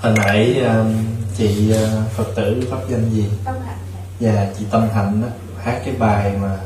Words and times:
hồi 0.00 0.12
nãy 0.16 0.58
um, 0.58 0.92
chị 1.36 1.72
uh, 1.72 2.10
phật 2.12 2.26
tử 2.34 2.62
pháp 2.70 2.78
danh 2.88 3.10
gì? 3.10 3.24
Tâm 3.44 3.54
hạnh 3.66 3.78
dạ 4.20 4.52
chị 4.58 4.64
tâm 4.70 4.88
hạnh 4.94 5.22
đó, 5.22 5.28
hát 5.62 5.82
cái 5.84 5.94
bài 5.98 6.32
mà 6.42 6.58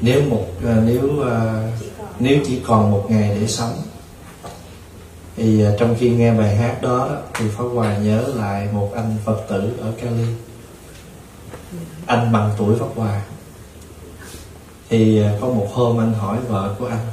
nếu 0.00 0.22
một 0.22 0.46
uh, 0.58 0.84
nếu 0.84 1.04
uh, 1.20 1.26
chỉ 1.80 1.86
nếu 2.18 2.38
chỉ 2.46 2.60
còn 2.66 2.90
một 2.90 3.06
ngày 3.08 3.36
để 3.40 3.46
sống. 3.46 3.82
Thì 5.36 5.66
uh, 5.66 5.74
trong 5.78 5.94
khi 5.98 6.10
nghe 6.10 6.34
bài 6.34 6.56
hát 6.56 6.82
đó 6.82 7.08
thì 7.34 7.44
Pháp 7.48 7.64
Hòa 7.74 7.96
nhớ 7.96 8.24
lại 8.34 8.68
một 8.72 8.92
anh 8.94 9.16
Phật 9.24 9.40
tử 9.48 9.72
ở 9.80 9.92
Cali. 10.02 10.26
Anh 12.06 12.32
bằng 12.32 12.50
tuổi 12.58 12.76
Pháp 12.78 12.88
Hòa. 12.96 13.22
Thì 14.88 15.22
uh, 15.22 15.40
có 15.40 15.46
một 15.46 15.68
hôm 15.72 16.00
anh 16.00 16.12
hỏi 16.12 16.38
vợ 16.48 16.74
của 16.78 16.86
anh 16.86 17.06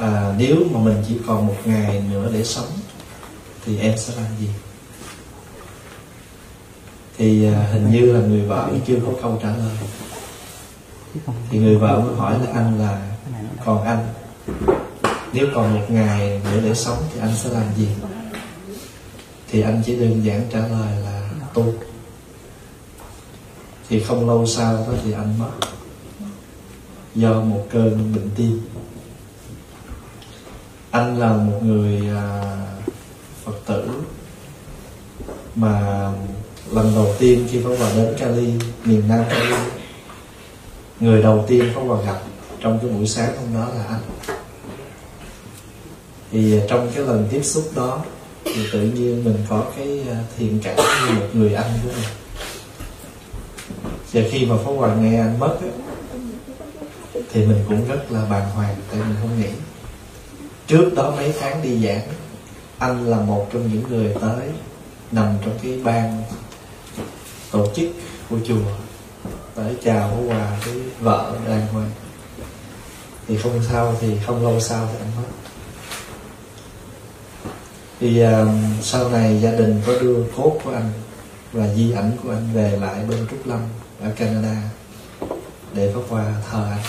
à, 0.00 0.34
nếu 0.38 0.56
mà 0.70 0.80
mình 0.80 1.02
chỉ 1.08 1.18
còn 1.26 1.46
một 1.46 1.56
ngày 1.64 2.02
nữa 2.10 2.30
để 2.32 2.44
sống 2.44 2.66
thì 3.66 3.78
em 3.78 3.98
sẽ 3.98 4.14
làm 4.16 4.26
gì? 4.40 4.48
Thì 7.18 7.52
à, 7.52 7.68
hình 7.72 7.90
như 7.90 8.12
là 8.12 8.20
người 8.20 8.42
vợ 8.42 8.70
chưa 8.86 8.96
có 9.06 9.12
câu 9.22 9.38
trả 9.42 9.48
lời. 9.48 9.76
Thì 11.50 11.58
người 11.58 11.76
vợ 11.76 12.00
mới 12.00 12.14
hỏi 12.14 12.38
là 12.38 12.52
anh 12.54 12.78
là 12.78 13.02
còn 13.64 13.84
anh. 13.84 14.06
Nếu 15.32 15.46
còn 15.54 15.74
một 15.74 15.86
ngày 15.88 16.40
nữa 16.44 16.60
để 16.64 16.74
sống 16.74 16.98
thì 17.14 17.20
anh 17.20 17.36
sẽ 17.36 17.50
làm 17.50 17.64
gì? 17.76 17.88
Thì 19.50 19.60
anh 19.60 19.82
chỉ 19.86 19.96
đơn 19.96 20.24
giản 20.24 20.46
trả 20.52 20.58
lời 20.58 20.96
là 21.04 21.30
tu. 21.54 21.74
Thì 23.88 24.00
không 24.00 24.28
lâu 24.28 24.46
sau 24.46 24.74
đó 24.74 24.92
thì 25.04 25.12
anh 25.12 25.38
mất 25.38 25.50
do 27.14 27.40
một 27.40 27.66
cơn 27.70 28.14
bệnh 28.14 28.30
tim. 28.36 28.60
Anh 30.90 31.18
là 31.18 31.36
một 31.36 31.58
người 31.62 32.08
à, 32.08 32.56
phật 33.46 33.66
tử 33.66 33.88
mà 35.54 36.02
lần 36.72 36.92
đầu 36.94 37.14
tiên 37.18 37.48
khi 37.50 37.60
Pháp 37.60 37.70
Hòa 37.78 37.90
đến 37.96 38.14
Cali 38.18 38.52
miền 38.84 39.02
Nam 39.08 39.24
Cali 39.28 39.54
người 41.00 41.22
đầu 41.22 41.44
tiên 41.48 41.72
Pháp 41.74 41.80
Hòa 41.80 42.02
gặp 42.06 42.20
trong 42.60 42.78
cái 42.82 42.90
buổi 42.90 43.06
sáng 43.06 43.36
hôm 43.36 43.54
đó 43.54 43.68
là 43.74 43.84
anh. 43.84 44.00
Thì 46.30 46.58
à, 46.58 46.64
trong 46.68 46.90
cái 46.94 47.04
lần 47.04 47.28
tiếp 47.30 47.42
xúc 47.42 47.70
đó 47.74 48.04
thì 48.44 48.66
tự 48.72 48.80
nhiên 48.80 49.24
mình 49.24 49.36
có 49.48 49.64
cái 49.76 50.02
à, 50.10 50.16
thiện 50.38 50.58
cảm 50.62 50.76
như 50.76 51.14
một 51.20 51.26
người 51.32 51.54
anh 51.54 51.70
của 51.84 51.90
mình. 51.96 52.10
Và 54.12 54.22
khi 54.30 54.46
mà 54.46 54.56
Pháp 54.56 54.70
Hòa 54.70 54.94
nghe 54.94 55.20
anh 55.20 55.38
mất 55.38 55.58
ấy, 55.60 55.70
thì 57.32 57.46
mình 57.46 57.64
cũng 57.68 57.88
rất 57.88 58.12
là 58.12 58.24
bàng 58.30 58.50
hoàng 58.50 58.76
tại 58.90 59.00
mình 59.00 59.16
không 59.20 59.40
nghĩ. 59.40 59.48
Trước 60.66 60.90
đó 60.96 61.10
mấy 61.16 61.34
tháng 61.40 61.62
đi 61.62 61.86
giảng 61.86 62.02
anh 62.78 63.10
là 63.10 63.20
một 63.20 63.46
trong 63.52 63.72
những 63.72 63.82
người 63.88 64.14
tới 64.20 64.48
nằm 65.12 65.34
trong 65.44 65.58
cái 65.62 65.80
ban 65.84 66.22
tổ 67.50 67.66
chức 67.76 67.86
của 68.30 68.36
chùa 68.46 68.64
tới 69.54 69.76
chào 69.84 70.10
có 70.10 70.34
quà 70.34 70.58
với 70.64 70.82
vợ 71.00 71.36
đàng 71.48 71.66
hoàng. 71.66 71.90
Thì 73.28 73.36
không 73.36 73.60
sao 73.70 73.96
thì 74.00 74.18
không 74.26 74.42
lâu 74.42 74.60
sau 74.60 74.88
thì 74.92 74.98
anh 74.98 75.10
mất. 75.16 75.28
Thì 78.00 78.24
uh, 78.24 78.48
sau 78.82 79.08
này 79.08 79.40
gia 79.40 79.52
đình 79.52 79.82
có 79.86 79.92
đưa 80.00 80.24
cốt 80.36 80.58
của 80.64 80.72
anh 80.72 80.90
và 81.52 81.68
di 81.74 81.92
ảnh 81.92 82.12
của 82.22 82.30
anh 82.30 82.48
về 82.54 82.78
lại 82.80 83.04
bên 83.08 83.26
Trúc 83.30 83.46
Lâm 83.46 83.60
ở 84.02 84.10
Canada 84.16 84.62
để 85.74 85.92
Pháp 85.94 86.00
Hòa 86.08 86.34
thờ 86.50 86.66
anh. 86.70 86.82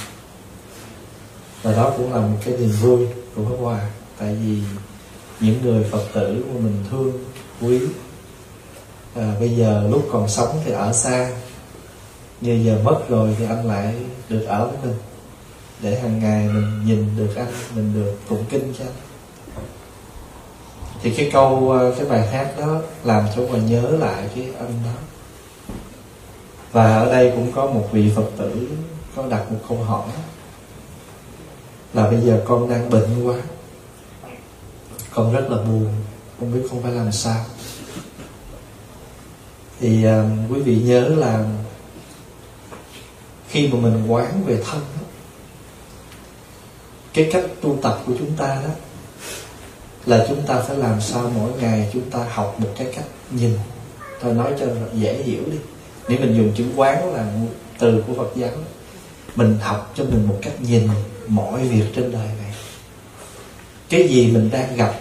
Và 1.64 1.72
đó 1.72 1.94
cũng 1.98 2.14
là 2.14 2.20
một 2.20 2.38
cái 2.46 2.58
niềm 2.58 2.72
vui 2.82 3.08
của 3.36 3.44
Pháp 3.46 3.56
Hòa 3.60 3.80
tại 4.18 4.36
vì 4.36 4.62
những 5.40 5.62
người 5.62 5.84
Phật 5.84 6.04
tử 6.14 6.46
mà 6.54 6.60
mình 6.60 6.84
thương 6.92 7.12
quý. 7.62 7.80
À, 9.16 9.36
bây 9.40 9.50
giờ 9.50 9.88
lúc 9.92 10.08
còn 10.12 10.30
sống 10.30 10.60
thì 10.66 10.72
ở 10.72 10.94
xa. 10.94 11.32
Như 12.42 12.62
giờ 12.66 12.80
mất 12.84 13.10
rồi 13.10 13.36
thì 13.40 13.46
anh 13.46 13.68
lại 13.68 13.96
được 14.30 14.46
ở 14.46 14.68
với 14.68 14.78
mình. 14.84 14.96
Để 15.82 16.00
hàng 16.00 16.20
ngày 16.20 16.48
mình 16.48 16.86
nhìn 16.86 17.18
được 17.18 17.36
anh 17.36 17.52
mình 17.76 17.94
được 17.94 18.16
tụng 18.30 18.46
kinh 18.50 18.74
cho 18.80 18.86
anh. 18.86 18.94
Thì 21.02 21.12
cái 21.12 21.30
câu 21.34 21.72
à, 21.72 21.82
cái 21.98 22.06
bài 22.06 22.28
hát 22.28 22.54
đó 22.58 22.82
làm 23.04 23.26
cho 23.36 23.42
mình 23.42 23.66
nhớ 23.66 23.90
lại 24.00 24.30
cái 24.36 24.48
anh 24.60 24.74
đó. 24.86 24.92
Và 26.72 26.98
ở 26.98 27.06
đây 27.06 27.32
cũng 27.36 27.52
có 27.52 27.66
một 27.66 27.88
vị 27.92 28.12
phật 28.16 28.30
tử 28.38 28.68
có 29.16 29.24
đặt 29.30 29.52
một 29.52 29.60
câu 29.70 29.78
hỏi 29.78 30.08
là 31.94 32.10
bây 32.10 32.22
giờ 32.22 32.42
con 32.48 32.70
đang 32.70 32.90
bệnh 32.90 33.28
quá 33.28 33.36
con 35.18 35.34
rất 35.34 35.50
là 35.50 35.58
buồn 35.58 35.88
không 36.40 36.54
biết 36.54 36.68
con 36.72 36.84
phải 36.84 36.92
làm 36.92 37.12
sao. 37.12 37.46
Thì 39.80 40.06
uh, 40.08 40.52
quý 40.52 40.62
vị 40.62 40.76
nhớ 40.76 41.08
là 41.08 41.46
khi 43.50 43.68
mà 43.68 43.80
mình 43.80 44.08
quán 44.08 44.44
về 44.46 44.64
thân 44.66 44.80
đó, 44.80 45.02
cái 47.14 47.30
cách 47.32 47.46
tu 47.62 47.78
tập 47.82 48.00
của 48.06 48.14
chúng 48.20 48.32
ta 48.38 48.48
đó 48.48 48.70
là 50.06 50.26
chúng 50.30 50.42
ta 50.48 50.62
phải 50.62 50.78
làm 50.78 51.02
sao 51.02 51.32
mỗi 51.36 51.52
ngày 51.62 51.90
chúng 51.94 52.10
ta 52.10 52.20
học 52.30 52.56
một 52.60 52.70
cái 52.78 52.88
cách 52.96 53.06
nhìn. 53.32 53.58
Tôi 54.24 54.34
nói 54.34 54.54
cho 54.60 54.66
dễ 54.94 55.24
hiểu 55.24 55.42
đi. 55.52 55.58
Nếu 56.10 56.20
mình 56.20 56.38
dùng 56.38 56.54
chữ 56.58 56.66
quán 56.76 57.14
là 57.14 57.34
từ 57.80 58.04
của 58.08 58.14
Phật 58.14 58.32
giáo 58.36 58.52
mình 59.36 59.58
học 59.62 59.94
cho 59.96 60.04
mình 60.04 60.28
một 60.28 60.40
cách 60.42 60.62
nhìn 60.62 60.88
mọi 61.28 61.62
việc 61.62 61.86
trên 61.96 62.12
đời 62.12 62.28
này. 62.28 62.54
Cái 63.90 64.08
gì 64.08 64.32
mình 64.32 64.50
đang 64.52 64.76
gặp 64.76 64.94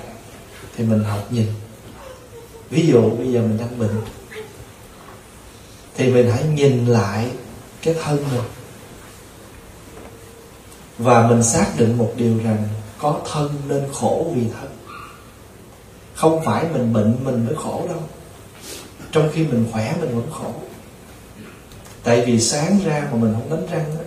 thì 0.77 0.85
mình 0.85 1.05
học 1.05 1.27
nhìn. 1.31 1.47
Ví 2.71 2.87
dụ 2.87 3.11
bây 3.11 3.33
giờ 3.33 3.41
mình 3.41 3.59
đang 3.59 3.79
bệnh 3.79 4.01
thì 5.95 6.13
mình 6.13 6.31
hãy 6.31 6.45
nhìn 6.45 6.87
lại 6.87 7.31
cái 7.83 7.95
thân 8.03 8.25
mình. 8.33 8.45
Và 10.99 11.29
mình 11.29 11.43
xác 11.43 11.67
định 11.79 11.99
một 11.99 12.13
điều 12.17 12.39
rằng 12.45 12.69
có 12.99 13.21
thân 13.33 13.55
nên 13.69 13.85
khổ 13.93 14.33
vì 14.35 14.43
thân. 14.61 14.71
Không 16.15 16.45
phải 16.45 16.65
mình 16.73 16.93
bệnh 16.93 17.17
mình 17.25 17.47
mới 17.47 17.55
khổ 17.55 17.85
đâu. 17.89 18.03
Trong 19.13 19.31
khi 19.33 19.45
mình 19.45 19.67
khỏe 19.73 19.95
mình 20.01 20.17
vẫn 20.17 20.31
khổ. 20.33 20.55
Tại 22.03 22.25
vì 22.27 22.41
sáng 22.41 22.79
ra 22.85 23.09
mà 23.13 23.19
mình 23.19 23.33
không 23.33 23.51
đánh 23.51 23.67
răng 23.71 23.95
đó, 23.95 24.01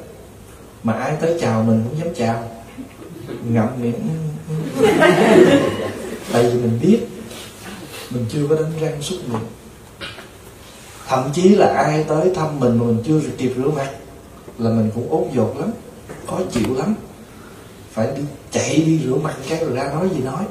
mà 0.83 0.93
ai 0.93 1.15
tới 1.21 1.37
chào 1.41 1.63
mình 1.63 1.83
cũng 1.89 1.99
dám 1.99 2.07
chào. 2.15 2.51
Ngậm 3.43 3.67
miệng 3.81 4.09
tại 6.33 6.43
vì 6.43 6.61
mình 6.61 6.79
biết, 6.81 6.99
mình 8.09 8.25
chưa 8.29 8.47
có 8.49 8.55
đánh 8.55 8.71
răng 8.81 9.01
suốt 9.01 9.17
miệng. 9.27 9.47
Thậm 11.07 11.29
chí 11.33 11.49
là 11.49 11.67
ai 11.67 12.03
tới 12.03 12.31
thăm 12.35 12.59
mình 12.59 12.77
mà 12.77 12.85
mình 12.85 13.03
chưa 13.05 13.19
kịp 13.37 13.53
rửa 13.57 13.69
mặt, 13.69 13.89
là 14.57 14.69
mình 14.69 14.91
cũng 14.95 15.09
ốm 15.09 15.23
dột 15.33 15.59
lắm, 15.59 15.69
khó 16.27 16.39
chịu 16.51 16.75
lắm. 16.75 16.95
Phải 17.91 18.07
đi 18.15 18.21
chạy 18.51 18.75
đi 18.75 18.99
rửa 19.05 19.15
mặt 19.15 19.35
cái 19.49 19.65
rồi 19.65 19.75
ra 19.75 19.91
nói 19.93 20.09
gì 20.15 20.19
nói. 20.23 20.43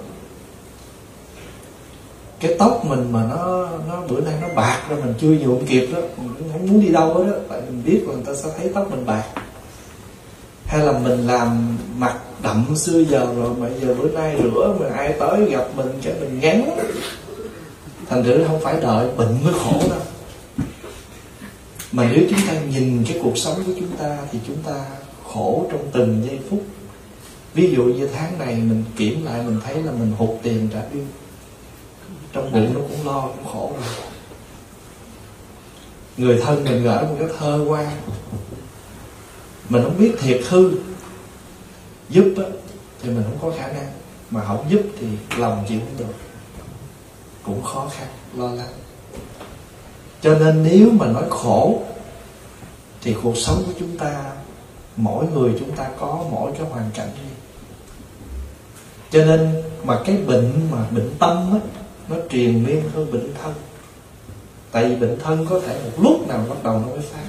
Cái 2.40 2.56
tóc 2.58 2.84
mình 2.84 3.12
mà 3.12 3.24
nó 3.30 3.68
nó 3.88 4.02
bữa 4.08 4.20
nay 4.20 4.34
nó 4.40 4.48
bạc 4.54 4.82
rồi 4.88 5.02
mình 5.02 5.14
chưa 5.20 5.30
nhuộm 5.30 5.66
kịp 5.66 5.88
đó, 5.92 5.98
mình 6.16 6.50
không 6.52 6.66
muốn 6.66 6.80
đi 6.80 6.88
đâu 6.88 7.14
hết 7.14 7.24
đó 7.32 7.38
tại 7.48 7.60
mình 7.60 7.82
biết 7.84 8.02
là 8.06 8.14
người 8.14 8.24
ta 8.26 8.34
sẽ 8.34 8.48
thấy 8.58 8.70
tóc 8.74 8.90
mình 8.90 9.06
bạc. 9.06 9.24
Hay 10.66 10.86
là 10.86 10.92
mình 10.92 11.26
làm 11.26 11.76
mặt 11.96 12.18
đậm 12.42 12.76
xưa 12.76 13.04
giờ 13.04 13.34
rồi 13.36 13.54
mà 13.58 13.68
giờ 13.80 13.94
bữa 13.94 14.08
nay 14.08 14.36
rửa 14.42 14.76
mà 14.80 14.86
ai 14.96 15.14
tới 15.20 15.50
gặp 15.50 15.68
mình 15.76 15.92
cái 16.02 16.14
mình 16.20 16.40
ngán. 16.40 16.70
Thành 18.08 18.24
thử 18.24 18.44
không 18.46 18.60
phải 18.60 18.80
đợi 18.80 19.08
bệnh 19.16 19.44
mới 19.44 19.52
khổ 19.52 19.80
đâu 19.90 20.00
mà 21.92 22.10
nếu 22.12 22.24
chúng 22.30 22.40
ta 22.46 22.54
nhìn 22.70 23.04
cái 23.08 23.18
cuộc 23.22 23.38
sống 23.38 23.54
của 23.66 23.72
chúng 23.78 23.96
ta 23.98 24.18
thì 24.32 24.38
chúng 24.46 24.56
ta 24.66 24.84
khổ 25.32 25.66
trong 25.70 25.88
từng 25.92 26.22
giây 26.26 26.38
phút. 26.50 26.62
Ví 27.54 27.74
dụ 27.76 27.84
như 27.84 28.06
tháng 28.06 28.38
này 28.38 28.54
mình 28.54 28.84
kiểm 28.96 29.24
lại 29.24 29.42
mình 29.42 29.60
thấy 29.64 29.82
là 29.82 29.92
mình 29.92 30.12
hụt 30.18 30.30
tiền 30.42 30.68
trả 30.72 30.80
bill. 30.92 31.06
Trong 32.32 32.52
bụng 32.52 32.74
nó 32.74 32.80
cũng 32.80 33.06
lo 33.06 33.20
cũng 33.20 33.52
khổ 33.52 33.72
rồi. 33.80 33.94
Người 36.16 36.40
thân 36.44 36.64
mình 36.64 36.82
gửi 36.82 37.02
một 37.02 37.16
cái 37.18 37.28
thơ 37.38 37.64
qua 37.68 37.92
mình 39.68 39.82
không 39.82 39.98
biết 39.98 40.12
thiệt 40.20 40.40
hư 40.48 40.70
giúp 42.08 42.34
á, 42.36 42.44
thì 43.02 43.10
mình 43.10 43.24
không 43.24 43.38
có 43.50 43.58
khả 43.58 43.68
năng. 43.68 43.92
Mà 44.30 44.44
không 44.44 44.64
giúp 44.68 44.82
thì 44.98 45.06
lòng 45.36 45.64
chịu 45.68 45.80
không 45.80 45.98
được. 45.98 46.14
Cũng 47.42 47.62
khó 47.62 47.90
khăn 47.96 48.08
lo 48.36 48.50
lắng. 48.50 48.72
Cho 50.20 50.38
nên 50.38 50.62
nếu 50.62 50.90
mà 50.90 51.06
nói 51.06 51.24
khổ 51.30 51.82
thì 53.02 53.14
cuộc 53.22 53.36
sống 53.36 53.62
của 53.66 53.72
chúng 53.78 53.98
ta 53.98 54.32
mỗi 54.96 55.26
người 55.26 55.52
chúng 55.58 55.72
ta 55.72 55.90
có 56.00 56.24
mỗi 56.30 56.52
cái 56.58 56.68
hoàn 56.70 56.90
cảnh 56.94 57.08
riêng. 57.16 57.34
Cho 59.10 59.24
nên 59.24 59.62
mà 59.84 60.00
cái 60.04 60.16
bệnh 60.16 60.52
mà 60.70 60.86
bệnh 60.90 61.10
tâm 61.18 61.52
á 61.52 61.58
nó 62.08 62.16
truyền 62.30 62.64
miên 62.64 62.82
hơn 62.94 63.12
bệnh 63.12 63.34
thân. 63.42 63.54
Tại 64.70 64.84
vì 64.84 64.96
bệnh 64.96 65.18
thân 65.18 65.46
có 65.50 65.60
thể 65.60 65.80
một 65.84 66.02
lúc 66.02 66.28
nào 66.28 66.44
bắt 66.48 66.56
đầu 66.62 66.78
nó 66.78 66.86
mới 66.86 67.00
phát 67.00 67.24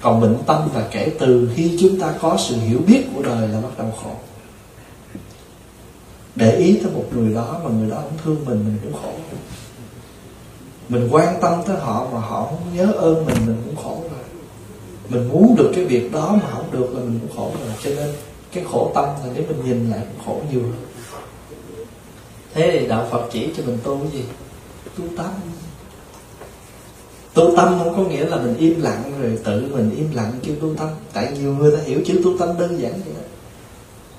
còn 0.00 0.20
bệnh 0.20 0.36
tâm 0.46 0.68
là 0.74 0.88
kể 0.90 1.12
từ 1.18 1.50
khi 1.54 1.76
chúng 1.80 2.00
ta 2.00 2.14
có 2.20 2.36
sự 2.38 2.56
hiểu 2.56 2.78
biết 2.86 3.04
của 3.14 3.22
đời 3.22 3.48
là 3.48 3.60
bắt 3.60 3.78
đầu 3.78 3.92
khổ. 4.02 4.12
Để 6.34 6.56
ý 6.56 6.80
tới 6.82 6.92
một 6.92 7.04
người 7.14 7.34
đó 7.34 7.60
mà 7.64 7.70
người 7.70 7.90
đó 7.90 7.96
không 7.96 8.18
thương 8.24 8.44
mình 8.44 8.64
mình 8.64 8.78
cũng 8.82 9.02
khổ. 9.02 9.12
Mình 10.88 11.08
quan 11.10 11.40
tâm 11.40 11.60
tới 11.66 11.76
họ 11.76 12.06
mà 12.12 12.20
họ 12.20 12.44
không 12.44 12.76
nhớ 12.76 12.92
ơn 12.92 13.26
mình 13.26 13.36
mình 13.46 13.62
cũng 13.66 13.76
khổ 13.76 14.02
rồi 14.02 14.20
mình 15.08 15.28
muốn 15.28 15.56
được 15.56 15.72
cái 15.74 15.84
việc 15.84 16.12
đó 16.12 16.38
mà 16.42 16.50
không 16.50 16.70
được 16.72 16.92
là 16.94 17.00
mình 17.00 17.20
cũng 17.20 17.36
khổ 17.36 17.52
rồi 17.60 17.74
cho 17.84 17.90
nên 17.90 18.14
cái 18.52 18.64
khổ 18.72 18.92
tâm 18.94 19.04
là 19.04 19.32
nếu 19.34 19.44
mình 19.48 19.64
nhìn 19.64 19.90
lại 19.90 20.00
cũng 20.00 20.26
khổ 20.26 20.42
nhiều 20.52 20.62
thế 22.54 22.78
thì 22.80 22.86
đạo 22.86 23.08
phật 23.10 23.28
chỉ 23.32 23.48
cho 23.56 23.62
mình 23.66 23.78
tu 23.84 23.98
cái 23.98 24.10
gì? 24.12 24.24
Tu 24.98 25.04
tâm 25.16 25.30
tu 27.34 27.56
tâm 27.56 27.78
không 27.78 27.96
có 27.96 28.02
nghĩa 28.02 28.24
là 28.24 28.36
mình 28.36 28.56
im 28.56 28.80
lặng 28.80 29.12
rồi 29.20 29.38
tự 29.44 29.74
mình 29.74 29.96
im 29.96 30.08
lặng 30.14 30.32
kêu 30.42 30.56
tu 30.60 30.74
tâm. 30.74 30.88
Tại 31.12 31.32
nhiều 31.32 31.54
người 31.54 31.76
ta 31.76 31.82
hiểu 31.82 32.00
chữ 32.06 32.20
tu 32.24 32.38
tâm 32.38 32.58
đơn 32.58 32.80
giản 32.80 32.92
vậy 32.92 33.14
đó. 33.14 33.22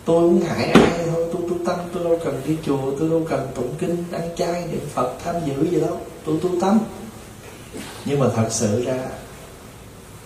Tôi 0.06 0.22
muốn 0.22 0.42
hại 0.42 0.66
ai 0.66 1.08
thôi, 1.14 1.26
tôi 1.34 1.42
tu 1.50 1.66
tâm, 1.66 1.80
tôi 1.94 2.04
đâu 2.04 2.20
cần 2.26 2.42
đi 2.46 2.58
chùa, 2.66 2.92
tôi 3.00 3.10
đâu 3.10 3.26
cần 3.30 3.48
tụng 3.56 3.74
kinh, 3.80 4.04
ăn 4.12 4.30
chay, 4.36 4.68
niệm 4.72 4.82
phật, 4.94 5.14
tham 5.24 5.36
dự 5.46 5.70
gì 5.72 5.82
đâu. 5.82 5.98
Tôi 6.26 6.40
tu 6.42 6.50
tâm. 6.62 6.80
Nhưng 8.06 8.20
mà 8.20 8.26
thật 8.36 8.48
sự 8.50 8.84
ra, 8.86 9.08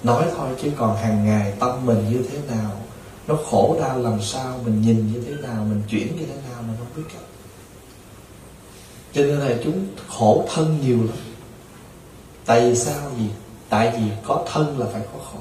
nói 0.04 0.26
thôi 0.38 0.50
chứ 0.62 0.70
còn 0.78 0.98
hàng 0.98 1.26
ngày 1.26 1.54
tâm 1.60 1.86
mình 1.86 2.06
như 2.12 2.20
thế 2.32 2.56
nào, 2.56 2.72
nó 3.28 3.36
khổ 3.50 3.78
đau 3.82 4.00
làm 4.00 4.22
sao, 4.22 4.60
mình 4.66 4.82
nhìn 4.82 5.14
như 5.14 5.22
thế 5.22 5.48
nào, 5.48 5.66
mình 5.70 5.82
chuyển 5.90 6.08
như 6.08 6.26
thế 6.26 6.36
nào 6.50 6.64
mình 6.68 6.76
không 6.80 6.88
biết 6.96 7.04
cách. 7.14 7.24
Cho 9.14 9.22
nên 9.22 9.40
là 9.40 9.56
chúng 9.64 9.88
khổ 10.08 10.46
thân 10.54 10.78
nhiều 10.86 10.98
lắm 10.98 11.18
tại 12.46 12.62
vì 12.62 12.76
sao 12.76 13.12
gì? 13.18 13.30
Tại 13.70 13.94
vì 13.98 14.12
có 14.28 14.46
thân 14.52 14.80
là 14.80 14.86
phải 14.94 15.02
có 15.14 15.20
khổ. 15.20 15.40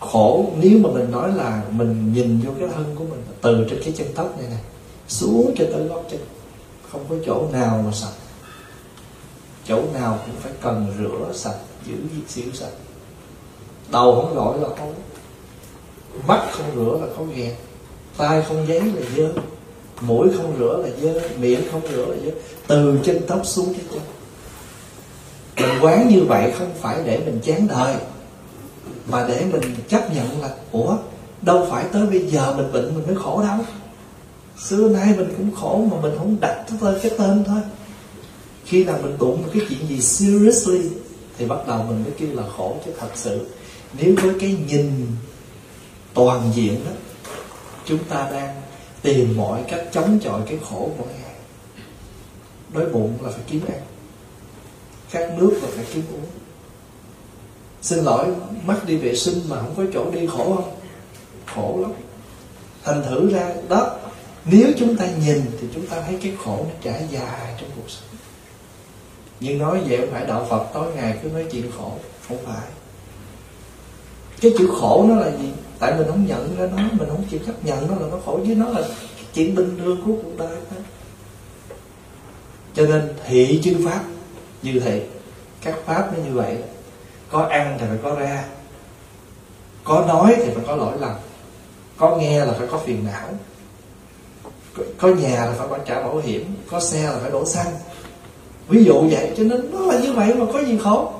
Khổ, 0.00 0.52
nếu 0.56 0.78
mà 0.78 0.90
mình 0.90 1.10
nói 1.10 1.32
là 1.34 1.62
mình 1.70 2.12
nhìn 2.12 2.40
vô 2.40 2.52
cái 2.60 2.68
thân 2.74 2.94
của 2.98 3.04
mình, 3.04 3.22
từ 3.40 3.66
trên 3.70 3.82
cái 3.84 3.94
chân 3.96 4.06
tóc 4.14 4.38
này 4.38 4.48
này 4.48 4.60
xuống 5.08 5.54
cho 5.58 5.64
tới 5.72 5.88
gót 5.88 6.02
chân, 6.10 6.20
không 6.90 7.04
có 7.08 7.16
chỗ 7.26 7.46
nào 7.52 7.82
mà 7.86 7.92
sạch. 7.92 8.12
Chỗ 9.68 9.82
nào 9.94 10.18
cũng 10.26 10.34
phải 10.40 10.52
cần 10.62 10.86
rửa 10.98 11.32
sạch, 11.34 11.58
giữ 11.86 11.94
xíu 12.28 12.52
sạch. 12.54 12.72
Đầu 13.92 14.14
không 14.14 14.34
gội 14.34 14.58
là 14.58 14.68
không, 14.78 14.94
mắt 16.26 16.48
không 16.50 16.66
rửa 16.76 17.06
là 17.06 17.14
không 17.16 17.34
ghẹt 17.34 17.54
tai 18.16 18.42
không 18.42 18.66
giấy 18.68 18.80
là 18.80 19.06
dơ, 19.16 19.32
mũi 20.00 20.28
không 20.36 20.54
rửa 20.58 20.76
là 20.76 20.88
dơ, 21.00 21.28
miệng 21.38 21.60
không 21.72 21.80
rửa 21.92 22.06
là 22.06 22.16
dơ, 22.24 22.30
từ 22.66 22.98
chân 23.04 23.20
tóc 23.26 23.40
xuống 23.44 23.74
cái 23.74 23.84
chân 23.92 24.02
mình 25.62 25.84
quán 25.84 26.08
như 26.08 26.24
vậy 26.24 26.52
không 26.58 26.70
phải 26.80 26.96
để 27.04 27.18
mình 27.18 27.40
chán 27.44 27.68
đời, 27.68 27.96
mà 29.06 29.24
để 29.28 29.44
mình 29.52 29.74
chấp 29.88 30.14
nhận 30.14 30.40
là, 30.40 30.48
ủa, 30.72 30.96
đâu 31.42 31.66
phải 31.70 31.84
tới 31.92 32.06
bây 32.06 32.26
giờ 32.26 32.54
mình 32.56 32.72
bệnh 32.72 32.94
mình 32.94 33.06
mới 33.06 33.16
khổ 33.16 33.42
đâu. 33.42 33.58
Xưa 34.58 34.88
nay 34.88 35.14
mình 35.16 35.34
cũng 35.36 35.54
khổ 35.54 35.84
mà 35.90 35.96
mình 36.02 36.18
không 36.18 36.36
đặt 36.40 36.64
tới 36.80 37.00
cái 37.02 37.12
tên 37.18 37.44
thôi. 37.44 37.60
Khi 38.64 38.84
nào 38.84 38.98
mình 39.02 39.16
đụng 39.18 39.42
một 39.42 39.48
cái 39.54 39.62
chuyện 39.68 39.88
gì 39.88 40.00
seriously 40.00 40.90
thì 41.38 41.46
bắt 41.46 41.58
đầu 41.66 41.82
mình 41.82 42.02
mới 42.04 42.12
kêu 42.18 42.28
là 42.32 42.42
khổ, 42.56 42.76
chứ 42.86 42.92
thật 43.00 43.10
sự, 43.14 43.46
nếu 43.98 44.14
với 44.22 44.34
cái 44.40 44.56
nhìn 44.68 45.06
toàn 46.14 46.52
diện 46.54 46.84
đó, 46.84 46.92
chúng 47.84 48.04
ta 48.04 48.28
đang 48.30 48.62
tìm 49.02 49.36
mọi 49.36 49.60
cách 49.68 49.84
chống 49.92 50.18
chọi 50.22 50.40
cái 50.48 50.58
khổ 50.70 50.90
mỗi 50.98 51.08
ngày 51.08 51.34
đói 52.74 52.86
bụng 52.92 53.12
là 53.22 53.30
phải 53.30 53.42
kiếm 53.50 53.60
ăn 53.68 53.80
khát 55.12 55.30
nước 55.38 55.58
và 55.62 55.68
phải 55.76 55.84
kiếm 55.94 56.02
uống. 56.12 56.26
Xin 57.82 58.04
lỗi, 58.04 58.26
mắt 58.66 58.86
đi 58.86 58.96
vệ 58.96 59.16
sinh 59.16 59.40
mà 59.48 59.56
không 59.60 59.74
có 59.76 59.82
chỗ 59.94 60.10
đi 60.10 60.26
khổ 60.26 60.54
không? 60.54 60.76
Khổ 61.54 61.78
lắm. 61.82 61.92
Thành 62.84 63.02
thử 63.02 63.30
ra, 63.30 63.54
đó, 63.68 63.98
nếu 64.44 64.68
chúng 64.78 64.96
ta 64.96 65.06
nhìn 65.26 65.42
thì 65.60 65.66
chúng 65.74 65.86
ta 65.86 66.00
thấy 66.00 66.18
cái 66.22 66.32
khổ 66.44 66.66
nó 66.68 66.74
trải 66.82 67.06
dài 67.10 67.54
trong 67.60 67.70
cuộc 67.76 67.88
sống. 67.88 68.18
Nhưng 69.40 69.58
nói 69.58 69.80
vậy 69.88 69.98
không 69.98 70.10
phải 70.10 70.26
đạo 70.26 70.46
phật, 70.50 70.66
tối 70.74 70.92
ngày 70.94 71.18
cứ 71.22 71.28
nói 71.28 71.46
chuyện 71.52 71.70
khổ, 71.78 71.92
không 72.28 72.38
phải. 72.46 72.68
Cái 74.40 74.52
chữ 74.58 74.68
khổ 74.80 75.06
nó 75.08 75.14
là 75.14 75.30
gì? 75.30 75.48
Tại 75.78 75.94
mình 75.98 76.06
không 76.08 76.26
nhận 76.26 76.56
ra 76.56 76.66
nó, 76.76 76.82
mình 76.92 77.08
không 77.08 77.24
chịu 77.30 77.40
chấp 77.46 77.64
nhận 77.64 77.88
nó 77.88 77.94
là 77.94 78.06
nó 78.10 78.18
khổ 78.24 78.40
với 78.46 78.54
nó 78.54 78.68
là 78.68 78.88
chuyện 79.34 79.54
bình 79.54 79.78
thường 79.78 80.02
của 80.06 80.12
cuộc 80.22 80.38
đời 80.38 80.56
đó 80.70 80.76
cho 82.74 82.86
nên 82.86 83.14
thị 83.26 83.60
chư 83.64 83.76
pháp 83.84 84.04
như 84.62 84.80
thị 84.80 85.02
các 85.62 85.74
pháp 85.86 86.12
nó 86.12 86.24
như 86.24 86.34
vậy. 86.34 86.56
Có 87.30 87.42
ăn 87.42 87.76
thì 87.80 87.86
phải 87.88 87.98
có 88.02 88.14
ra. 88.14 88.44
Có 89.84 90.04
nói 90.08 90.34
thì 90.36 90.50
phải 90.54 90.64
có 90.66 90.76
lỗi 90.76 90.98
lầm. 91.00 91.14
Có 91.96 92.16
nghe 92.16 92.44
là 92.44 92.52
phải 92.52 92.66
có 92.70 92.78
phiền 92.78 93.04
não. 93.04 93.28
Có 94.98 95.08
nhà 95.08 95.44
là 95.44 95.52
phải 95.58 95.68
có 95.70 95.78
trả 95.78 95.94
bảo 95.94 96.16
hiểm. 96.16 96.54
Có 96.70 96.80
xe 96.80 97.02
là 97.02 97.18
phải 97.22 97.30
đổ 97.30 97.46
xăng. 97.46 97.72
Ví 98.68 98.84
dụ 98.84 99.08
vậy, 99.10 99.32
cho 99.36 99.42
nên 99.42 99.70
nó 99.72 99.80
là 99.80 100.00
như 100.00 100.12
vậy 100.12 100.34
mà 100.34 100.46
có 100.52 100.60
gì 100.60 100.78
khổ? 100.78 101.12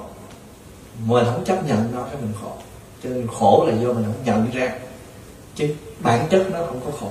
Mình 1.07 1.25
không 1.25 1.45
chấp 1.45 1.67
nhận 1.67 1.93
nó, 1.95 2.03
cái 2.03 2.17
mình 2.23 2.33
khổ. 2.43 2.53
Cho 3.03 3.11
nên 3.11 3.27
khổ 3.27 3.65
là 3.69 3.75
do 3.83 3.93
mình 3.93 4.05
không 4.05 4.25
nhận 4.25 4.51
ra. 4.53 4.75
Chứ 5.55 5.75
bản 5.99 6.27
chất 6.31 6.47
nó 6.51 6.59
không 6.67 6.81
có 6.85 6.91
khổ. 7.01 7.11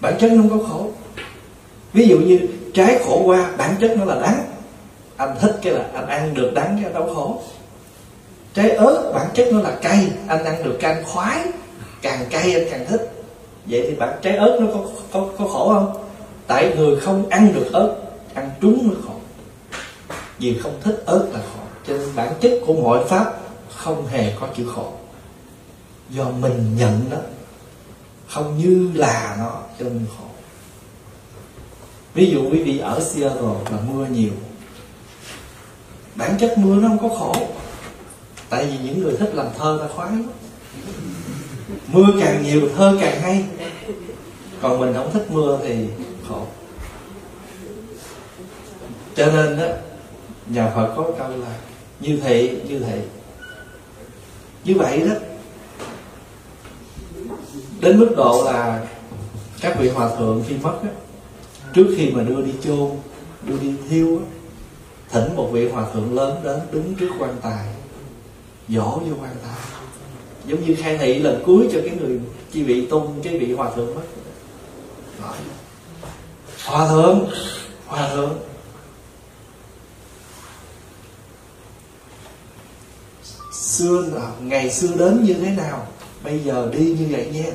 Bản 0.00 0.14
chất 0.20 0.32
nó 0.32 0.42
không 0.42 0.60
có 0.60 0.68
khổ. 0.68 0.90
Ví 1.92 2.08
dụ 2.08 2.18
như 2.18 2.38
trái 2.74 2.98
khổ 3.06 3.22
qua 3.24 3.50
bản 3.56 3.76
chất 3.80 3.96
nó 3.98 4.04
là 4.04 4.20
đắng. 4.20 4.44
Anh 5.16 5.36
thích 5.40 5.58
cái 5.62 5.72
là 5.72 5.84
anh 5.94 6.08
ăn 6.08 6.34
được 6.34 6.50
đắng 6.54 6.80
cái 6.82 6.92
đau 6.92 7.14
khổ. 7.14 7.42
Trái 8.54 8.70
ớt 8.70 9.12
bản 9.14 9.26
chất 9.34 9.48
nó 9.52 9.60
là 9.60 9.78
cay. 9.82 10.08
Anh 10.28 10.44
ăn 10.44 10.64
được 10.64 10.76
cay 10.80 11.02
khoái. 11.02 11.38
Càng 12.02 12.26
cay 12.30 12.54
anh 12.54 12.66
càng 12.70 12.86
thích. 12.88 13.12
Vậy 13.66 13.84
thì 13.88 13.94
bản 13.94 14.18
trái 14.22 14.36
ớt 14.36 14.58
nó 14.60 14.66
có 14.74 14.80
có, 15.12 15.28
có 15.38 15.48
khổ 15.48 15.68
không? 15.74 16.04
Tại 16.46 16.74
người 16.76 17.00
không 17.00 17.28
ăn 17.28 17.52
được 17.54 17.72
ớt 17.72 17.96
ăn 18.34 18.50
trúng 18.60 18.88
mới 18.88 18.96
khổ. 19.06 19.14
Vì 20.38 20.58
không 20.58 20.80
thích 20.82 21.02
ớt 21.06 21.28
là 21.32 21.40
khổ. 21.40 21.60
Cho 21.88 21.96
nên 21.96 22.08
bản 22.16 22.32
chất 22.40 22.52
của 22.66 22.74
mọi 22.74 23.04
pháp 23.04 23.40
không 23.74 24.06
hề 24.06 24.32
có 24.40 24.48
chữ 24.56 24.66
khổ. 24.74 24.92
Do 26.10 26.24
mình 26.24 26.76
nhận 26.78 27.00
nó 27.10 27.16
không 28.28 28.58
như 28.58 28.90
là 28.94 29.36
nó 29.38 29.60
cho 29.78 29.84
nên 29.84 30.06
khổ 30.18 30.24
ví 32.14 32.30
dụ 32.30 32.50
quý 32.50 32.62
vị 32.62 32.78
ở 32.78 33.00
Seattle 33.00 33.70
là 33.70 33.78
mưa 33.92 34.06
nhiều, 34.06 34.32
bản 36.14 36.36
chất 36.40 36.58
mưa 36.58 36.74
nó 36.74 36.88
không 36.88 37.08
có 37.08 37.16
khổ. 37.16 37.34
Tại 38.48 38.66
vì 38.66 38.78
những 38.78 39.02
người 39.02 39.16
thích 39.16 39.34
làm 39.34 39.46
thơ 39.58 39.78
ta 39.82 39.88
khoái 39.94 40.10
lắm. 40.10 40.30
Mưa 41.86 42.06
càng 42.20 42.42
nhiều, 42.42 42.68
thơ 42.76 42.98
càng 43.00 43.20
hay. 43.20 43.44
Còn 44.62 44.80
mình 44.80 44.94
không 44.94 45.12
thích 45.12 45.26
mưa 45.30 45.58
thì 45.62 45.86
khổ. 46.28 46.46
Cho 49.16 49.26
nên 49.26 49.58
đó 49.58 49.66
nhà 50.46 50.72
phật 50.74 50.94
có 50.96 51.10
câu 51.18 51.28
là 51.28 51.58
như 52.00 52.20
thị 52.24 52.50
như 52.68 52.78
thị. 52.78 53.00
Như 54.64 54.74
vậy 54.74 55.00
đó. 55.00 55.14
Đến 57.80 57.98
mức 57.98 58.14
độ 58.16 58.42
là 58.44 58.86
các 59.60 59.76
vị 59.78 59.88
hòa 59.88 60.16
thượng 60.16 60.44
khi 60.48 60.56
mất 60.62 60.78
đó 60.82 60.90
trước 61.74 61.94
khi 61.96 62.10
mà 62.10 62.22
đưa 62.22 62.42
đi 62.42 62.52
chôn, 62.64 62.90
đưa 63.42 63.58
đi 63.58 63.72
thiêu 63.88 64.18
á, 64.18 64.24
thỉnh 65.10 65.36
một 65.36 65.48
vị 65.52 65.68
hòa 65.68 65.86
thượng 65.92 66.14
lớn 66.14 66.40
đến 66.44 66.60
đứng 66.72 66.94
trước 66.94 67.10
quan 67.18 67.36
tài 67.42 67.66
dỗ 68.68 68.84
vô 68.84 69.14
quan 69.20 69.36
tài. 69.42 69.56
Giống 70.46 70.66
như 70.66 70.76
khai 70.78 70.98
thị 70.98 71.18
lần 71.18 71.42
cuối 71.46 71.68
cho 71.72 71.80
cái 71.84 71.96
người 72.00 72.20
chi 72.52 72.62
vị 72.62 72.86
tung 72.86 73.20
cái 73.22 73.38
vị 73.38 73.52
hòa 73.52 73.70
thượng 73.76 73.94
mất. 73.94 74.02
Hòa 76.64 76.88
thượng 76.88 77.30
hòa 77.86 78.08
thượng. 78.14 78.38
Xưa 83.52 84.04
là 84.12 84.32
ngày 84.40 84.70
xưa 84.70 84.88
đến 84.98 85.24
như 85.24 85.34
thế 85.34 85.50
nào, 85.50 85.86
bây 86.24 86.38
giờ 86.38 86.70
đi 86.72 86.96
như 86.98 87.06
vậy 87.10 87.30
nha 87.34 87.50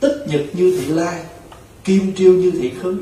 tích 0.00 0.24
nhật 0.26 0.40
như 0.52 0.78
thị 0.80 0.86
lai, 0.86 1.22
kim 1.84 2.14
triêu 2.16 2.32
như 2.32 2.50
thị 2.50 2.72
khứ. 2.82 2.96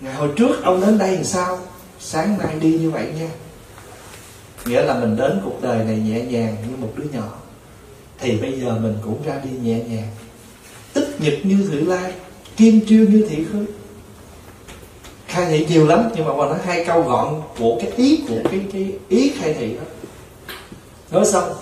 Ngày 0.00 0.14
hồi 0.14 0.28
trước 0.36 0.62
ông 0.62 0.80
đến 0.80 0.98
đây 0.98 1.14
làm 1.14 1.24
sao? 1.24 1.58
Sáng 2.00 2.38
nay 2.38 2.56
đi 2.60 2.78
như 2.78 2.90
vậy 2.90 3.06
nha. 3.20 3.30
Nghĩa 4.66 4.82
là 4.82 4.94
mình 5.00 5.16
đến 5.16 5.40
cuộc 5.44 5.62
đời 5.62 5.84
này 5.84 5.96
nhẹ 5.96 6.22
nhàng 6.22 6.56
như 6.68 6.76
một 6.76 6.92
đứa 6.96 7.04
nhỏ. 7.12 7.38
Thì 8.18 8.36
bây 8.36 8.60
giờ 8.60 8.78
mình 8.80 8.96
cũng 9.04 9.22
ra 9.24 9.40
đi 9.44 9.50
nhẹ 9.62 9.84
nhàng. 9.84 10.08
Tích 10.92 11.08
nhật 11.18 11.34
như 11.42 11.68
thị 11.70 11.80
lai, 11.80 12.12
kim 12.56 12.80
triêu 12.86 13.06
như 13.08 13.26
thị 13.30 13.44
khứ. 13.52 13.66
Khai 15.26 15.46
thị 15.46 15.66
nhiều 15.68 15.86
lắm, 15.86 16.08
nhưng 16.16 16.24
mà 16.24 16.32
mà 16.32 16.46
nói 16.46 16.58
hai 16.64 16.84
câu 16.84 17.02
gọn 17.02 17.42
của 17.58 17.78
cái 17.80 17.90
ý, 17.96 18.24
của 18.28 18.38
cái 18.50 18.60
cái 18.72 18.92
ý 19.08 19.32
khai 19.38 19.54
thị 19.54 19.74
đó. 19.74 19.84
Nói 21.10 21.26
xong, 21.26 21.52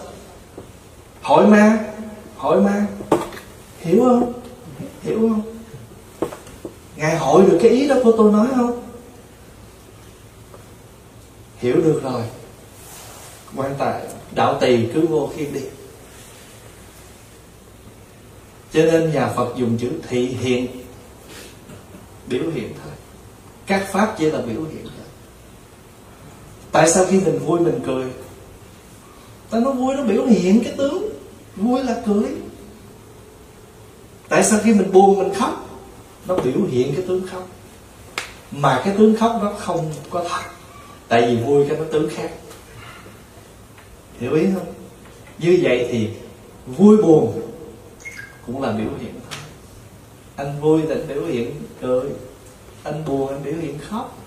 hỏi 1.21 1.47
ma 1.47 1.79
hội 2.37 2.61
ma, 2.61 2.87
hiểu 3.79 4.05
không? 4.05 4.33
Hiểu 5.03 5.19
không? 5.19 5.43
Ngài 6.97 7.17
hội 7.17 7.43
được 7.43 7.59
cái 7.63 7.71
ý 7.71 7.89
đó 7.89 7.97
của 8.05 8.13
tôi 8.17 8.33
nói 8.33 8.47
không? 8.57 8.83
Hiểu 11.59 11.77
được 11.77 12.01
rồi. 12.03 12.23
Quan 13.57 13.75
tài, 13.79 14.03
đạo 14.35 14.59
tỳ 14.61 14.87
cứ 14.95 15.07
vô 15.07 15.31
khiên 15.37 15.55
đi. 15.55 15.61
Cho 18.73 18.83
nên 18.83 19.13
nhà 19.13 19.29
phật 19.37 19.57
dùng 19.57 19.79
chữ 19.79 19.91
thị 20.09 20.27
hiện, 20.27 20.67
biểu 22.27 22.43
hiện 22.55 22.73
thôi. 22.85 22.93
Các 23.67 23.87
pháp 23.93 24.15
chỉ 24.19 24.31
là 24.31 24.39
biểu 24.39 24.65
hiện 24.65 24.83
thôi. 24.83 25.07
Tại 26.73 26.91
sao 26.91 27.07
khi 27.11 27.21
mình 27.21 27.39
vui 27.39 27.61
mình 27.61 27.81
cười, 27.87 28.07
ta 29.51 29.61
nó 29.61 29.73
vui 29.73 29.97
nó 29.97 30.03
biểu 30.03 30.27
hiện 30.27 30.65
cái 30.65 30.75
tướng? 30.77 31.16
Vui 31.57 31.85
là 31.85 32.03
cười. 32.07 32.31
Tại 34.29 34.45
sao 34.45 34.61
khi 34.65 34.75
mình 34.75 34.93
buồn 34.93 35.19
mình 35.19 35.35
khóc? 35.35 35.81
Nó 36.27 36.37
biểu 36.37 36.67
hiện 36.71 36.95
cái 36.95 37.05
tướng 37.09 37.27
khóc. 37.27 37.49
Mà 38.51 38.83
cái 38.85 38.95
tướng 38.99 39.17
khóc 39.17 39.39
nó 39.43 39.53
không 39.59 39.93
có 40.11 40.25
thật. 40.29 40.43
Tại 41.09 41.23
vì 41.23 41.37
vui 41.37 41.67
cái 41.69 41.79
nó 41.79 41.85
tướng 41.93 42.11
khác. 42.11 42.31
Hiểu 44.21 44.35
ý 44.35 44.47
không? 44.55 44.67
Như 45.39 45.59
vậy 45.63 45.89
thì 45.91 46.09
vui 46.67 46.97
buồn 46.97 47.43
cũng 48.47 48.63
là 48.63 48.73
biểu 48.73 48.91
hiện 49.01 49.15
thôi. 49.31 49.41
Anh 50.37 50.61
vui 50.61 50.81
thì 50.89 50.95
anh 50.95 51.09
biểu 51.09 51.25
hiện 51.25 51.63
cười. 51.81 52.11
Anh 52.83 53.05
buồn 53.07 53.29
anh 53.29 53.45
biểu 53.45 53.55
hiện 53.61 53.79
khóc. 53.89 54.19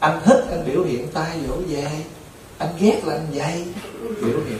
Anh 0.00 0.20
thích 0.24 0.44
anh 0.50 0.64
biểu 0.66 0.84
hiện 0.84 1.08
tay 1.08 1.40
dỗ 1.48 1.56
về 1.68 1.90
anh 2.58 2.74
ghét 2.80 3.00
là 3.04 3.14
anh 3.14 3.26
dây. 3.32 3.64
Biểu 4.02 4.40
hiện 4.48 4.58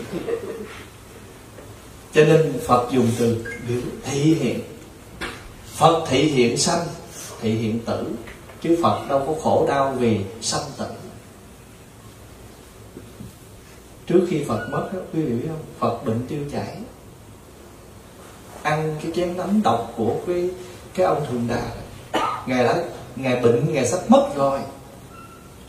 cho 2.15 2.25
nên 2.25 2.61
phật 2.67 2.89
dùng 2.93 3.09
từ 3.19 3.45
biểu 3.69 3.81
thị 4.05 4.35
hiện. 4.35 4.61
Phật 5.67 6.05
thị 6.09 6.23
hiện 6.23 6.57
sanh 6.57 6.87
thị 7.41 7.55
hiện 7.55 7.81
tử. 7.81 8.13
Chứ 8.63 8.79
phật 8.83 9.05
đâu 9.09 9.25
có 9.27 9.35
khổ 9.43 9.67
đau 9.69 9.97
vì 9.99 10.21
sanh 10.41 10.65
tử. 10.79 10.87
Trước 14.07 14.27
khi 14.29 14.45
phật 14.49 14.69
mất 14.71 14.89
đó, 14.93 15.01
quý 15.13 15.23
vị 15.23 15.33
biết 15.33 15.49
không? 15.49 15.63
Phật 15.79 16.05
bệnh 16.05 16.27
tiêu 16.29 16.41
chảy. 16.53 16.77
Ăn 18.63 18.97
cái 19.03 19.13
chén 19.15 19.37
nấm 19.37 19.63
độc 19.63 19.93
của 19.97 20.17
cái 20.27 20.51
cái 20.95 21.07
ông 21.07 21.27
thường 21.31 21.49
đà. 21.49 21.63
Ngài 22.47 22.65
đã 22.65 22.85
ngài 23.17 23.41
bệnh 23.41 23.73
ngài 23.73 23.87
sắp 23.87 24.01
mất 24.09 24.29
rồi. 24.37 24.61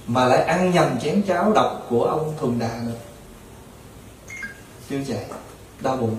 Mà 0.07 0.25
lại 0.25 0.43
ăn 0.43 0.71
nhầm 0.71 0.99
chén 1.03 1.21
cháo 1.27 1.51
độc 1.55 1.85
của 1.89 2.03
ông 2.03 2.33
thường 2.39 2.59
đà 2.59 2.81
nữa. 2.85 2.97
Tiêu 4.89 5.01
chảy 5.07 5.25
đau 5.81 5.97
bụng 5.97 6.17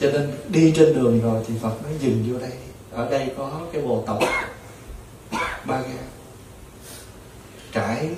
cho 0.00 0.10
nên 0.10 0.30
đi 0.48 0.72
trên 0.76 0.94
đường 0.94 1.20
rồi 1.22 1.44
thì 1.48 1.54
phật 1.62 1.82
nói 1.82 1.92
dừng 2.00 2.24
vô 2.28 2.38
đây. 2.38 2.52
Ở 2.92 3.10
đây 3.10 3.30
có 3.36 3.60
cái 3.72 3.82
bồ 3.82 4.04
tộc 4.06 4.18
ba 5.66 5.80
ga. 5.80 6.02
Trải 7.72 8.08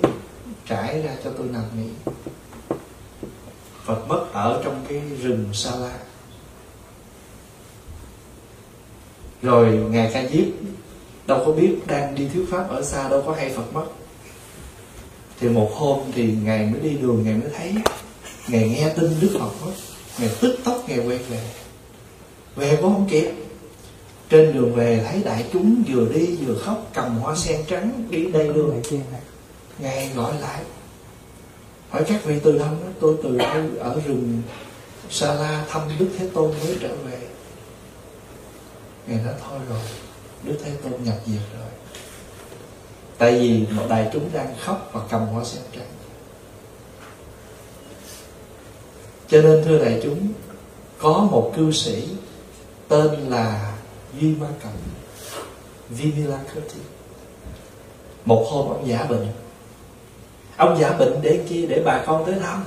trải 0.67 1.01
ra 1.01 1.15
cho 1.23 1.31
tôi 1.37 1.47
nằm 1.47 1.63
nghỉ. 1.77 1.89
Phật 3.85 4.07
mất 4.07 4.25
ở 4.33 4.61
trong 4.63 4.85
cái 4.89 5.01
rừng 5.21 5.49
sa 5.53 5.71
la. 5.75 5.97
Rồi 9.41 9.67
ngài 9.67 10.11
ca 10.13 10.25
diếp 10.27 10.45
đâu 11.27 11.43
có 11.45 11.51
biết 11.51 11.75
đang 11.87 12.15
đi 12.15 12.29
thuyết 12.33 12.45
pháp 12.51 12.69
ở 12.69 12.83
xa 12.83 13.09
đâu 13.09 13.23
có 13.25 13.33
hay 13.33 13.49
phật 13.49 13.73
mất. 13.73 13.85
Thì 15.39 15.49
một 15.49 15.71
hôm 15.73 15.99
thì 16.15 16.35
ngài 16.43 16.65
mới 16.65 16.79
đi 16.79 16.97
đường, 17.01 17.23
ngài 17.23 17.33
mới 17.33 17.49
thấy, 17.57 17.75
ngài 18.47 18.69
nghe 18.69 18.89
tin 18.89 19.15
đức 19.21 19.29
phật 19.39 19.65
mất. 19.65 19.71
Ngài 20.19 20.29
tức 20.41 20.57
tốc, 20.63 20.83
ngài 20.87 20.99
quay 20.99 21.17
về 21.17 21.43
về 22.55 22.77
cũng 22.81 22.93
không 22.93 23.07
kịp 23.09 23.31
trên 24.29 24.53
đường 24.53 24.75
về 24.75 25.05
thấy 25.09 25.21
đại 25.25 25.45
chúng 25.53 25.83
vừa 25.87 26.07
đi 26.13 26.35
vừa 26.35 26.55
khóc 26.55 26.89
cầm 26.93 27.17
hoa 27.17 27.35
sen 27.35 27.61
trắng 27.67 28.07
đi 28.09 28.25
đây 28.25 28.47
đường 28.47 28.81
ngài 29.79 30.09
gọi 30.15 30.33
lại 30.39 30.63
hỏi 31.89 32.03
các 32.07 32.25
vị 32.25 32.39
từ 32.43 32.57
đâu 32.57 32.67
đó 32.67 32.87
tôi 32.99 33.17
từ 33.23 33.37
ở 33.79 34.01
rừng 34.07 34.41
sa 35.09 35.33
la 35.33 35.65
thăm 35.69 35.81
đức 35.99 36.07
thế 36.17 36.29
tôn 36.33 36.51
mới 36.63 36.77
trở 36.81 36.95
về. 36.95 37.19
Ngài 39.07 39.23
nói 39.23 39.33
thôi 39.49 39.59
rồi 39.69 39.79
đức 40.43 40.57
thế 40.63 40.71
tôn 40.83 41.03
nhập 41.03 41.17
diệt 41.25 41.41
rồi. 41.57 41.69
Tại 43.17 43.39
vì 43.39 43.65
một 43.75 43.85
đại 43.89 44.09
chúng 44.13 44.29
đang 44.33 44.55
khóc 44.59 44.89
và 44.93 45.01
cầm 45.09 45.27
hoa 45.27 45.43
sen 45.43 45.61
trắng. 45.75 45.87
Cho 49.27 49.41
nên 49.41 49.63
thưa 49.65 49.85
đại 49.85 49.99
chúng 50.03 50.27
có 50.97 51.27
một 51.31 51.53
cư 51.55 51.71
sĩ 51.71 52.07
tên 52.93 53.29
là 53.29 53.71
Duy 54.19 54.35
Ma 54.35 54.47
Cẩm 54.63 54.71
Vimalakirti 55.89 56.79
một 58.25 58.45
hôm 58.49 58.67
ông 58.67 58.87
giả 58.87 59.03
bệnh. 59.09 59.27
Ông 60.57 60.77
giả 60.79 60.91
bệnh 60.91 61.21
để 61.21 61.43
chi 61.49 61.67
để 61.67 61.81
bà 61.85 62.03
con 62.05 62.25
tới 62.25 62.35
thăm. 62.41 62.63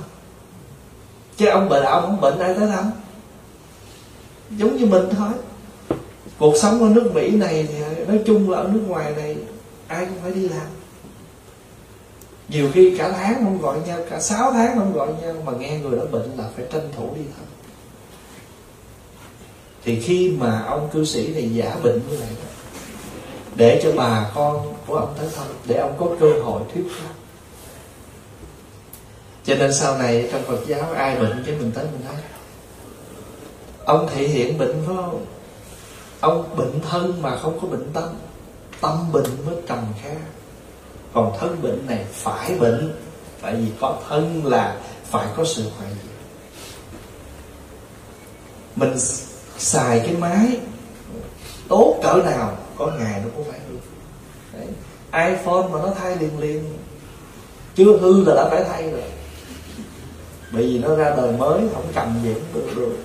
Chứ 1.37 1.45
ông 1.45 1.69
bệnh 1.69 1.83
ông 1.83 2.01
không 2.01 2.21
bệnh 2.21 2.39
ai 2.39 2.53
tới 2.53 2.67
thăm. 2.67 2.91
Giống 4.49 4.77
như 4.77 4.85
mình 4.85 5.09
thôi. 5.17 5.31
Cuộc 6.37 6.55
sống 6.57 6.83
ở 6.83 6.89
nước 6.89 7.11
mỹ 7.13 7.29
này 7.29 7.67
thì 7.69 8.05
nói 8.07 8.19
chung 8.25 8.49
là 8.49 8.57
ở 8.57 8.69
nước 8.73 8.83
ngoài 8.87 9.13
này 9.15 9.37
ai 9.87 10.05
cũng 10.05 10.17
phải 10.23 10.31
đi 10.31 10.49
làm. 10.49 10.67
Nhiều 12.49 12.71
khi 12.73 12.97
cả 12.97 13.11
tháng 13.11 13.43
không 13.43 13.61
gọi 13.61 13.79
nhau, 13.87 13.99
cả 14.09 14.19
sáu 14.19 14.51
tháng 14.51 14.77
không 14.77 14.93
gọi 14.93 15.07
nhau 15.21 15.35
mà 15.45 15.51
nghe 15.59 15.79
người 15.79 15.97
đó 15.97 16.05
bệnh 16.11 16.31
là 16.37 16.43
phải 16.55 16.65
tranh 16.71 16.89
thủ 16.97 17.09
đi 17.15 17.21
thăm 17.37 17.45
thì 19.87 19.99
khi 19.99 20.29
mà 20.37 20.63
ông 20.67 20.89
cư 20.93 21.05
sĩ 21.05 21.33
này 21.33 21.49
giả 21.53 21.75
bệnh 21.83 22.01
như 22.09 22.17
vậy 22.17 22.27
để 23.55 23.81
cho 23.83 23.91
bà 23.95 24.31
con 24.35 24.73
của 24.85 24.95
ông 24.95 25.13
tới 25.17 25.27
thăm, 25.35 25.45
để 25.65 25.75
ông 25.75 25.95
có 25.99 26.07
cơ 26.19 26.33
hội 26.43 26.61
thuyết 26.73 26.83
pháp. 26.91 27.13
Cho 29.45 29.55
nên 29.55 29.73
sau 29.73 29.97
này 29.97 30.29
trong 30.31 30.43
Phật 30.43 30.59
giáo, 30.67 30.91
ai 30.93 31.15
bệnh 31.15 31.43
cái 31.45 31.55
mình 31.55 31.71
tới 31.71 31.85
mình 31.85 32.01
thấy. 32.07 32.15
Ông 33.85 34.07
thể 34.15 34.27
hiện 34.27 34.57
bệnh 34.57 34.83
phải 34.85 34.95
không? 34.95 35.25
Ông 36.19 36.55
bệnh 36.57 36.79
thân 36.89 37.21
mà 37.21 37.37
không 37.37 37.59
có 37.61 37.67
bệnh 37.67 37.91
tâm 37.93 38.09
tâm 38.81 39.11
bệnh 39.11 39.45
mới 39.45 39.55
trầm 39.67 39.85
kha. 40.03 40.15
Còn 41.13 41.37
thân 41.39 41.61
bệnh 41.61 41.85
này 41.87 42.05
phải 42.11 42.55
bệnh, 42.59 42.93
tại 43.41 43.55
vì 43.55 43.67
có 43.79 43.97
thân 44.09 44.45
là 44.45 44.77
phải 45.05 45.27
có 45.37 45.45
sự 45.45 45.63
hoại 45.77 45.89
diệt. 45.89 46.11
Mình 48.75 48.93
xài 49.57 49.99
cái 49.99 50.13
máy 50.19 50.59
tốt 51.67 51.99
cỡ 52.03 52.13
nào, 52.13 52.57
có 52.77 52.91
ngày 52.99 53.21
nó 53.23 53.29
cũng 53.35 53.45
phải 53.51 53.59
hư 53.69 53.77
Đấy. 54.53 54.67
iPhone 55.31 55.67
mà 55.71 55.79
nó 55.79 55.93
thay 55.99 56.15
liền 56.15 56.39
liền. 56.39 56.63
Chưa 57.75 57.97
hư 57.97 58.23
là 58.23 58.35
đã 58.35 58.49
phải 58.49 58.63
thay 58.63 58.91
rồi. 58.91 59.01
Bởi 60.51 60.63
vì 60.63 60.79
nó 60.79 60.95
ra 60.95 61.13
đời 61.17 61.31
mới, 61.31 61.61
không 61.73 61.85
cầm 61.95 62.19
gì 62.23 62.33
cũng 62.53 62.65
được 62.65 62.73
được. 62.75 62.95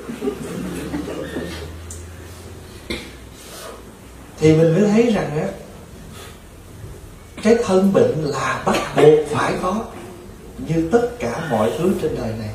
Thì 4.38 4.56
mình 4.56 4.74
mới 4.74 4.90
thấy 4.90 5.12
rằng 5.12 5.38
á, 5.38 5.48
cái 7.42 7.56
thân 7.64 7.92
bệnh 7.92 8.24
là 8.24 8.62
bắt 8.66 8.76
buộc 8.96 9.26
phải 9.30 9.54
có, 9.62 9.84
như 10.68 10.88
tất 10.92 11.10
cả 11.18 11.48
mọi 11.50 11.72
thứ 11.78 11.92
trên 12.02 12.14
đời 12.16 12.32
này 12.38 12.50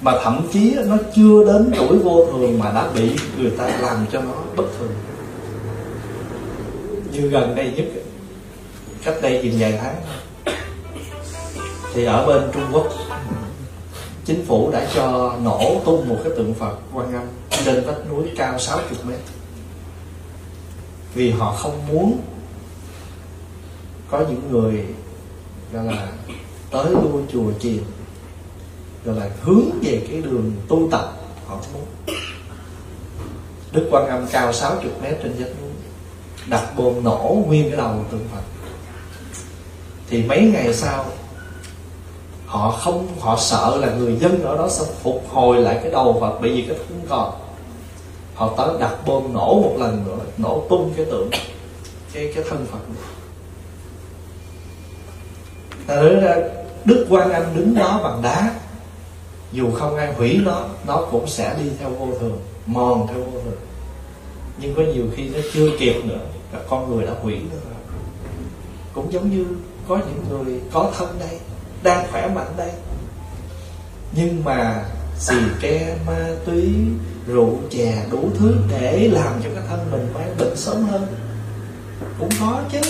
mà 0.00 0.12
thậm 0.24 0.48
chí 0.52 0.74
nó 0.86 0.96
chưa 1.16 1.44
đến 1.46 1.72
tuổi 1.76 1.98
vô 1.98 2.26
thường 2.26 2.58
mà 2.58 2.72
đã 2.72 2.90
bị 2.94 3.10
người 3.38 3.50
ta 3.50 3.66
làm 3.80 4.06
cho 4.12 4.20
nó 4.20 4.34
bất 4.56 4.64
thường. 4.78 4.92
Như 7.12 7.28
gần 7.28 7.54
đây 7.54 7.72
nhất, 7.76 7.86
cách 9.04 9.16
đây 9.22 9.40
chừng 9.42 9.56
vài 9.58 9.78
tháng. 9.82 9.96
Thì 11.94 12.04
ở 12.04 12.26
bên 12.26 12.42
Trung 12.54 12.64
Quốc, 12.72 12.86
chính 14.24 14.44
phủ 14.44 14.70
đã 14.72 14.86
cho 14.94 15.36
nổ 15.42 15.80
tung 15.84 16.08
một 16.08 16.16
cái 16.24 16.32
tượng 16.36 16.54
Phật 16.54 16.76
quan 16.94 17.12
âm 17.14 17.24
trên 17.64 17.84
vách 17.84 18.10
núi 18.10 18.24
cao 18.36 18.58
60 18.58 18.98
mét. 19.08 19.20
Vì 21.14 21.30
họ 21.30 21.52
không 21.52 21.86
muốn 21.88 22.20
có 24.10 24.18
những 24.18 24.42
người, 24.50 24.84
gọi 25.72 25.84
là, 25.84 26.08
tới 26.70 26.90
lui 26.90 27.22
chùa 27.32 27.52
chiền 27.60 27.82
rồi 29.06 29.16
là 29.16 29.30
hướng 29.42 29.70
về 29.82 30.06
cái 30.10 30.22
đường 30.22 30.52
tu 30.68 30.88
tập 30.90 31.12
họ 31.46 31.58
muốn 31.74 31.82
Đức 33.72 33.88
Quan 33.90 34.06
Âm 34.06 34.26
cao 34.26 34.52
60 34.52 34.92
mét 35.02 35.16
trên 35.22 35.32
vách 35.38 35.48
núi, 35.62 35.70
đặt 36.46 36.76
bom 36.76 37.04
nổ 37.04 37.42
nguyên 37.46 37.68
cái 37.68 37.76
đầu 37.76 38.04
tượng 38.10 38.26
Phật. 38.32 38.42
Thì 40.10 40.22
mấy 40.22 40.40
ngày 40.40 40.74
sau, 40.74 41.04
họ 42.46 42.70
không, 42.70 43.08
họ 43.20 43.36
sợ 43.36 43.76
là 43.80 43.90
người 43.90 44.16
dân 44.16 44.42
ở 44.42 44.56
đó 44.56 44.68
sẽ 44.68 44.84
phục 45.02 45.24
hồi 45.28 45.60
lại 45.60 45.78
cái 45.82 45.92
đầu 45.92 46.18
Phật 46.20 46.38
bởi 46.40 46.50
vì 46.50 46.64
cái 46.68 46.76
không 46.78 47.00
còn. 47.08 47.34
Họ 48.34 48.54
tới 48.56 48.68
đặt 48.80 49.06
bom 49.06 49.32
nổ 49.32 49.60
một 49.62 49.76
lần 49.78 50.04
nữa, 50.06 50.18
nổ 50.38 50.66
tung 50.70 50.92
cái 50.96 51.04
tượng, 51.04 51.30
cái 52.12 52.32
cái 52.34 52.44
thân 52.50 52.66
Phật 52.72 52.78
này. 52.88 53.02
ra 56.20 56.36
Đức 56.84 57.06
Quan 57.10 57.32
Âm 57.32 57.42
đứng 57.56 57.74
đó 57.74 58.00
bằng 58.04 58.22
đá 58.22 58.52
dù 59.52 59.70
không 59.72 59.96
ai 59.96 60.14
hủy 60.14 60.40
nó 60.44 60.68
nó 60.86 61.06
cũng 61.10 61.26
sẽ 61.26 61.56
đi 61.58 61.70
theo 61.78 61.90
vô 61.90 62.08
thường, 62.20 62.38
mòn 62.66 63.06
theo 63.06 63.18
vô 63.18 63.40
thường. 63.44 63.58
Nhưng 64.60 64.74
có 64.74 64.82
nhiều 64.82 65.04
khi 65.16 65.28
nó 65.28 65.38
chưa 65.52 65.70
kịp 65.78 66.04
nữa, 66.04 66.20
các 66.52 66.60
con 66.68 66.90
người 66.90 67.06
đã 67.06 67.12
hủy 67.22 67.34
nó 67.34 67.56
rồi. 67.64 67.80
Cũng 68.92 69.12
giống 69.12 69.30
như 69.30 69.46
có 69.88 69.96
những 69.96 70.24
người 70.30 70.60
có 70.72 70.92
thân 70.98 71.16
đây, 71.18 71.38
đang 71.82 72.06
khỏe 72.10 72.28
mạnh 72.28 72.52
đây. 72.56 72.70
Nhưng 74.12 74.44
mà 74.44 74.84
xì 75.18 75.34
ke, 75.60 75.96
ma 76.06 76.28
túy, 76.46 76.74
rượu 77.26 77.58
chè, 77.70 78.06
đủ 78.10 78.30
thứ 78.38 78.54
để 78.70 79.08
làm 79.12 79.32
cho 79.44 79.50
cái 79.54 79.62
thân 79.68 79.90
mình 79.90 80.08
mang 80.14 80.34
bệnh 80.38 80.56
sớm 80.56 80.82
hơn. 80.82 81.06
Cũng 82.18 82.30
có 82.40 82.60
chứ. 82.72 82.80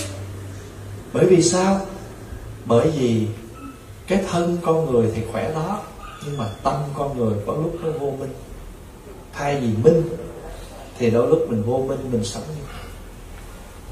Bởi 1.13 1.27
vì 1.27 1.43
sao? 1.43 1.81
Bởi 2.65 2.91
vì 2.91 3.27
cái 4.07 4.25
thân 4.31 4.59
con 4.63 4.91
người 4.91 5.11
thì 5.15 5.23
khỏe 5.33 5.53
đó 5.55 5.83
nhưng 6.27 6.37
mà 6.37 6.49
tâm 6.63 6.75
con 6.95 7.19
người 7.19 7.35
có 7.47 7.53
lúc 7.53 7.79
nó 7.83 7.91
vô 7.91 8.13
minh. 8.21 8.33
Thay 9.33 9.61
vì 9.61 9.69
minh, 9.83 10.03
thì 10.99 11.11
đôi 11.11 11.29
lúc 11.29 11.47
mình 11.49 11.63
vô 11.63 11.85
minh, 11.89 11.99
mình 12.13 12.25
sống 12.25 12.43
như 12.49 12.63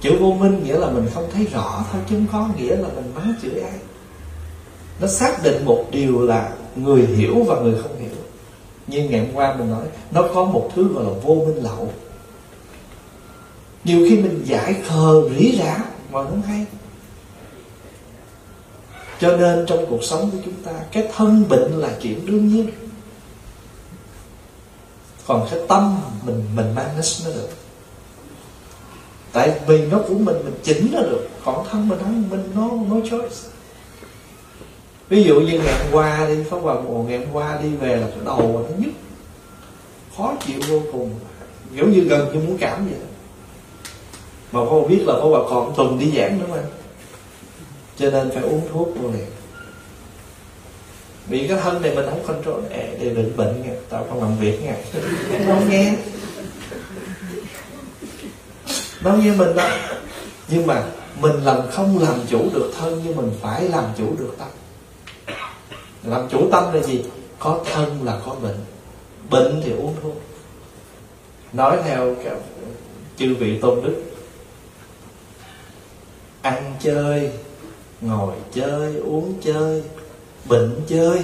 chữ 0.01 0.17
vô 0.21 0.33
minh 0.33 0.65
nghĩa 0.65 0.79
là 0.79 0.91
mình 0.91 1.09
không 1.15 1.31
thấy 1.33 1.47
rõ 1.47 1.85
thôi, 1.93 2.03
chứ 2.11 2.17
không 2.17 2.27
có 2.33 2.49
nghĩa 2.57 2.77
là 2.77 2.89
mình 2.89 3.13
mắng 3.15 3.35
chửi 3.43 3.61
ai 3.61 3.79
nó 5.01 5.07
xác 5.07 5.43
định 5.43 5.65
một 5.65 5.85
điều 5.91 6.27
là 6.27 6.53
người 6.77 7.07
hiểu 7.07 7.43
và 7.43 7.61
người 7.61 7.83
không 7.83 7.99
hiểu. 8.01 8.11
Như 8.87 9.09
ngày 9.09 9.21
hôm 9.21 9.35
qua 9.35 9.55
mình 9.55 9.71
nói, 9.71 9.85
nó 10.11 10.23
có 10.35 10.45
một 10.45 10.71
thứ 10.75 10.89
gọi 10.95 11.05
là 11.05 11.11
vô 11.23 11.35
minh 11.35 11.63
lậu. 11.63 11.93
Nhiều 13.85 14.07
khi 14.09 14.17
mình 14.17 14.43
giải 14.45 14.75
khờ 14.89 15.29
rỉ 15.39 15.57
rả 15.59 15.85
mà 16.13 16.23
không 16.23 16.43
hay 16.43 16.67
cho 19.21 19.37
nên 19.37 19.67
trong 19.67 19.87
cuộc 19.91 20.05
sống 20.05 20.31
của 20.31 20.39
chúng 20.45 20.55
ta, 20.55 20.73
cái 20.93 21.09
thân 21.17 21.45
bệnh 21.49 21.73
là 21.73 21.91
chuyện 22.03 22.27
đương 22.27 22.49
nhiên. 22.49 22.71
Còn 25.27 25.47
cái 25.51 25.61
tâm 25.69 26.01
mình 26.27 26.45
mình 26.57 26.75
manage 26.75 27.09
nó 27.25 27.31
được. 27.31 27.49
Tại 29.33 29.61
vì 29.67 29.87
nó 29.87 29.99
của 29.99 30.15
mình 30.15 30.37
mình 30.45 30.55
chỉnh 30.63 30.89
nó 30.93 31.01
được. 31.01 31.29
Còn 31.45 31.67
thân 31.71 31.89
mình 31.89 31.99
không, 32.03 32.25
mình 32.31 32.51
nó 32.55 32.71
no 32.91 33.07
choice. 33.11 33.37
Ví 35.09 35.23
dụ 35.23 35.41
như 35.41 35.61
ngày 35.61 35.83
hôm 35.83 35.93
qua 35.93 36.27
đi, 36.29 36.35
pháp 36.51 36.57
hòa 36.57 36.75
mùa, 36.81 37.03
ngày 37.03 37.19
hôm 37.19 37.29
qua 37.33 37.59
đi 37.63 37.69
về 37.77 37.97
là 37.97 38.07
cái 38.11 38.19
đầu 38.25 38.67
nó 38.69 38.77
nhức. 38.79 38.93
Khó 40.17 40.35
chịu 40.47 40.61
vô 40.69 40.83
cùng. 40.93 41.11
Giống 41.75 41.93
như 41.93 42.01
gần 42.01 42.33
như 42.33 42.41
muốn 42.41 42.59
cảm 42.59 42.87
vậy 42.87 42.99
mà 44.53 44.61
không 44.69 44.89
biết 44.89 45.03
là 45.07 45.15
có 45.23 45.29
bà 45.29 45.39
còn 45.51 45.75
tuần 45.77 45.99
đi 45.99 46.13
giảng 46.17 46.39
nữa 46.39 46.47
mà 46.51 46.63
cho 47.99 48.11
nên 48.11 48.31
phải 48.31 48.43
uống 48.43 48.69
thuốc 48.73 48.89
vô 49.01 49.11
liền 49.11 49.27
vì 51.27 51.49
cái 51.49 51.59
thân 51.63 51.83
này 51.83 51.95
mình 51.95 52.07
không 52.11 52.23
control 52.27 52.65
để, 52.71 52.97
để 53.01 53.09
định 53.11 53.37
bệnh 53.37 53.63
nha. 53.63 53.75
Tao 53.89 54.07
không 54.09 54.23
làm 54.23 54.37
việc 54.39 54.63
nha. 54.63 54.77
Nó 55.31 55.55
không 55.55 55.71
nghe. 55.71 55.95
Nó 59.03 59.13
như 59.13 59.35
mình 59.39 59.57
đó 59.57 59.71
nhưng 60.49 60.67
mà 60.67 60.85
mình 61.21 61.45
làm 61.45 61.71
không 61.71 61.99
làm 61.99 62.21
chủ 62.29 62.51
được 62.55 62.73
thân 62.79 63.03
nhưng 63.05 63.17
mình 63.17 63.31
phải 63.41 63.69
làm 63.69 63.85
chủ 63.99 64.17
được 64.19 64.37
tâm. 64.39 64.49
Làm 66.03 66.29
chủ 66.29 66.49
tâm 66.53 66.73
là 66.73 66.83
gì? 66.83 67.05
Có 67.39 67.61
thân 67.73 68.05
là 68.05 68.21
có 68.27 68.35
bệnh. 68.43 68.59
Bệnh 69.31 69.63
thì 69.65 69.73
uống 69.73 69.97
thuốc. 70.03 70.21
Nói 71.53 71.79
theo 71.85 72.15
cái 72.25 72.35
chư 73.17 73.35
vị 73.35 73.59
tôn 73.63 73.83
đức. 73.83 74.03
Ăn 76.43 76.75
chơi 76.81 77.31
ngồi 78.07 78.35
chơi, 78.55 78.97
uống 78.97 79.35
chơi, 79.45 79.83
bệnh 80.49 80.81
chơi, 80.89 81.21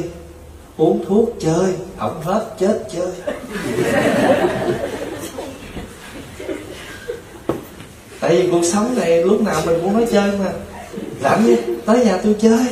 uống 0.77 1.05
thuốc 1.09 1.31
chơi 1.41 1.75
hỏng 1.97 2.23
hết 2.23 2.47
chết 2.59 2.83
chơi. 2.93 3.13
Tại 8.21 8.37
vì 8.37 8.49
cuộc 8.51 8.65
sống 8.65 8.95
này 8.97 9.25
lúc 9.25 9.43
nào 9.43 9.63
mình 9.67 9.79
cũng 9.83 9.93
nói 9.93 10.07
chơi 10.13 10.31
mà. 10.39 10.53
Rảnh 11.23 11.47
đi, 11.47 11.57
tới 11.87 12.05
nhà 12.05 12.19
tôi 12.25 12.37
chơi. 12.41 12.67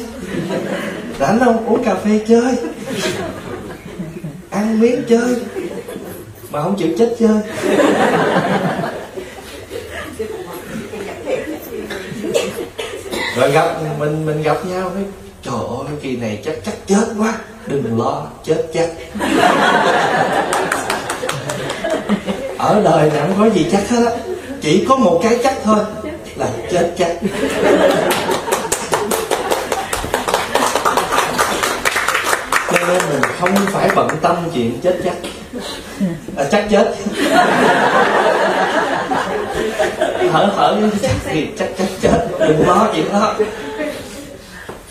Rảnh 1.20 1.40
không, 1.40 1.66
uống 1.66 1.84
cà 1.84 1.94
phê 1.94 2.20
chơi. 2.28 2.56
Ăn 4.50 4.80
miếng 4.80 5.02
chơi. 5.08 5.36
Mà 6.50 6.62
không 6.62 6.76
chịu 6.78 6.88
chết 6.98 7.16
chơi. 7.18 7.40
Và 13.38 13.46
gặp 13.46 13.76
mình 13.98 14.26
mình 14.26 14.42
gặp 14.42 14.66
nhau 14.66 14.90
nói 14.94 15.04
trời 15.42 15.54
ơi 15.54 15.96
kỳ 16.02 16.16
này 16.16 16.40
chắc 16.44 16.54
chắc 16.64 16.74
chết 16.86 17.04
quá 17.18 17.34
đừng 17.66 17.98
lo 17.98 18.26
chết 18.44 18.64
chắc 18.74 18.88
ở 22.58 22.80
đời 22.84 23.10
này 23.10 23.20
không 23.20 23.34
có 23.38 23.50
gì 23.54 23.66
chắc 23.72 23.88
hết 23.90 24.06
á 24.06 24.12
chỉ 24.60 24.84
có 24.88 24.96
một 24.96 25.20
cái 25.22 25.38
chắc 25.42 25.54
thôi 25.64 25.78
là 26.36 26.46
chết 26.70 26.94
chắc. 26.98 27.16
Cho 32.72 32.78
nên 32.88 33.02
mình 33.10 33.22
không 33.40 33.54
phải 33.72 33.88
bận 33.96 34.08
tâm 34.22 34.36
chuyện 34.54 34.80
chết 34.82 34.96
chắc. 35.04 35.14
À, 36.36 36.44
chắc 36.50 36.66
chết 36.70 36.94
hở 40.30 40.46
hở 40.46 40.80
chắc 41.02 41.10
thì 41.24 41.48
chắc 41.58 41.68
chắc 41.78 41.88
chết. 42.00 42.28
Đừng 42.40 42.68
lo 42.68 42.88
chuyện 42.94 43.12
đó. 43.12 43.34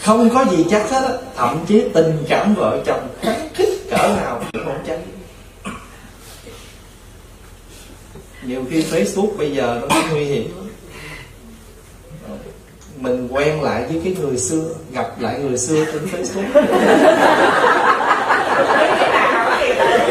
Không 0.03 0.29
có 0.29 0.45
gì 0.51 0.65
chắc 0.71 0.89
hết 0.91 1.01
á. 1.03 1.13
Thậm 1.35 1.65
chí 1.67 1.83
tình 1.93 2.23
cảm 2.29 2.53
vợ 2.55 2.79
chồng 2.85 3.07
khắc 3.21 3.35
khích 3.53 3.89
cỡ 3.89 3.97
nào 3.97 4.41
cũng 4.53 4.65
không 4.65 4.79
tránh. 4.87 5.03
Nhiều 8.43 8.65
khi 8.69 8.85
facebook 8.91 9.37
bây 9.37 9.51
giờ 9.51 9.81
nó 9.89 9.95
nguy 10.11 10.23
hiểm. 10.23 10.51
Lắm 10.57 10.67
mình 12.95 13.27
quen 13.31 13.61
lại 13.61 13.85
với 13.89 14.01
cái 14.03 14.15
người 14.21 14.37
xưa 14.37 14.63
gặp 14.93 15.21
lại 15.21 15.39
người 15.39 15.57
xưa 15.57 15.85
trên 15.85 16.07
facebook. 16.11 16.63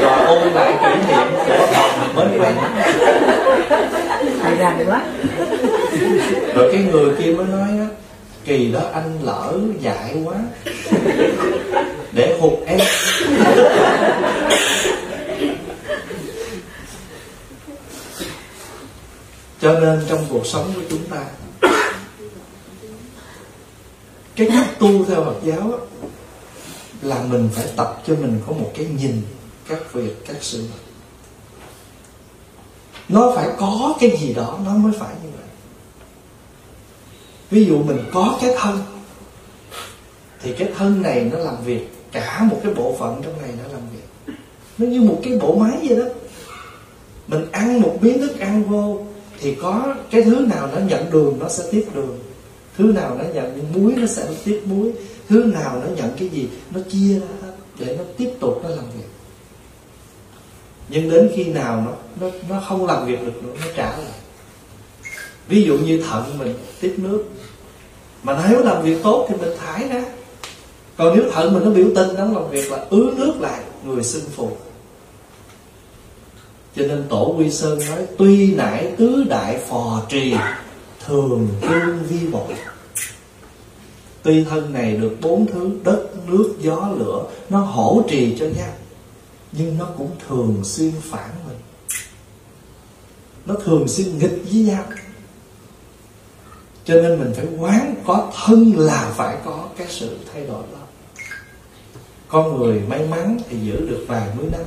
Rồi 0.02 0.26
ôn 0.26 0.52
lại 0.52 0.74
kỷ 0.82 0.88
niệm 1.08 1.26
của 1.46 1.66
mình 2.14 2.38
mới 2.38 2.38
quen 2.38 2.54
rành 4.58 4.84
quá. 4.86 5.04
Rồi 6.54 6.72
cái 6.72 6.82
người 6.82 7.14
kia 7.18 7.32
mới 7.32 7.46
nói 7.46 7.68
á 7.68 7.88
kỳ 8.44 8.72
đó 8.72 8.80
anh 8.92 9.18
lỡ 9.22 9.58
dại 9.80 10.16
quá 10.24 10.34
để 12.12 12.38
hụt 12.40 12.52
em. 12.66 12.80
Cho 19.60 19.80
nên 19.80 20.00
trong 20.08 20.26
cuộc 20.28 20.46
sống 20.46 20.72
của 20.74 20.80
chúng 20.90 21.04
ta 21.04 21.24
cái 24.36 24.48
cách 24.50 24.78
tu 24.78 25.04
theo 25.04 25.24
Phật 25.24 25.36
giáo 25.44 25.60
á, 25.60 25.78
là 27.02 27.22
mình 27.30 27.48
phải 27.54 27.64
tập 27.76 28.02
cho 28.06 28.14
mình 28.14 28.40
có 28.46 28.52
một 28.52 28.72
cái 28.76 28.86
nhìn 28.98 29.22
các 29.68 29.92
việc 29.92 30.26
các 30.26 30.36
sự 30.40 30.62
vật 30.62 30.85
nó 33.08 33.32
phải 33.36 33.48
có 33.58 33.94
cái 34.00 34.16
gì 34.20 34.34
đó, 34.34 34.58
nó 34.64 34.74
mới 34.74 34.92
phải 34.98 35.14
như 35.22 35.28
vậy. 35.36 35.46
Ví 37.50 37.64
dụ 37.64 37.82
mình 37.82 37.98
có 38.12 38.38
cái 38.42 38.54
thân, 38.58 38.78
thì 40.42 40.52
cái 40.52 40.68
thân 40.76 41.02
này 41.02 41.30
nó 41.32 41.38
làm 41.38 41.64
việc. 41.64 41.88
Cả 42.12 42.46
một 42.50 42.60
cái 42.62 42.74
bộ 42.74 42.96
phận 42.98 43.22
trong 43.24 43.42
này 43.42 43.50
nó 43.62 43.72
làm 43.72 43.82
việc. 43.92 44.34
Nó 44.78 44.86
như 44.86 45.00
một 45.00 45.20
cái 45.22 45.38
bộ 45.38 45.54
máy 45.54 45.78
vậy 45.88 45.96
đó. 45.96 46.04
Mình 47.28 47.46
ăn 47.52 47.80
một 47.80 47.98
miếng 48.00 48.18
thức 48.18 48.38
ăn 48.38 48.64
vô, 48.64 48.98
thì 49.40 49.54
có 49.54 49.94
cái 50.10 50.22
thứ 50.22 50.34
nào 50.34 50.68
nó 50.74 50.78
nhận 50.78 51.10
đường, 51.10 51.38
nó 51.40 51.48
sẽ 51.48 51.64
tiếp 51.70 51.86
đường. 51.94 52.18
Thứ 52.78 52.84
nào 52.84 53.16
nó 53.18 53.24
nhận 53.34 53.72
muối, 53.74 53.94
nó 53.96 54.06
sẽ 54.06 54.26
tiếp 54.44 54.62
muối. 54.64 54.92
Thứ 55.28 55.44
nào 55.54 55.82
nó 55.84 55.86
nhận 55.96 56.10
cái 56.18 56.28
gì, 56.28 56.48
nó 56.74 56.80
chia 56.90 57.20
ra 57.20 57.26
hết, 57.42 57.52
để 57.78 57.96
nó 57.98 58.04
tiếp 58.16 58.30
tục 58.40 58.60
nó 58.62 58.68
làm 58.68 58.84
việc 58.84 59.08
nhưng 60.88 61.10
đến 61.10 61.30
khi 61.34 61.44
nào 61.44 61.84
nó 61.86 61.92
nó 62.20 62.36
nó 62.48 62.62
không 62.68 62.86
làm 62.86 63.06
việc 63.06 63.20
được 63.26 63.44
nữa, 63.44 63.52
nó 63.60 63.66
trả 63.76 63.90
lại. 63.90 64.18
Ví 65.48 65.62
dụ 65.62 65.78
như 65.78 66.02
thận 66.02 66.38
mình 66.38 66.54
tiếp 66.80 66.94
nước, 66.96 67.24
mà 68.22 68.44
nếu 68.50 68.62
làm 68.62 68.82
việc 68.82 69.02
tốt 69.02 69.26
thì 69.28 69.34
mình 69.40 69.56
thải 69.58 69.88
ra. 69.88 70.04
Còn 70.96 71.16
nếu 71.16 71.30
thận 71.32 71.54
mình 71.54 71.64
nó 71.64 71.70
biểu 71.70 71.86
tình, 71.94 72.16
nó 72.16 72.24
làm 72.24 72.50
việc 72.50 72.72
là 72.72 72.86
ứ 72.90 73.14
nước 73.16 73.34
lại, 73.40 73.60
người 73.84 74.04
sinh 74.04 74.24
phục 74.36 74.66
cho 76.76 76.86
nên 76.86 77.04
tổ 77.08 77.34
quy 77.38 77.50
sơn 77.50 77.78
nói, 77.90 78.06
tuy 78.18 78.54
nãi 78.54 78.92
tứ 78.96 79.24
đại 79.28 79.58
phò 79.68 80.02
trì, 80.08 80.34
thường 81.06 81.48
cương 81.68 81.98
vi 82.08 82.26
bội. 82.26 82.54
Tuy 84.22 84.44
thân 84.44 84.72
này 84.72 84.96
được 84.96 85.16
bốn 85.20 85.46
thứ, 85.46 85.70
đất, 85.84 86.06
nước, 86.26 86.54
gió, 86.60 86.88
lửa, 86.98 87.24
nó 87.50 87.58
hỗ 87.58 88.02
trì 88.08 88.36
cho 88.38 88.46
nhau 88.46 88.72
nhưng 89.58 89.78
nó 89.78 89.88
cũng 89.98 90.10
thường 90.28 90.64
xuyên 90.64 90.92
phản 91.02 91.30
mình. 91.48 91.58
Nó 93.46 93.54
thường 93.64 93.88
xuyên 93.88 94.18
nghịch 94.18 94.42
với 94.44 94.60
nhau 94.60 94.84
cho 96.86 96.94
nên 96.94 97.18
mình 97.18 97.32
phải 97.36 97.46
quán 97.58 97.94
có 98.06 98.32
thân 98.46 98.72
là 98.76 99.12
phải 99.16 99.36
có 99.44 99.68
cái 99.76 99.86
sự 99.90 100.18
thay 100.32 100.46
đổi 100.46 100.62
đó. 100.72 100.78
Con 102.28 102.56
người 102.56 102.80
may 102.80 103.06
mắn 103.06 103.38
thì 103.48 103.58
giữ 103.58 103.86
được 103.90 104.04
vài 104.08 104.28
mươi 104.36 104.46
năm. 104.52 104.60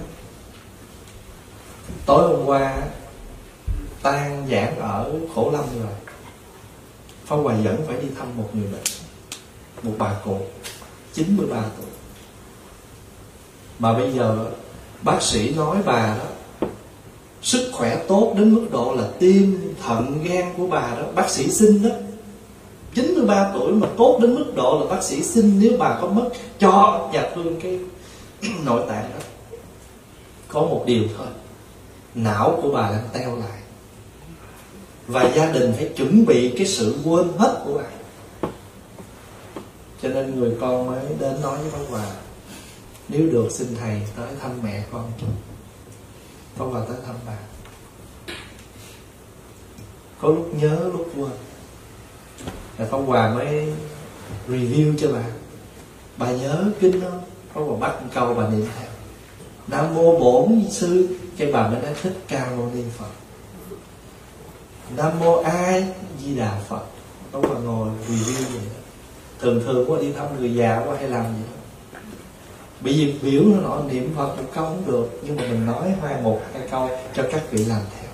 Tối 2.06 2.28
hôm 2.28 2.46
qua, 2.46 2.88
tan 4.02 4.48
giảng 4.52 4.80
ở 4.80 5.20
khổ 5.36 5.52
lâm 5.52 5.66
rồi. 5.84 5.94
Phong 7.26 7.44
hòa 7.44 7.56
dẫn 7.64 7.84
phải 7.88 8.02
đi 8.02 8.08
thăm 8.18 8.38
một 8.38 8.50
người 8.54 8.68
bệnh, 8.68 8.84
một 9.84 9.94
bà 9.98 10.14
cụ 10.26 10.38
93 11.14 11.62
tuổi. 11.78 11.86
Mà 13.80 13.94
bây 13.94 14.14
giờ 14.14 14.52
bác 15.02 15.22
sĩ 15.22 15.56
nói 15.56 15.78
bà 15.86 16.18
đó, 16.18 16.68
sức 17.42 17.72
khỏe 17.74 18.04
tốt 18.08 18.34
đến 18.38 18.54
mức 18.54 18.68
độ 18.72 18.96
là 18.98 19.08
tim, 19.20 19.74
thận, 19.84 20.20
gan 20.24 20.54
của 20.58 20.68
bà 20.68 20.96
đó, 20.98 21.04
bác 21.16 21.30
sĩ 21.30 21.52
xin 21.52 21.84
đó. 21.84 21.96
93 22.96 23.52
tuổi 23.54 23.74
mà 23.74 23.88
tốt 23.98 24.20
đến 24.22 24.36
mức 24.36 24.52
độ 24.56 24.80
là 24.80 24.96
bác 24.96 25.04
sĩ 25.04 25.24
xin 25.24 25.60
nếu 25.60 25.78
bà 25.80 25.98
có 26.02 26.08
mất 26.08 26.30
cho 26.60 27.10
và 27.14 27.30
thương 27.36 27.60
cái 27.62 27.80
nội 28.66 28.82
tạng 28.88 29.10
đó. 29.14 29.26
Có 30.48 30.62
một 30.62 30.84
điều 30.86 31.04
thôi, 31.18 31.28
não 32.16 32.60
của 32.62 32.72
bà 32.72 32.92
đang 32.92 33.10
teo 33.14 33.36
lại. 33.36 33.60
Và 35.08 35.32
gia 35.36 35.52
đình 35.52 35.74
phải 35.76 35.90
chuẩn 35.96 36.26
bị 36.26 36.54
cái 36.58 36.68
sự 36.68 36.96
quên 37.06 37.28
hết 37.38 37.62
của 37.66 37.74
bà. 37.78 37.90
Cho 40.02 40.10
nên 40.10 40.40
người 40.40 40.52
con 40.62 40.88
mới 40.88 41.00
đến 41.20 41.42
nói 41.42 41.58
với 41.58 41.72
bác 41.72 41.86
Hòa 41.90 42.06
nếu 43.10 43.30
được 43.32 43.48
xin 43.52 43.68
thầy 43.80 44.02
tới 44.16 44.28
thăm 44.42 44.52
mẹ 44.64 44.84
con 44.92 45.12
con 46.58 46.72
Hòa 46.72 46.82
tới 46.88 46.98
thăm 47.06 47.16
bà. 47.26 47.38
Có 50.22 50.30
lúc 50.30 50.56
nhớ, 50.56 50.90
lúc 50.94 51.12
quên. 51.16 51.32
Là 52.78 52.88
phong 52.92 53.06
Hòa 53.06 53.34
mới 53.34 53.74
review 54.48 54.98
cho 54.98 55.12
bà. 55.14 55.24
Bà 56.18 56.32
nhớ 56.32 56.72
kinh 56.80 57.02
không 57.02 57.24
phong 57.54 57.68
Hòa 57.68 57.78
bắt 57.90 58.00
câu 58.14 58.34
bà 58.34 58.50
niệm 58.50 58.68
theo. 58.80 58.90
Nam 59.68 59.96
mô 59.96 60.20
bổn 60.20 60.64
sư. 60.72 61.18
Cái 61.38 61.52
bà 61.52 61.68
mới 61.68 61.82
nói 61.82 61.94
thích 62.02 62.18
ca 62.28 62.52
mâu 62.58 62.72
ni 62.74 62.84
Phật. 62.98 63.10
Nam 64.98 65.20
mô 65.20 65.42
ai 65.42 65.88
di 66.24 66.36
đà 66.36 66.60
Phật. 66.68 66.86
Phong 67.32 67.44
Hòa 67.44 67.60
ngồi 67.60 67.90
review 68.08 68.44
vậy 68.54 68.62
đó. 68.66 68.82
Thường 69.40 69.62
thường 69.66 69.86
có 69.88 69.98
đi 69.98 70.12
thăm 70.12 70.28
người 70.40 70.56
già 70.56 70.84
quá 70.86 70.96
hay 71.00 71.10
làm 71.10 71.24
gì 71.24 71.44
đó 71.44 71.59
bị 72.82 73.14
vì 73.22 73.32
biểu 73.32 73.44
nó 73.62 73.84
niệm 73.92 74.14
phật 74.16 74.36
một 74.38 74.50
câu 74.54 74.66
cũng 74.66 74.92
được, 74.92 75.20
nhưng 75.24 75.36
mà 75.36 75.44
mình 75.44 75.66
nói 75.66 75.92
hai, 76.02 76.22
một, 76.22 76.42
hai 76.54 76.68
câu 76.72 76.90
cho 77.16 77.24
các 77.32 77.44
vị 77.52 77.66
làm 77.66 77.82
theo. 77.96 78.10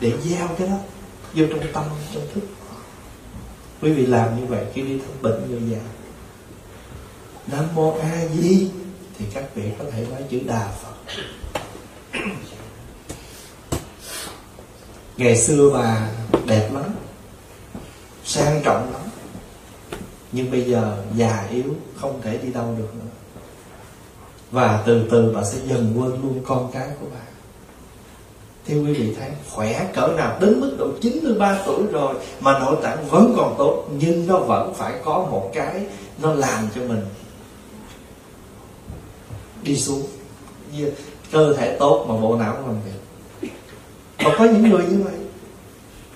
Để 0.00 0.12
gieo 0.22 0.48
cái 0.58 0.68
đó 0.68 0.76
vô 1.34 1.44
trong 1.50 1.72
tâm, 1.72 1.84
trong 2.14 2.22
thức. 2.34 2.40
Quý 3.82 3.92
vị 3.92 4.06
làm 4.06 4.40
như 4.40 4.46
vậy 4.46 4.64
khi 4.74 4.82
đi 4.82 4.98
thăm 4.98 5.22
bệnh 5.22 5.50
người 5.50 5.70
già 5.70 5.78
nam 7.46 7.64
mô 7.74 7.98
a 7.98 8.26
di 8.34 8.70
thì 9.18 9.24
các 9.34 9.44
vị 9.54 9.70
có 9.78 9.84
thể 9.92 10.06
nói 10.10 10.22
chữ 10.30 10.40
đà 10.46 10.68
phật. 10.82 11.12
Ngày 15.16 15.36
xưa 15.36 15.70
bà 15.74 16.08
đẹp 16.46 16.70
lắm, 16.72 16.94
sang 18.24 18.60
trọng 18.64 18.92
lắm. 18.92 19.02
Nhưng 20.32 20.50
bây 20.50 20.62
giờ 20.62 21.04
già 21.16 21.46
yếu, 21.50 21.74
không 21.96 22.20
thể 22.22 22.38
đi 22.38 22.52
đâu 22.52 22.74
được 22.78 22.94
nữa 22.94 23.05
và 24.56 24.82
từ 24.86 25.06
từ 25.10 25.32
bà 25.34 25.44
sẽ 25.44 25.58
dần 25.66 25.94
quên 25.96 26.10
luôn 26.10 26.40
con 26.46 26.70
cái 26.72 26.88
của 27.00 27.06
bà. 27.14 27.20
Theo 28.66 28.78
quý 28.78 28.92
vị 28.92 29.14
thấy, 29.18 29.30
khỏe 29.50 29.90
cỡ 29.94 30.08
nào 30.16 30.38
đến 30.40 30.60
mức 30.60 30.76
độ 30.78 30.88
93 31.00 31.62
tuổi 31.66 31.82
rồi 31.92 32.14
Mà 32.40 32.58
nội 32.58 32.76
tạng 32.82 33.08
vẫn 33.10 33.34
còn 33.36 33.54
tốt, 33.58 33.88
Nhưng 33.98 34.26
nó 34.26 34.38
vẫn 34.38 34.74
phải 34.74 34.92
có 35.04 35.26
một 35.30 35.50
cái 35.54 35.86
Nó 36.22 36.34
làm 36.34 36.68
cho 36.74 36.80
mình 36.80 37.00
Đi 39.62 39.76
xuống. 39.76 40.02
Như 40.76 40.90
Cơ 41.32 41.54
thể 41.56 41.76
tốt 41.78 42.06
mà 42.08 42.16
bộ 42.16 42.36
não 42.36 42.54
không 42.54 42.66
làm 42.66 42.76
việc 43.40 43.50
và 44.18 44.34
có 44.38 44.44
những 44.44 44.70
người 44.70 44.84
như 44.86 45.02
vậy. 45.04 45.14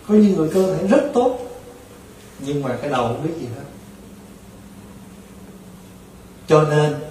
Có 0.08 0.14
những 0.14 0.36
người 0.36 0.48
cơ 0.54 0.76
thể 0.76 0.86
rất 0.86 1.10
tốt. 1.14 1.38
Nhưng 2.38 2.62
mà 2.62 2.78
cái 2.82 2.90
đầu 2.90 3.08
không 3.08 3.22
biết 3.22 3.34
gì 3.40 3.46
hết. 3.46 3.64
Cho 6.48 6.62
nên 6.62 7.09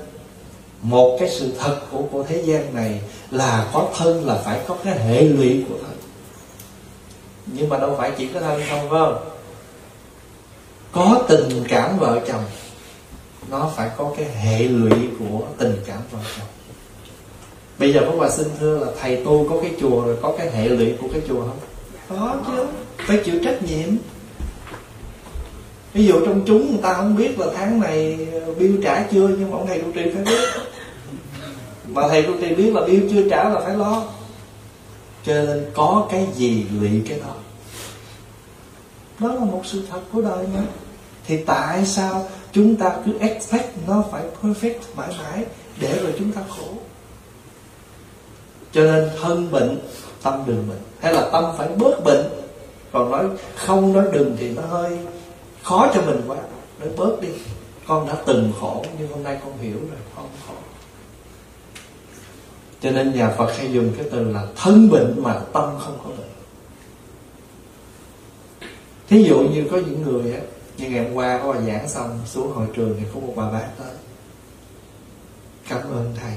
một 0.82 1.18
cái 1.20 1.30
sự 1.30 1.52
thật 1.60 1.80
của 1.92 2.02
của 2.12 2.24
thế 2.24 2.42
gian 2.46 2.76
này 2.76 3.02
là 3.32 3.70
có 3.74 3.88
thân 3.98 4.26
là 4.26 4.36
phải 4.46 4.60
có 4.68 4.78
cái 4.84 5.00
hệ 5.00 5.22
lụy 5.22 5.66
của 5.70 5.76
thân. 5.78 5.98
Nhưng 7.46 7.70
mà 7.70 7.78
đâu 7.78 7.96
phải 7.98 8.12
chỉ 8.18 8.28
có 8.34 8.40
thân 8.40 8.62
không 8.70 8.90
phải 8.90 9.00
không? 9.00 9.30
Có 10.92 11.22
tình 11.28 11.64
cảm 11.68 11.98
vợ 12.00 12.20
chồng 12.28 12.44
nó 13.50 13.72
phải 13.76 13.90
có 13.98 14.14
cái 14.18 14.26
hệ 14.26 14.64
lụy 14.64 15.00
của 15.20 15.42
tình 15.58 15.76
cảm 15.86 16.00
vợ 16.12 16.20
chồng. 16.38 16.48
Bây 17.80 17.94
giờ 17.94 18.02
có 18.06 18.12
bà 18.20 18.30
xin 18.30 18.48
thưa 18.60 18.78
là 18.78 18.88
thầy 19.02 19.26
tu 19.26 19.48
có 19.50 19.56
cái 19.62 19.72
chùa 19.82 20.02
rồi 20.02 20.18
có 20.22 20.34
cái 20.38 20.52
hệ 20.52 20.70
lụy 20.70 20.94
của 21.02 21.08
cái 21.14 21.22
chùa 21.28 21.42
không? 21.42 21.60
Có 22.10 22.36
chứ. 22.48 22.66
Phải 22.98 23.22
chịu 23.26 23.36
trách 23.46 23.64
nhiệm 23.64 23.90
ví 25.94 26.06
dụ 26.06 26.26
trong 26.26 26.42
chúng 26.46 26.72
người 26.72 26.82
ta 26.82 26.94
không 26.94 27.16
biết 27.16 27.40
là 27.40 27.48
tháng 27.56 27.80
này 27.80 28.28
ờ, 28.34 28.54
bill 28.54 28.84
trả 28.84 29.04
chưa, 29.12 29.28
nhưng 29.28 29.52
mà 29.52 29.58
ông 29.58 29.68
thầy 29.68 29.82
trụ 29.82 29.92
trì 29.92 30.02
phải 30.14 30.24
biết. 30.24 30.50
Mà 31.88 32.08
thầy 32.08 32.24
trụ 32.24 32.34
trì 32.42 32.56
biết 32.56 32.72
là 32.74 32.82
bill 32.86 33.10
chưa 33.12 33.30
trả 33.30 33.50
là 33.50 33.60
phải 33.60 33.78
lo. 33.78 34.04
Cho 35.26 35.34
nên 35.34 35.66
có 35.74 36.08
cái 36.12 36.28
gì 36.36 36.66
lụy 36.80 37.02
cái 37.10 37.20
đó? 37.20 37.34
Đó 39.20 39.34
là 39.34 39.46
một 39.46 39.62
sự 39.66 39.84
thật 39.90 40.00
của 40.14 40.22
đời 40.22 40.46
mà. 40.56 40.62
Thì 41.26 41.38
tại 41.38 41.86
sao 41.86 42.28
chúng 42.52 42.76
ta 42.76 42.96
cứ 43.06 43.12
expect 43.20 43.88
nó 43.88 44.04
phải 44.12 44.24
perfect 44.42 44.80
mãi 44.96 45.10
mãi 45.24 45.46
để 45.80 46.00
rồi 46.04 46.14
chúng 46.20 46.32
ta 46.32 46.42
khổ? 46.50 46.74
Cho 48.72 48.84
nên 48.84 49.10
thân 49.22 49.52
bệnh, 49.52 49.80
tâm 50.24 50.44
đừng 50.48 50.70
bệnh. 50.70 50.80
Hay 51.00 51.14
là 51.14 51.30
tâm 51.32 51.46
phải 51.58 51.68
bớt 51.68 52.04
bệnh? 52.04 52.26
Còn 52.92 53.12
nói 53.12 53.26
không 53.56 53.94
nói 53.94 54.06
đừng 54.14 54.38
thì 54.40 54.50
nó 54.50 54.62
hơi 54.62 54.98
khó 55.64 55.92
cho 55.94 56.02
mình 56.02 56.22
quá. 56.28 56.38
Nói 56.80 56.90
bớt 56.98 57.22
đi. 57.22 57.30
Con 57.88 58.08
đã 58.08 58.16
từng 58.26 58.54
khổ, 58.60 58.86
nhưng 59.00 59.12
hôm 59.12 59.24
nay 59.24 59.40
con 59.44 59.58
hiểu 59.58 59.78
rồi 59.80 60.00
không 60.16 60.30
khổ. 60.48 60.54
Cho 62.82 62.92
nên 62.92 63.14
nhà 63.14 63.34
Phật 63.38 63.58
hay 63.58 63.74
dùng 63.74 63.94
cái 63.98 64.06
từ 64.12 64.24
là 64.24 64.48
thân 64.56 64.90
bệnh 64.90 65.24
mà 65.24 65.40
tâm 65.54 65.78
không 65.80 66.00
có 66.04 66.10
bệnh. 66.10 66.30
Thí 69.08 69.24
dụ 69.24 69.40
như 69.40 69.68
có 69.72 69.78
những 69.78 70.04
người 70.04 70.34
á, 70.34 70.42
như 70.78 70.90
ngày 70.90 71.04
hôm 71.04 71.14
qua 71.14 71.40
có 71.44 71.54
bà 71.54 71.62
giảng 71.62 71.90
xong, 71.90 72.20
xuống 72.26 72.52
hội 72.54 72.68
trường 72.74 72.96
thì 73.00 73.06
có 73.14 73.20
một 73.20 73.34
bà 73.36 73.52
bác 73.52 73.68
tới. 73.78 73.94
Cảm 75.70 75.82
ơn 75.82 76.16
thầy. 76.22 76.34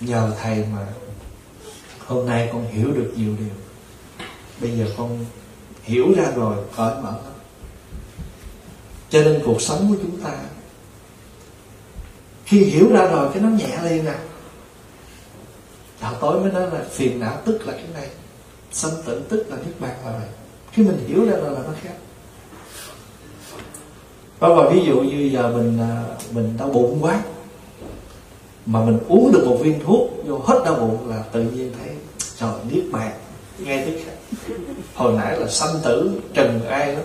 Nhờ 0.00 0.32
thầy 0.42 0.64
mà 0.72 0.86
hôm 2.06 2.26
nay 2.26 2.50
con 2.52 2.66
hiểu 2.70 2.92
được 2.92 3.12
nhiều 3.16 3.34
điều. 3.38 4.26
Bây 4.60 4.78
giờ 4.78 4.86
con 4.96 5.24
hiểu 5.82 6.14
ra 6.16 6.30
rồi 6.36 6.56
cởi 6.76 6.94
mở. 7.02 7.14
Cho 9.10 9.22
nên 9.22 9.42
cuộc 9.44 9.62
sống 9.62 9.86
của 9.88 9.96
chúng 10.02 10.20
ta 10.20 10.32
khi 12.44 12.64
hiểu 12.64 12.92
ra 12.92 13.06
rồi 13.06 13.28
cái 13.34 13.42
nó 13.42 13.48
nhẹ 13.48 13.90
liền 13.90 14.06
à. 14.06 14.18
Đạo 16.00 16.14
tối 16.20 16.40
mới 16.40 16.52
nói 16.52 16.70
là 16.70 16.84
phiền 16.90 17.20
não 17.20 17.40
tức 17.44 17.66
là 17.66 17.72
cái 17.72 17.84
này 17.94 18.08
sanh 18.72 18.92
tử 19.06 19.22
tức 19.28 19.46
là 19.48 19.56
niết 19.56 19.80
bàn 19.80 19.94
là 20.04 20.12
vậy. 20.18 20.28
Khi 20.72 20.82
mình 20.82 21.06
hiểu 21.08 21.24
ra 21.24 21.36
rồi 21.36 21.50
là 21.50 21.60
nó 21.66 21.72
khác. 21.82 21.94
Và, 24.38 24.48
và 24.48 24.70
ví 24.70 24.84
dụ 24.86 25.00
như 25.00 25.30
giờ 25.32 25.52
mình 25.56 25.78
à, 25.80 26.04
mình 26.30 26.56
đau 26.58 26.68
bụng 26.68 26.98
quá 27.00 27.22
mà 28.66 28.84
mình 28.84 28.98
uống 29.08 29.32
được 29.32 29.44
một 29.46 29.58
viên 29.60 29.84
thuốc 29.84 30.10
vô 30.26 30.38
hết 30.38 30.62
đau 30.64 30.74
bụng 30.74 31.08
là 31.08 31.22
tự 31.32 31.42
nhiên 31.42 31.72
thấy 31.78 31.96
trời 32.36 32.52
niết 32.70 32.84
bàn 32.92 33.12
ngay 33.64 33.84
tức 33.86 34.00
khắc 34.04 34.14
hồi 34.94 35.12
nãy 35.16 35.40
là 35.40 35.48
sanh 35.48 35.74
tử 35.84 36.20
trần 36.34 36.66
ai 36.68 36.94
lắm 36.94 37.04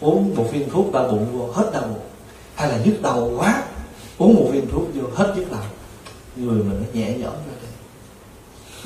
uống 0.00 0.34
một 0.36 0.48
viên 0.52 0.70
thuốc 0.70 0.92
đau 0.92 1.08
bụng 1.08 1.26
vô 1.32 1.52
hết 1.52 1.70
đau 1.72 1.82
bụng. 1.82 2.00
Hay 2.54 2.68
là 2.68 2.78
nhức 2.84 3.02
đầu 3.02 3.34
quá 3.38 3.62
uống 4.18 4.34
một 4.34 4.48
viên 4.52 4.70
thuốc 4.70 4.82
vô 4.94 5.02
hết 5.14 5.34
nhức 5.36 5.50
đầu. 5.50 5.60
Người 6.36 6.64
mình 6.64 6.82
nó 6.82 7.00
nhẹ 7.00 7.08
nhõm 7.08 7.32
ra 7.32 7.54
đây. 7.62 7.70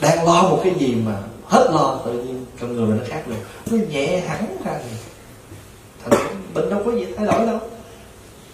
Đang 0.00 0.26
lo 0.26 0.42
một 0.42 0.60
cái 0.64 0.74
gì 0.78 0.94
mà 0.94 1.22
hết 1.44 1.70
lo 1.72 2.00
tự 2.04 2.12
nhiên 2.12 2.46
trong 2.60 2.76
người 2.76 2.86
mình 2.86 2.98
nó 2.98 3.04
khác 3.08 3.22
được, 3.26 3.34
nó 3.70 3.76
nhẹ 3.90 4.20
hẳn 4.20 4.56
ra 4.64 4.80
thì 4.82 4.96
thành 6.04 6.42
bệnh 6.54 6.70
đâu 6.70 6.82
có 6.84 6.92
gì 6.92 7.06
thay 7.16 7.26
đổi 7.26 7.46
đâu. 7.46 7.58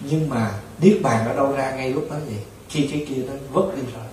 Nhưng 0.00 0.28
mà 0.28 0.54
niết 0.80 0.98
bàn 1.02 1.26
ở 1.26 1.34
đâu 1.36 1.52
ra 1.52 1.70
ngay 1.76 1.90
lúc 1.90 2.06
đó 2.10 2.16
vậy? 2.26 2.38
Khi 2.68 2.88
cái 2.92 3.06
kia 3.08 3.22
nó 3.26 3.32
vứt 3.52 3.76
đi 3.76 3.82
rồi. 3.94 4.04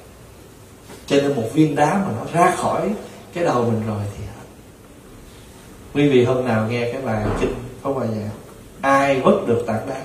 Cho 1.07 1.15
nên 1.15 1.35
một 1.35 1.49
viên 1.53 1.75
đá 1.75 1.93
mà 1.93 2.13
nó 2.19 2.25
ra 2.33 2.55
khỏi 2.55 2.89
cái 3.33 3.43
đầu 3.43 3.65
mình 3.65 3.87
rồi 3.87 4.03
thì 4.17 4.23
hết 4.25 4.45
quý 5.93 6.09
vị 6.09 6.25
hôm 6.25 6.45
nào 6.45 6.67
nghe 6.69 6.91
cái 6.93 7.01
bài 7.01 7.25
kinh 7.41 7.53
có 7.83 7.93
bài 7.93 8.07
giảng 8.07 8.29
ai 8.81 9.21
vứt 9.21 9.47
được 9.47 9.63
tảng 9.67 9.89
đá? 9.89 10.01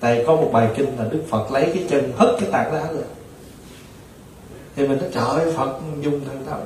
Tại 0.00 0.24
có 0.26 0.36
một 0.36 0.50
bài 0.52 0.68
kinh 0.76 0.98
là 0.98 1.04
đức 1.10 1.22
phật 1.28 1.52
lấy 1.52 1.70
cái 1.74 1.84
chân, 1.88 2.12
hất 2.16 2.28
cái 2.40 2.48
tảng 2.52 2.72
đá 2.72 2.92
rồi 2.92 3.04
thì 4.76 4.88
mình 4.88 4.98
nói, 4.98 5.08
trời 5.14 5.24
ơi, 5.24 5.52
phật 5.56 5.80
dùng 6.00 6.20
thần 6.24 6.44
tâm 6.46 6.58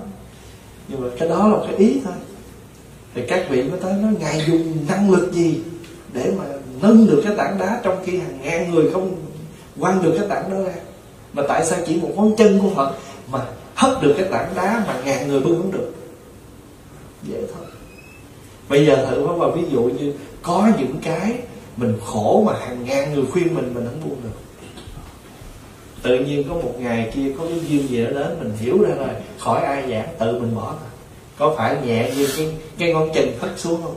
nhưng 0.88 1.02
mà 1.02 1.08
cái 1.18 1.28
đó 1.28 1.48
là 1.48 1.58
cái 1.66 1.76
ý 1.76 2.00
thôi. 2.04 2.14
Thì 3.14 3.22
các 3.28 3.46
vị 3.50 3.62
mới 3.62 3.80
tới 3.80 3.92
nói, 3.92 4.12
ngài 4.20 4.44
dùng 4.46 4.86
năng 4.88 5.10
lực 5.10 5.32
gì 5.32 5.60
để 6.12 6.32
mà 6.38 6.44
nâng 6.82 7.06
được 7.06 7.22
cái 7.24 7.36
tảng 7.36 7.58
đá 7.58 7.80
trong 7.82 8.02
khi 8.04 8.18
hàng 8.18 8.38
ngàn 8.42 8.70
người 8.70 8.90
không 8.92 9.16
quăng 9.80 10.02
được 10.02 10.14
cái 10.18 10.28
tảng 10.28 10.50
đó 10.50 10.56
ra? 10.66 10.74
Mà 11.32 11.42
tại 11.48 11.66
sao 11.66 11.78
chỉ 11.86 12.00
một 12.00 12.10
ngón 12.16 12.36
chân 12.36 12.60
của 12.60 12.70
phật 12.74 12.94
mà 13.30 13.40
hất 13.84 14.02
được 14.02 14.14
cái 14.18 14.26
tảng 14.30 14.54
đá 14.56 14.84
mà 14.86 15.00
ngàn 15.04 15.28
người 15.28 15.40
bưng 15.40 15.62
không 15.62 15.72
được. 15.72 15.92
Dễ 17.22 17.38
thôi. 17.54 17.66
Bây 18.68 18.86
giờ 18.86 19.06
thử 19.10 19.24
có 19.26 19.32
vào 19.32 19.50
ví 19.50 19.62
dụ 19.72 19.82
như 19.82 20.12
có 20.42 20.70
những 20.78 20.96
cái 21.02 21.38
mình 21.76 21.96
khổ 22.04 22.42
mà 22.46 22.52
hàng 22.60 22.84
ngàn 22.84 23.14
người 23.14 23.24
khuyên 23.32 23.54
mình 23.54 23.74
mình 23.74 23.84
không 23.84 24.00
buông 24.08 24.18
được. 24.22 24.38
Tự 26.02 26.18
nhiên 26.18 26.48
có 26.48 26.54
một 26.54 26.74
ngày 26.78 27.12
kia 27.14 27.32
có 27.38 27.44
cái 27.44 27.60
duyên 27.68 27.88
gì 27.88 28.04
đó 28.04 28.10
đến, 28.10 28.38
mình 28.38 28.52
hiểu 28.60 28.82
ra 28.82 28.94
rồi, 28.94 29.08
khỏi 29.38 29.64
ai 29.64 29.90
giảng, 29.90 30.08
tự 30.18 30.38
mình 30.40 30.54
bỏ 30.54 30.70
rồi. 30.70 30.90
Có 31.38 31.54
phải 31.56 31.76
nhẹ 31.86 32.10
như 32.16 32.28
cái 32.36 32.54
cái 32.78 32.92
ngón 32.92 33.08
chân 33.14 33.38
thất 33.40 33.50
xuống 33.56 33.82
không? 33.82 33.96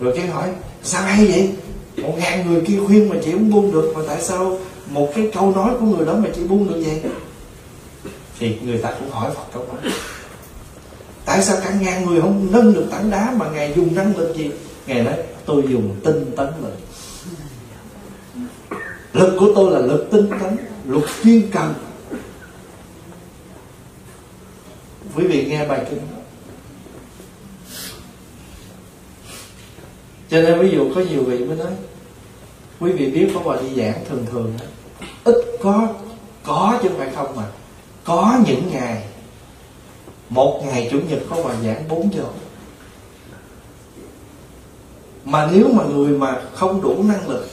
Rồi 0.00 0.16
cái 0.16 0.26
hỏi, 0.26 0.48
sao 0.82 1.02
hay 1.02 1.26
vậy? 1.26 1.50
Một 1.96 2.14
ngàn 2.18 2.50
người 2.50 2.62
kia 2.66 2.78
khuyên 2.86 3.08
mà 3.08 3.16
chị 3.24 3.32
không 3.32 3.50
buông 3.50 3.72
được, 3.72 3.92
mà 3.96 4.00
tại 4.08 4.22
sao 4.22 4.58
một 4.90 5.08
cái 5.14 5.30
câu 5.34 5.52
nói 5.56 5.74
của 5.80 5.86
người 5.86 6.06
đó 6.06 6.14
mà 6.14 6.28
chị 6.36 6.44
buông 6.44 6.68
được 6.68 6.82
vậy? 6.86 7.02
Thì 8.38 8.58
người 8.64 8.78
ta 8.78 8.94
cũng 8.98 9.10
hỏi 9.10 9.30
Phật 9.34 9.44
câu 9.52 9.66
đó. 9.68 9.90
Tại 11.24 11.42
sao 11.42 11.56
cả 11.64 11.74
ngàn 11.80 12.06
người 12.06 12.20
không 12.20 12.48
nâng 12.50 12.74
được 12.74 12.86
tảng 12.90 13.10
đá 13.10 13.34
mà 13.36 13.50
ngài 13.50 13.72
dùng 13.76 13.94
năng 13.94 14.16
lực 14.16 14.36
gì? 14.36 14.50
Ngài 14.86 15.02
nói, 15.02 15.14
tôi 15.46 15.64
dùng 15.68 15.96
tinh 16.04 16.30
tấn 16.36 16.46
lực 16.62 16.76
lực 19.12 19.36
của 19.40 19.52
tôi 19.54 19.72
là 19.72 19.78
lực 19.78 20.08
tinh 20.10 20.30
tấn 20.40 20.56
lực 20.84 21.06
chuyên 21.24 21.50
cần. 21.52 21.74
Quý 25.14 25.26
vị 25.26 25.46
nghe 25.46 25.68
bài 25.68 25.86
kinh 25.90 26.00
cho 30.30 30.42
nên 30.42 30.58
ví 30.58 30.70
dụ 30.70 30.94
có 30.94 31.00
nhiều 31.00 31.22
vị 31.24 31.38
mới 31.38 31.56
nói, 31.56 31.72
quý 32.80 32.92
vị 32.92 33.10
biết 33.10 33.30
có 33.34 33.40
bài 33.40 33.58
đi 33.62 33.82
giảng 33.82 34.04
thường 34.08 34.26
thường 34.32 34.52
ít 35.24 35.36
có 35.62 35.88
có 36.42 36.78
chứ 36.82 36.88
không 36.88 36.98
phải 36.98 37.10
không 37.14 37.36
mà 37.36 37.44
có 38.06 38.38
những 38.46 38.70
ngày, 38.72 39.04
một 40.28 40.62
ngày 40.66 40.88
chủ 40.92 41.00
nhật 41.00 41.22
có 41.30 41.42
bài 41.42 41.56
giảng 41.64 41.88
4 41.88 42.14
giờ. 42.14 42.24
Mà 45.24 45.48
nếu 45.52 45.68
mà 45.72 45.84
người 45.84 46.18
mà 46.18 46.40
không 46.54 46.82
đủ 46.82 47.02
năng 47.02 47.28
lực, 47.28 47.48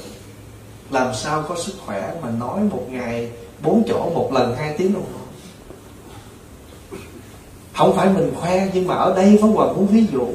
làm 0.89 1.15
sao 1.15 1.45
có 1.49 1.55
sức 1.55 1.73
khỏe 1.85 2.13
mà 2.21 2.29
nói 2.29 2.59
một 2.59 2.85
ngày 2.89 3.31
bốn 3.61 3.83
chỗ, 3.87 4.09
một 4.15 4.33
lần 4.33 4.55
hai 4.55 4.75
tiếng 4.77 4.93
đồng 4.93 5.05
hồ? 5.13 5.19
Không 7.73 7.95
phải 7.95 8.09
mình 8.09 8.31
khoe, 8.35 8.69
nhưng 8.73 8.87
mà 8.87 8.95
ở 8.95 9.15
đây 9.15 9.39
Pháp 9.41 9.47
Hòa 9.47 9.73
muốn 9.73 9.87
ví 9.87 10.05
dụ 10.11 10.27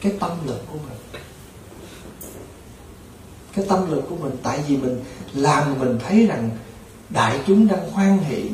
cái 0.00 0.12
tâm 0.20 0.30
lực 0.46 0.60
của 0.72 0.78
mình. 0.88 1.22
Cái 3.52 3.64
tâm 3.68 3.90
lực 3.90 4.04
của 4.08 4.16
mình, 4.16 4.36
tại 4.42 4.60
vì 4.68 4.76
mình 4.76 5.04
làm 5.34 5.78
mình 5.80 5.98
thấy 6.08 6.26
rằng 6.26 6.50
đại 7.10 7.40
chúng 7.46 7.68
đang 7.68 7.90
hoan 7.90 8.18
hỷ 8.18 8.50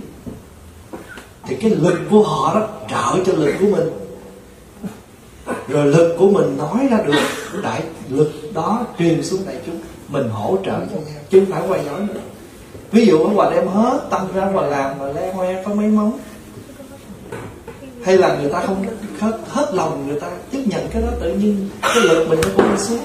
thì 1.47 1.57
cái 1.57 1.71
lực 1.71 1.99
của 2.11 2.23
họ 2.23 2.55
đó 2.55 2.69
trợ 2.91 3.25
cho 3.27 3.33
lực 3.33 3.55
của 3.61 3.67
mình. 3.67 3.91
Rồi 5.69 5.87
lực 5.87 6.17
của 6.19 6.29
mình 6.29 6.59
nói 6.59 6.89
ra 6.91 6.99
được 7.07 7.21
đại 7.63 7.83
lực 8.09 8.33
đó 8.55 8.87
truyền 8.99 9.23
xuống 9.23 9.41
đại 9.47 9.57
chúng. 9.67 9.81
Mình 10.09 10.29
hỗ 10.29 10.59
trợ 10.65 10.73
cho 10.73 10.97
nhau 10.97 11.23
chứ 11.31 11.41
không 11.41 11.51
phải 11.51 11.69
quay 11.69 11.85
nói 11.85 12.01
nữa. 12.01 12.21
Ví 12.93 13.07
dụ 13.07 13.19
ở 13.19 13.29
ngoài 13.29 13.51
đem 13.55 13.69
hết 13.69 14.01
tăng 14.11 14.29
ra 14.35 14.45
ngoài 14.45 14.71
làm 14.71 14.99
mà 14.99 15.07
le 15.13 15.33
hoe 15.33 15.63
có 15.63 15.75
mấy 15.75 15.87
móng 15.87 16.19
hay 18.05 18.17
là 18.17 18.39
người 18.41 18.53
ta 18.53 18.61
không 18.67 18.85
hết, 19.21 19.39
hết 19.49 19.75
lòng 19.75 20.09
người 20.09 20.21
ta 20.21 20.31
tiếp 20.51 20.63
nhận 20.67 20.89
cái 20.91 21.03
đó 21.03 21.09
tự 21.21 21.35
nhiên 21.35 21.69
cái 21.83 22.01
lực 22.01 22.29
mình 22.29 22.41
nó 22.43 22.49
cũng 22.57 22.77
đi 22.77 22.83
xuống. 22.83 22.99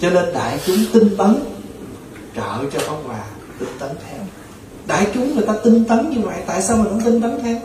Cho 0.00 0.10
nên 0.10 0.32
đại 0.34 0.60
chúng 0.66 0.76
tinh 0.92 1.16
tấn 1.18 1.34
trợ 2.36 2.70
cho 2.72 2.80
phong 2.86 3.04
hòa 3.04 3.24
tinh 3.58 3.68
tấn 3.78 3.90
theo 4.06 4.20
đại 4.86 5.06
chúng 5.14 5.34
người 5.34 5.46
ta 5.46 5.54
tinh 5.64 5.84
tấn 5.84 6.10
như 6.10 6.20
vậy, 6.20 6.42
tại 6.46 6.62
sao 6.62 6.76
mình 6.76 6.88
không 6.88 7.00
tinh 7.00 7.22
tấn 7.22 7.40
theo 7.42 7.60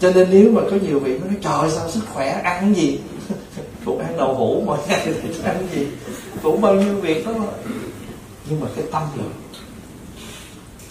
cho 0.00 0.12
nên 0.14 0.28
nếu 0.30 0.50
mà 0.50 0.62
có 0.70 0.76
nhiều 0.82 1.00
vị 1.00 1.18
mới 1.18 1.28
nói, 1.28 1.38
trời, 1.42 1.70
sao 1.70 1.90
sức 1.90 2.00
khỏe 2.12 2.28
ăn 2.28 2.74
gì? 2.74 3.00
Cũng 3.84 3.98
ăn 3.98 4.16
đậu 4.16 4.34
hũ 4.34 4.62
mỗi 4.66 4.78
ngày 4.88 5.14
ăn 5.44 5.66
gì? 5.74 5.86
Cũng 6.42 6.60
bao 6.60 6.74
nhiêu 6.74 7.00
việc 7.00 7.26
đó 7.26 7.32
thôi. 7.36 7.46
Nhưng 8.50 8.60
mà 8.60 8.66
cái 8.76 8.84
tâm 8.92 9.02
lực 9.16 9.30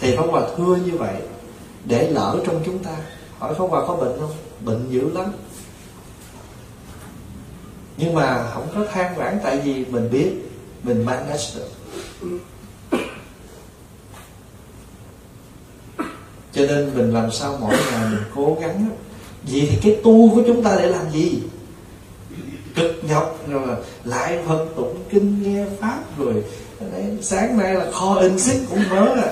thì 0.00 0.16
pháp 0.16 0.26
hòa 0.30 0.42
thưa 0.56 0.76
như 0.76 0.92
vậy, 0.98 1.14
để 1.84 2.10
lỡ 2.10 2.40
trong 2.46 2.62
chúng 2.66 2.78
ta, 2.78 2.96
hỏi 3.38 3.54
pháp 3.54 3.64
hòa 3.64 3.86
có 3.86 3.96
bệnh 3.96 4.20
không? 4.20 4.32
Bệnh 4.64 4.86
dữ 4.90 5.10
lắm. 5.14 5.32
Nhưng 7.96 8.14
mà 8.14 8.50
không 8.54 8.68
có 8.74 8.84
than 8.92 9.16
vãn, 9.16 9.38
tại 9.44 9.60
vì 9.64 9.84
mình 9.84 10.10
biết, 10.10 10.32
mình 10.82 11.04
manage 11.04 11.44
được. 11.56 11.68
Cho 16.56 16.62
nên 16.68 16.90
mình 16.94 17.14
làm 17.14 17.30
sao 17.30 17.58
mỗi 17.60 17.70
ngày 17.70 18.10
mình 18.10 18.20
cố 18.34 18.56
gắng 18.60 18.88
vậy 19.42 19.68
thì 19.70 19.78
cái 19.82 19.96
tu 20.04 20.30
của 20.34 20.42
chúng 20.46 20.62
ta 20.62 20.70
để 20.78 20.86
làm 20.88 21.10
gì? 21.12 21.38
Cực 22.74 23.00
nhọc 23.10 23.38
rồi 23.48 23.76
lại 24.04 24.38
phật 24.48 24.66
tụng 24.76 24.96
kinh 25.10 25.42
nghe 25.42 25.64
pháp 25.80 25.98
rồi. 26.18 26.34
Đấy, 26.92 27.04
sáng 27.22 27.58
nay 27.58 27.74
là 27.74 27.84
kho 27.92 28.14
in 28.14 28.38
xích 28.38 28.60
cũng 28.70 28.82
mớ 28.90 29.06
à. 29.06 29.28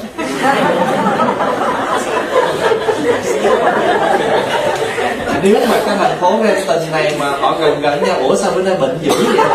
Nếu 5.43 5.61
mà 5.69 5.81
cái 5.87 5.97
thành 5.97 6.19
phố 6.21 6.39
Renton 6.45 6.91
này 6.93 7.17
mà 7.19 7.31
họ 7.31 7.57
gần 7.61 7.81
gần 7.81 8.05
nhau 8.05 8.19
ủa 8.19 8.37
sao 8.37 8.53
bữa 8.55 8.63
nay 8.63 8.77
bệnh 8.81 8.99
dữ 9.03 9.13
vậy? 9.13 9.47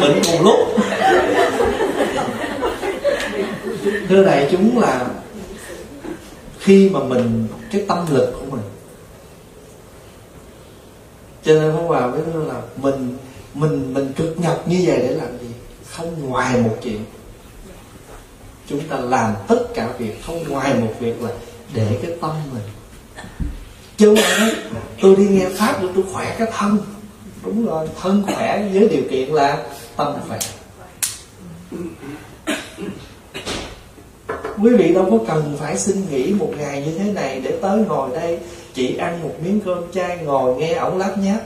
Bệnh 0.00 0.22
cùng 0.26 0.44
lúc. 0.44 0.58
Thưa 4.08 4.24
đại 4.24 4.48
chúng 4.50 4.78
là 4.78 5.00
khi 6.64 6.88
mà 6.88 7.00
mình, 7.00 7.46
cái 7.72 7.84
tâm 7.88 8.06
lực 8.10 8.32
của 8.40 8.46
mình. 8.56 8.64
Cho 11.44 11.54
nên 11.54 11.72
Pháp 11.72 11.82
Hòa 11.86 12.06
với 12.06 12.22
nó 12.34 12.40
là 12.40 12.62
mình 12.76 13.16
mình 13.54 13.94
mình 13.94 14.12
cực 14.16 14.38
nhọc 14.38 14.68
như 14.68 14.82
vậy 14.86 14.98
để 14.98 15.08
làm 15.08 15.38
gì? 15.38 15.48
Không 15.90 16.28
ngoài 16.28 16.60
một 16.60 16.76
chuyện. 16.82 17.04
Chúng 18.66 18.88
ta 18.88 18.96
làm 18.96 19.34
tất 19.48 19.64
cả 19.74 19.88
việc 19.98 20.24
không 20.26 20.48
ngoài 20.48 20.74
một 20.74 20.92
việc 21.00 21.22
là 21.22 21.30
để 21.74 21.98
cái 22.02 22.10
tâm 22.20 22.30
mình. 22.52 22.62
Chứ 23.96 24.14
mà 24.70 24.80
tôi 25.00 25.16
đi 25.16 25.26
nghe 25.28 25.48
pháp 25.48 25.82
để 25.82 25.88
tôi 25.94 26.04
khỏe 26.12 26.36
cái 26.38 26.48
thân. 26.56 26.78
Đúng 27.44 27.66
rồi, 27.66 27.88
thân 28.00 28.22
khỏe 28.26 28.68
với 28.72 28.88
điều 28.88 29.02
kiện 29.10 29.28
là 29.28 29.62
tâm 29.96 30.14
khỏe 30.28 30.38
quý 34.62 34.70
vị 34.70 34.94
đâu 34.94 35.06
có 35.10 35.18
cần 35.28 35.56
phải 35.60 35.78
xin 35.78 35.96
nghỉ 36.10 36.32
một 36.32 36.52
ngày 36.58 36.82
như 36.86 36.98
thế 36.98 37.12
này 37.12 37.40
để 37.44 37.58
tới 37.62 37.78
ngồi 37.88 38.10
đây 38.12 38.38
chỉ 38.74 38.96
ăn 38.96 39.22
một 39.22 39.34
miếng 39.44 39.60
cơm 39.60 39.92
chay 39.92 40.18
ngồi 40.24 40.56
nghe 40.56 40.74
ổng 40.74 40.98
lát 40.98 41.16
nhát 41.18 41.42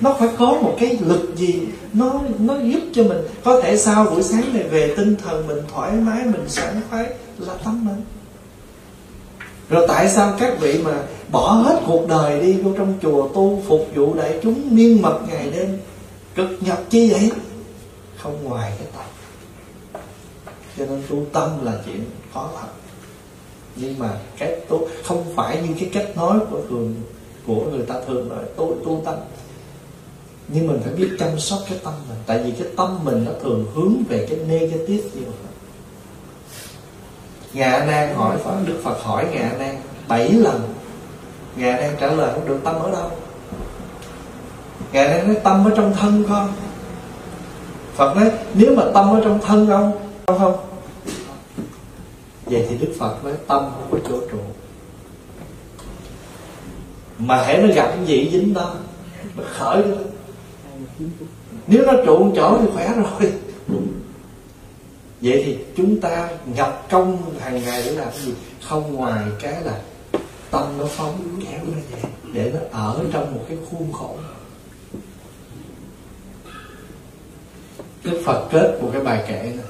nó 0.00 0.16
phải 0.18 0.28
có 0.38 0.46
một 0.46 0.76
cái 0.80 0.98
lực 1.00 1.36
gì 1.36 1.60
nó 1.92 2.20
nó 2.38 2.54
giúp 2.58 2.80
cho 2.92 3.02
mình. 3.02 3.18
Có 3.44 3.60
thể 3.60 3.76
sau 3.76 4.04
buổi 4.04 4.22
sáng 4.22 4.54
này 4.54 4.62
về 4.62 4.94
tinh 4.96 5.16
thần 5.24 5.46
mình 5.46 5.58
thoải 5.72 5.92
mái, 5.92 6.24
mình 6.24 6.48
sảng 6.48 6.80
khoái 6.90 7.06
là 7.38 7.54
tâm 7.64 7.84
mình 7.84 8.04
rồi 9.70 9.86
tại 9.88 10.08
sao 10.08 10.34
các 10.40 10.60
vị 10.60 10.80
mà 10.84 11.02
bỏ 11.30 11.52
hết 11.52 11.80
cuộc 11.86 12.08
đời 12.08 12.40
đi 12.40 12.52
vô 12.52 12.70
trong 12.78 12.94
chùa 13.02 13.28
tu 13.28 13.62
phục 13.68 13.88
vụ 13.94 14.14
đại 14.14 14.38
chúng 14.42 14.76
miên 14.76 15.02
mật 15.02 15.20
ngày 15.30 15.50
đêm? 15.50 15.78
Cực 16.34 16.48
nhọc 16.60 16.78
chi 16.90 17.10
vậy? 17.10 17.30
Không 18.16 18.44
ngoài 18.44 18.72
cái 18.78 18.88
tâm 18.96 19.04
nên 20.92 21.02
tu 21.10 21.24
tâm 21.32 21.64
là 21.64 21.72
chuyện 21.86 22.04
khó 22.34 22.50
thật 22.60 22.66
nhưng 23.76 23.98
mà 23.98 24.08
cái 24.38 24.60
tu, 24.68 24.88
không 25.04 25.24
phải 25.36 25.62
như 25.62 25.74
cái 25.80 25.90
cách 25.92 26.16
nói 26.16 26.38
của 26.50 26.60
thường, 26.68 26.94
của 27.46 27.64
người 27.70 27.82
ta 27.82 27.94
thường 28.06 28.28
nói, 28.28 28.38
tu 28.56 28.76
tu 28.84 29.02
tâm. 29.04 29.14
Nhưng 30.48 30.66
mình 30.66 30.80
phải 30.84 30.94
biết 30.94 31.10
chăm 31.18 31.38
sóc 31.38 31.58
cái 31.68 31.78
tâm 31.84 31.94
mình. 32.08 32.18
Tại 32.26 32.38
vì 32.38 32.50
cái 32.50 32.72
tâm 32.76 33.04
mình 33.04 33.24
nó 33.24 33.32
thường 33.42 33.66
hướng 33.74 33.94
về 34.08 34.26
cái 34.30 34.38
negative 34.38 35.10
nhiều 35.14 35.24
hơn 35.24 35.52
ngạ 37.52 37.84
nan 37.86 38.14
hỏi 38.14 38.36
phật, 38.44 38.54
đức 38.66 38.80
phật 38.84 39.02
hỏi 39.02 39.26
ngạ 39.32 39.50
nan 39.58 39.76
bảy 40.08 40.32
lần. 40.32 40.60
Ngạ 41.56 41.76
nan 41.80 41.96
trả 42.00 42.06
lời 42.06 42.32
không 42.34 42.48
được 42.48 42.58
tâm 42.64 42.74
ở 42.74 42.90
đâu. 42.90 43.10
Ngạ 44.92 45.08
nan 45.08 45.26
nói 45.26 45.36
tâm 45.44 45.64
ở 45.64 45.72
trong 45.76 45.94
thân 45.94 46.24
con 46.28 46.52
phật 47.94 48.16
nói, 48.16 48.30
nếu 48.54 48.74
mà 48.76 48.82
tâm 48.94 49.14
ở 49.14 49.20
trong 49.24 49.40
thân 49.40 49.70
ông 49.70 49.92
không 50.26 50.38
không 50.38 50.71
vậy 52.46 52.66
thì 52.68 52.76
đức 52.76 52.92
phật 52.98 53.24
nói 53.24 53.32
tâm 53.46 53.62
không 53.62 53.88
có 53.90 53.98
chỗ 54.08 54.20
trụ. 54.30 54.38
Mà 57.18 57.42
hãy 57.42 57.62
nó 57.62 57.74
gặp 57.74 57.92
cái 57.96 58.06
gì 58.06 58.30
dính 58.32 58.54
đó 58.54 58.74
nó 59.36 59.44
khởi 59.52 59.82
đó. 59.82 59.96
Nếu 61.66 61.86
nó 61.86 61.92
trụ 62.06 62.18
một 62.18 62.32
chỗ 62.36 62.58
thì 62.60 62.66
khỏe 62.74 62.94
rồi. 62.96 63.32
Vậy 65.20 65.42
thì 65.46 65.58
chúng 65.76 66.00
ta 66.00 66.28
nhập 66.46 66.86
công 66.90 67.38
hàng 67.40 67.62
ngày 67.64 67.82
để 67.86 67.92
làm 67.92 68.08
cái 68.10 68.20
gì? 68.20 68.34
Không 68.68 68.94
ngoài 68.94 69.24
cái 69.40 69.62
là 69.62 69.80
tâm 70.50 70.78
nó 70.78 70.84
phóng 70.86 71.40
kéo 71.44 71.60
nó 71.66 71.78
về 71.92 72.10
để 72.32 72.52
nó 72.54 72.60
ở 72.78 73.04
trong 73.12 73.34
một 73.34 73.44
cái 73.48 73.58
khuôn 73.70 73.92
khổ. 73.92 74.16
Đức 78.04 78.22
Phật 78.24 78.48
kết 78.52 78.78
một 78.82 78.90
cái 78.92 79.02
bài 79.02 79.24
kệ 79.28 79.42
này 79.42 79.66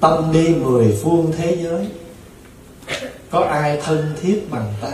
Tâm 0.00 0.32
đi 0.32 0.48
mười 0.48 0.98
phương 1.02 1.32
thế 1.38 1.58
giới. 1.62 1.88
Có 3.30 3.40
ai 3.40 3.80
thân 3.84 4.12
thiết 4.20 4.46
bằng 4.50 4.72
ta? 4.80 4.92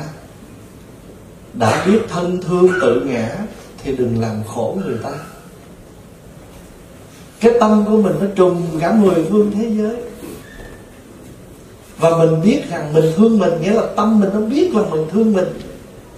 Đã 1.54 1.84
biết 1.86 1.98
thân 2.08 2.40
thương 2.42 2.68
tự 2.80 3.00
ngã 3.00 3.36
thì 3.82 3.96
đừng 3.96 4.20
làm 4.20 4.42
khổ 4.44 4.78
người 4.84 4.98
ta. 5.02 5.10
Cái 7.40 7.52
tâm 7.60 7.84
của 7.86 7.96
mình 7.96 8.16
nó 8.20 8.26
trùng 8.34 8.66
cả 8.80 8.92
mười 8.92 9.24
phương 9.30 9.52
thế 9.54 9.70
giới. 9.70 9.96
Và 11.98 12.18
mình 12.18 12.40
biết 12.42 12.62
rằng 12.70 12.94
mình 12.94 13.04
thương 13.16 13.38
mình, 13.38 13.52
nghĩa 13.60 13.72
là 13.72 13.82
tâm 13.96 14.20
mình 14.20 14.30
nó 14.34 14.40
biết 14.40 14.74
là 14.74 14.82
mình 14.90 15.06
thương 15.10 15.32
mình, 15.32 15.48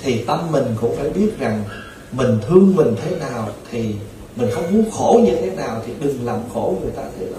thì 0.00 0.24
tâm 0.24 0.52
mình 0.52 0.64
cũng 0.80 0.96
phải 0.96 1.10
biết 1.10 1.38
rằng 1.38 1.64
mình 2.12 2.38
thương 2.48 2.76
mình 2.76 2.94
thế 3.04 3.16
nào 3.16 3.48
thì 3.70 3.94
mình 4.36 4.50
không 4.54 4.72
muốn 4.72 4.90
khổ 4.90 5.20
như 5.24 5.36
thế 5.40 5.50
nào 5.50 5.82
thì 5.86 5.92
đừng 6.00 6.26
làm 6.26 6.38
khổ 6.54 6.76
người 6.82 6.90
ta 6.90 7.02
thế 7.18 7.26
đó 7.26 7.38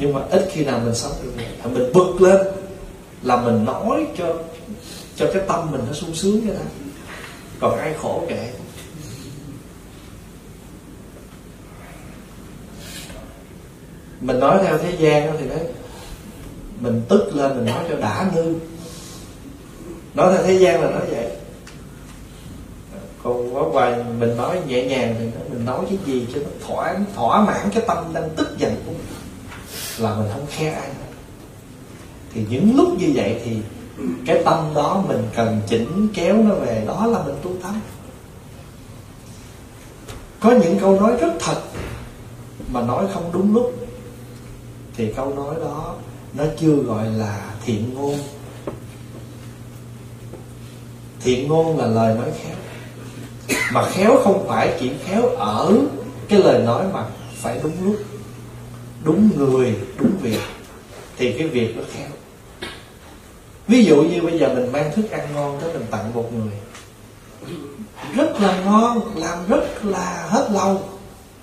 nhưng 0.00 0.12
mà 0.12 0.20
ít 0.30 0.48
khi 0.52 0.64
nào 0.64 0.80
mình 0.84 0.94
sống 0.94 1.12
được 1.22 1.32
vậy 1.36 1.46
mình 1.72 1.92
bực 1.92 2.20
lên, 2.20 2.46
là 3.22 3.36
mình 3.36 3.64
nói 3.64 4.06
cho 4.18 4.36
cho 5.16 5.26
cái 5.34 5.42
tâm 5.48 5.70
mình 5.70 5.80
nó 5.86 5.92
sung 5.92 6.14
sướng 6.14 6.46
như 6.46 6.52
thế. 6.52 6.64
Còn 7.60 7.78
ai 7.78 7.94
khổ 8.02 8.24
kệ 8.28 8.52
mình 14.20 14.40
nói 14.40 14.58
theo 14.64 14.78
thế 14.78 14.96
gian 14.98 15.36
thì 15.38 15.48
đấy, 15.48 15.66
mình 16.80 17.02
tức 17.08 17.30
lên 17.34 17.56
mình 17.56 17.66
nói 17.66 17.84
cho 17.88 17.96
đã 17.96 18.30
ngư. 18.34 18.54
Nói 20.14 20.32
theo 20.34 20.42
thế 20.46 20.52
gian 20.52 20.82
là 20.82 20.90
nói 20.90 21.02
vậy. 21.10 21.30
Còn 23.22 23.54
có 23.54 23.62
vài 23.62 24.04
mình 24.18 24.36
nói 24.36 24.60
nhẹ 24.66 24.84
nhàng 24.84 25.14
thì 25.18 25.24
mình 25.52 25.64
nói 25.64 25.84
cái 25.88 25.98
gì 26.06 26.26
cho 26.34 26.40
nó 26.40 26.66
thỏa 26.66 26.96
thỏa 27.14 27.44
mãn 27.44 27.70
cái 27.74 27.82
tâm 27.86 28.12
đang 28.12 28.30
tức 28.36 28.58
giận 28.58 28.76
của 28.86 28.92
mình 28.92 29.17
là 30.00 30.14
mình 30.14 30.28
không 30.32 30.46
khen 30.50 30.74
ai. 30.74 30.88
Thì 32.34 32.46
những 32.50 32.76
lúc 32.76 32.98
như 32.98 33.12
vậy 33.14 33.40
thì 33.44 33.56
cái 34.26 34.42
tâm 34.44 34.74
đó 34.74 35.04
mình 35.08 35.22
cần 35.36 35.60
chỉnh 35.66 36.08
kéo 36.14 36.36
nó 36.36 36.54
về, 36.54 36.84
đó 36.86 37.06
là 37.06 37.22
mình 37.22 37.34
tu 37.42 37.50
tâm. 37.62 37.80
Có 40.40 40.50
những 40.50 40.78
câu 40.80 41.00
nói 41.00 41.16
rất 41.20 41.32
thật 41.40 41.60
mà 42.72 42.82
nói 42.82 43.06
không 43.14 43.30
đúng 43.32 43.54
lúc. 43.54 43.74
Thì 44.96 45.12
câu 45.16 45.34
nói 45.34 45.54
đó 45.60 45.94
nó 46.34 46.44
chưa 46.60 46.74
gọi 46.74 47.06
là 47.10 47.50
thiện 47.64 47.94
ngôn. 47.94 48.18
Thiện 51.20 51.48
ngôn 51.48 51.78
là 51.78 51.86
lời 51.86 52.14
nói 52.14 52.30
khéo. 52.42 52.56
Mà 53.72 53.88
khéo 53.90 54.20
không 54.24 54.48
phải 54.48 54.76
chỉ 54.80 54.90
khéo 55.04 55.22
ở 55.28 55.78
cái 56.28 56.38
lời 56.38 56.62
nói 56.62 56.84
mà 56.92 57.06
phải 57.34 57.60
đúng 57.62 57.72
lúc 57.84 57.96
đúng 59.04 59.30
người, 59.36 59.76
đúng 59.98 60.12
việc, 60.22 60.40
thì 61.16 61.32
cái 61.32 61.46
việc 61.46 61.76
nó 61.76 61.82
khéo. 61.92 62.08
Ví 63.68 63.84
dụ 63.84 64.02
như 64.02 64.22
bây 64.22 64.38
giờ 64.38 64.54
mình 64.54 64.72
mang 64.72 64.92
thức 64.94 65.10
ăn 65.10 65.28
ngon 65.34 65.58
tới 65.60 65.72
mình 65.72 65.86
tặng 65.90 66.14
một 66.14 66.30
người. 66.32 66.52
Rất 68.16 68.40
là 68.40 68.60
ngon, 68.64 69.16
làm 69.16 69.38
rất 69.48 69.84
là 69.84 70.26
hết 70.28 70.48
lâu 70.52 70.82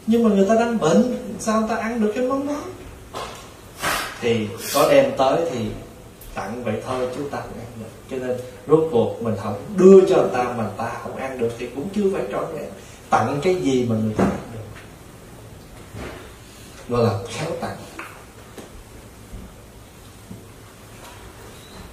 nhưng 0.08 0.24
mà 0.24 0.36
người 0.36 0.46
ta 0.50 0.56
đang 0.56 0.78
bệnh, 0.78 1.18
sao 1.40 1.60
người 1.60 1.70
ta 1.70 1.76
ăn 1.76 2.02
được 2.02 2.12
cái 2.16 2.24
món 2.24 2.48
đó? 2.48 2.62
Thì 4.22 4.48
có 4.74 4.92
đem 4.92 5.12
tới 5.18 5.42
thì 5.52 5.60
tặng 6.34 6.64
vậy 6.64 6.76
thôi, 6.88 7.08
chứ 7.16 7.24
ta 7.32 7.38
không 7.38 7.60
ăn 7.60 7.68
được. 7.80 7.86
Cho 8.12 8.18
nên 8.28 8.38
rốt 8.68 8.90
cuộc 8.92 9.24
mình 9.24 9.36
không 9.44 9.56
đưa 9.78 10.06
cho 10.10 10.16
người 10.16 10.32
ta 10.34 10.44
mà 10.44 10.64
người 10.64 10.74
ta 10.78 10.92
không 11.04 11.16
ăn 11.16 11.40
được 11.40 11.52
thì 11.60 11.68
cũng 11.76 11.90
chưa 11.96 12.04
phải 12.14 12.24
trọn 12.32 12.46
vẹn. 12.54 12.70
Tặng 13.10 13.40
cái 13.44 13.56
gì 13.56 13.86
mà 13.90 13.96
người 13.96 14.14
ta 14.14 14.24
ăn 14.24 14.38
gọi 16.90 17.04
là 17.04 17.20
khéo 17.30 17.52
tặng. 17.62 17.78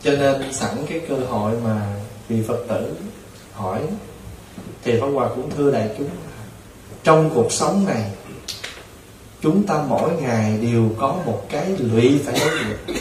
Cho 0.02 0.10
nên 0.10 0.52
sẵn 0.52 0.86
cái 0.88 1.00
cơ 1.08 1.16
hội 1.16 1.54
mà 1.64 1.96
vị 2.28 2.42
phật 2.48 2.64
tử 2.68 2.94
hỏi, 3.52 3.80
thì 4.82 5.00
pháp 5.00 5.06
hòa 5.06 5.28
cũng 5.28 5.50
thưa 5.56 5.70
đại 5.70 5.90
chúng, 5.98 6.10
trong 7.04 7.30
cuộc 7.34 7.52
sống 7.52 7.84
này, 7.86 8.10
chúng 9.40 9.66
ta 9.66 9.84
mỗi 9.88 10.10
ngày 10.12 10.58
đều 10.58 10.90
có 10.98 11.16
một 11.26 11.46
cái 11.48 11.76
lụy 11.78 12.20
phải 12.24 12.40
đối 12.40 12.58
diện 12.58 12.96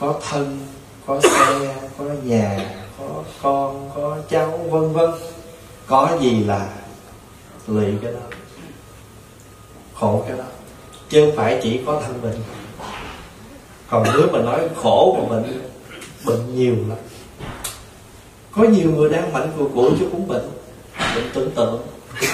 có 0.00 0.20
thân, 0.30 0.66
có 1.06 1.20
xe, 1.20 1.76
có 1.98 2.04
nhà, 2.04 2.74
có 2.98 3.24
con, 3.42 3.90
có 3.94 4.18
cháu, 4.30 4.58
vân 4.70 4.92
vân. 4.92 5.10
Có 5.86 6.18
gì 6.20 6.44
là 6.44 6.68
lụy 7.66 7.86
cái 8.02 8.12
đó? 8.12 8.29
Khổ 10.00 10.24
cái 10.28 10.38
đó. 10.38 10.44
Chứ 11.08 11.24
không 11.26 11.36
phải 11.36 11.60
chỉ 11.62 11.80
có 11.86 12.02
thân 12.06 12.22
bệnh, 12.22 12.38
còn 13.90 14.06
nếu 14.14 14.26
mà 14.32 14.38
nói 14.38 14.68
khổ 14.76 15.16
mà 15.20 15.36
bệnh 15.36 15.60
bệnh 16.24 16.56
nhiều 16.56 16.74
lắm. 16.88 16.98
Có 18.52 18.62
nhiều 18.62 18.90
người 18.90 19.10
đang 19.10 19.32
mạnh 19.32 19.52
của 19.58 19.68
cũ 19.74 19.90
chứ 19.98 20.08
cũng 20.12 20.28
bệnh. 20.28 20.48
Bệnh 21.14 21.30
tưởng 21.34 21.50
tượng. 21.50 21.82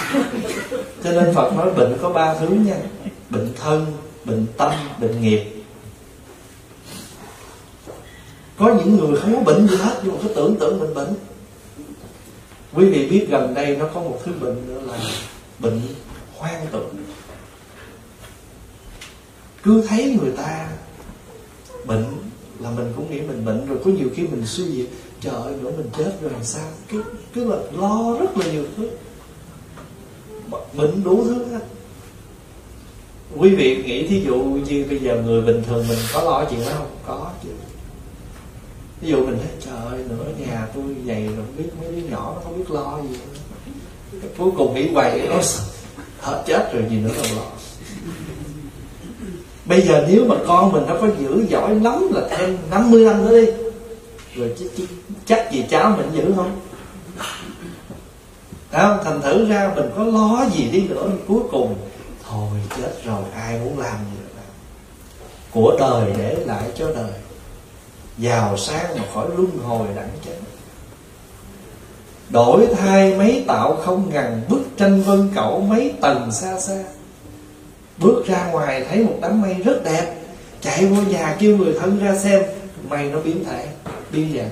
Cho 1.05 1.13
nên 1.13 1.35
phật 1.35 1.53
nói 1.57 1.71
bệnh 1.71 1.99
có 2.03 2.11
ba 2.11 2.35
thứ 2.35 2.49
nha. 2.49 2.77
Bệnh 3.31 3.53
thân 3.61 3.87
bệnh 4.25 4.47
tâm 4.57 4.73
bệnh 5.01 5.21
nghiệp. 5.21 5.45
Có 8.59 8.75
những 8.75 8.97
người 8.97 9.21
không 9.21 9.35
có 9.35 9.53
bệnh 9.53 9.69
gì 9.69 9.77
hết 9.77 10.01
nhưng 10.03 10.13
mà 10.13 10.19
cứ 10.23 10.29
tưởng 10.29 10.57
tượng 10.57 10.81
mình 10.81 10.95
bệnh. 10.95 11.15
Quý 12.75 12.85
vị 12.85 13.09
biết 13.11 13.27
gần 13.31 13.55
đây 13.55 13.77
nó 13.77 13.87
có 13.95 14.01
một 14.01 14.19
thứ 14.25 14.33
bệnh 14.41 14.67
nữa 14.67 14.81
là 14.87 14.99
bệnh 15.59 15.81
hoang 16.37 16.67
tưởng 16.73 16.89
cứ 19.67 19.83
thấy 19.89 20.19
người 20.23 20.33
ta 20.37 20.69
bệnh 21.85 22.05
là 22.61 22.71
mình 22.71 22.93
cũng 22.97 23.11
nghĩ 23.11 23.21
mình 23.21 23.45
bệnh 23.45 23.67
rồi, 23.67 23.79
có 23.85 23.91
nhiều 23.91 24.09
khi 24.15 24.23
mình 24.23 24.47
suy 24.47 24.65
nghĩ, 24.65 24.87
trời 25.21 25.35
ơi 25.35 25.55
nữa 25.61 25.71
mình 25.77 25.91
chết 25.99 26.13
rồi 26.23 26.31
làm 26.33 26.45
sao? 26.45 26.69
Cứ 26.89 27.03
cứ 27.35 27.45
là 27.45 27.57
lo 27.73 28.17
rất 28.21 28.37
là 28.39 28.53
nhiều 28.53 28.65
thứ. 28.77 28.89
Bệnh 30.73 31.05
đủ 31.05 31.25
thứ 31.25 31.45
hết. 31.45 31.61
Quý 33.37 33.55
vị 33.55 33.83
nghĩ 33.83 34.09
thí 34.09 34.25
dụ 34.25 34.37
như 34.37 34.85
bây 34.89 34.99
giờ 34.99 35.23
người 35.27 35.43
bình 35.43 35.63
thường 35.67 35.89
mình 35.89 35.99
có 36.13 36.23
lo 36.23 36.45
chuyện 36.51 36.61
đó 36.61 36.73
không? 36.79 36.91
Có 37.07 37.31
chứ. 37.43 37.49
Ví 39.01 39.09
dụ 39.09 39.27
mình 39.27 39.39
thấy 39.39 39.51
trời 39.61 39.87
ơi 39.87 40.01
nữa 40.09 40.25
nhà 40.39 40.69
tôi 40.75 40.85
vậy 41.05 41.27
rồi 41.27 41.37
không 41.37 41.57
biết 41.59 41.71
mấy 41.81 41.93
đứa 41.93 42.09
nhỏ 42.09 42.33
nó 42.35 42.41
không 42.45 42.59
biết 42.59 42.71
lo 42.71 43.01
gì 43.03 43.17
nữa. 43.19 44.29
cuối 44.39 44.51
cùng 44.57 44.75
nghĩ 44.75 44.89
hoài 44.93 45.29
nó 45.29 45.41
hết 46.21 46.43
chết 46.47 46.73
rồi, 46.73 46.85
gì 46.91 46.97
nữa 46.97 47.11
còn 47.17 47.37
lo 47.37 47.56
bây 49.67 49.81
giờ 49.81 50.05
nếu 50.09 50.25
mà 50.25 50.35
con 50.47 50.73
mình 50.73 50.85
nó 50.89 50.95
có 51.01 51.09
giữ 51.19 51.47
giỏi 51.49 51.75
lắm 51.75 52.09
là 52.15 52.21
thêm 52.31 52.59
50 52.71 53.05
năm 53.05 53.27
nữa 53.27 53.41
đi. 53.41 53.53
Rồi 54.35 54.55
chắc, 54.59 54.67
chắc, 54.77 54.85
chắc 55.27 55.53
gì 55.53 55.65
cháu 55.71 55.97
mình 55.97 56.11
giữ 56.13 56.33
không? 56.37 56.61
Không? 58.73 58.99
thành 59.05 59.23
thử 59.23 59.49
ra 59.49 59.73
mình 59.77 59.91
có 59.97 60.05
lo 60.05 60.47
gì 60.55 60.69
đi 60.73 60.89
nữa 60.89 61.11
cuối 61.29 61.41
cùng 61.51 61.77
thôi 62.29 62.49
chết 62.77 63.05
rồi 63.05 63.23
ai 63.35 63.59
muốn 63.59 63.79
làm 63.79 63.97
gì 63.97 64.21
nữa 64.21 64.43
của 65.51 65.77
đời 65.79 66.13
để 66.19 66.35
lại 66.47 66.71
cho 66.75 66.93
đời. 66.93 67.13
Giàu 68.19 68.57
sang 68.57 68.99
mà 68.99 69.05
khỏi 69.15 69.27
luân 69.37 69.59
hồi 69.65 69.87
đẳng 69.97 70.11
chánh 70.25 70.43
đổi 72.31 72.67
thay 72.67 73.15
mấy 73.15 73.45
tạo 73.47 73.77
không 73.77 74.11
ngần 74.13 74.43
bức 74.49 74.61
tranh 74.77 75.03
vân 75.03 75.31
cẩu 75.35 75.61
mấy 75.61 75.95
tầng 76.01 76.33
xa 76.33 76.61
xa 76.61 76.83
bước 77.99 78.27
ra 78.27 78.51
ngoài 78.53 78.85
thấy 78.89 79.05
một 79.05 79.19
đám 79.23 79.41
mây 79.41 79.55
rất 79.55 79.85
đẹp. 79.85 80.17
Chạy 80.61 80.87
vô 80.87 81.03
nhà 81.03 81.37
kêu 81.39 81.57
người 81.57 81.75
thân 81.81 81.99
ra 81.99 82.19
xem, 82.19 82.43
mây 82.89 83.11
nó 83.11 83.21
biến 83.21 83.45
thể, 83.45 83.69
biến 84.13 84.37
dạng. 84.37 84.51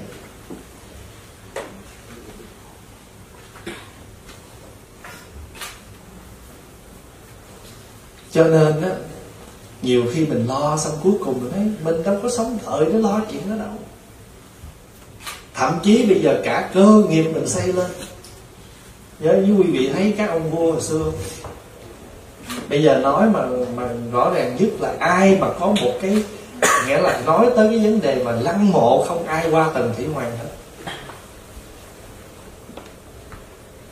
Cho 8.33 8.45
nên 8.45 8.83
á, 8.83 8.91
nhiều 9.83 10.03
khi 10.13 10.27
mình 10.27 10.47
lo 10.47 10.77
xong 10.77 10.93
cuối 11.03 11.13
cùng 11.25 11.41
mình 11.41 11.53
thấy 11.53 11.63
mình 11.85 12.03
đâu 12.03 12.19
có 12.23 12.31
sống 12.31 12.59
đợi 12.67 12.85
để 12.93 12.99
lo 12.99 13.21
chuyện 13.31 13.51
đó 13.51 13.57
đâu. 13.57 13.75
Thậm 15.55 15.79
chí 15.83 16.07
bây 16.07 16.23
giờ 16.23 16.41
cả 16.45 16.71
cơ 16.75 17.03
nghiệp 17.09 17.23
mình 17.23 17.49
xây 17.49 17.73
lên. 17.73 17.91
Nhớ, 19.21 19.33
như 19.47 19.55
quý 19.55 19.71
vị 19.71 19.91
thấy 19.95 20.15
các 20.19 20.31
ông 20.31 20.51
vua 20.51 20.73
hồi 20.73 20.83
xưa 20.83 21.13
bây 22.69 22.83
giờ 22.83 22.99
nói 22.99 23.29
mà 23.31 23.41
mà 23.77 23.83
rõ 24.13 24.33
ràng 24.35 24.57
nhất 24.59 24.69
là 24.81 24.95
ai 24.99 25.37
mà 25.41 25.49
có 25.61 25.67
một 25.67 25.93
cái, 26.03 26.23
nghĩa 26.87 27.01
là 27.01 27.21
nói 27.27 27.47
tới 27.57 27.69
cái 27.69 27.79
vấn 27.79 28.01
đề 28.01 28.25
mà 28.25 28.33
lăng 28.33 28.73
mộ 28.73 29.05
không 29.09 29.27
ai 29.27 29.51
qua 29.51 29.71
tần 29.75 29.95
thủy 29.97 30.07
hoàng 30.15 30.31
hết. 30.39 30.49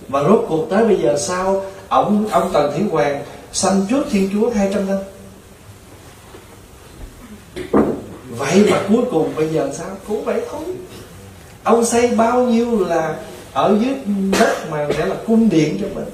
Và 0.09 0.23
rốt 0.23 0.45
cuộc 0.49 0.67
tới 0.71 0.85
bây 0.85 0.97
giờ 0.97 1.17
sao 1.19 1.65
ông 1.89 2.29
ông 2.31 2.51
tần 2.53 2.73
thủy 2.73 2.85
hoàng 2.91 3.25
sanh 3.53 3.87
trước 3.91 4.05
thiên 4.11 4.31
chúa 4.33 4.51
200 4.51 4.87
năm. 4.87 4.99
Vậy 8.39 8.67
mà 8.71 8.83
cuối 8.89 9.03
cùng 9.11 9.33
bây 9.37 9.49
giờ 9.49 9.71
sao? 9.73 9.89
Cũng 10.09 10.25
vậy 10.25 10.41
thôi. 10.51 10.65
Ông 11.63 11.85
xây 11.85 12.09
bao 12.09 12.45
nhiêu 12.45 12.85
là 12.85 13.17
ở 13.53 13.77
dưới 13.81 13.95
đất 14.41 14.71
mà, 14.71 14.87
nghĩa 14.87 15.07
là 15.07 15.17
cung 15.27 15.49
điện 15.49 15.79
cho 15.81 15.87
mình 15.95 16.05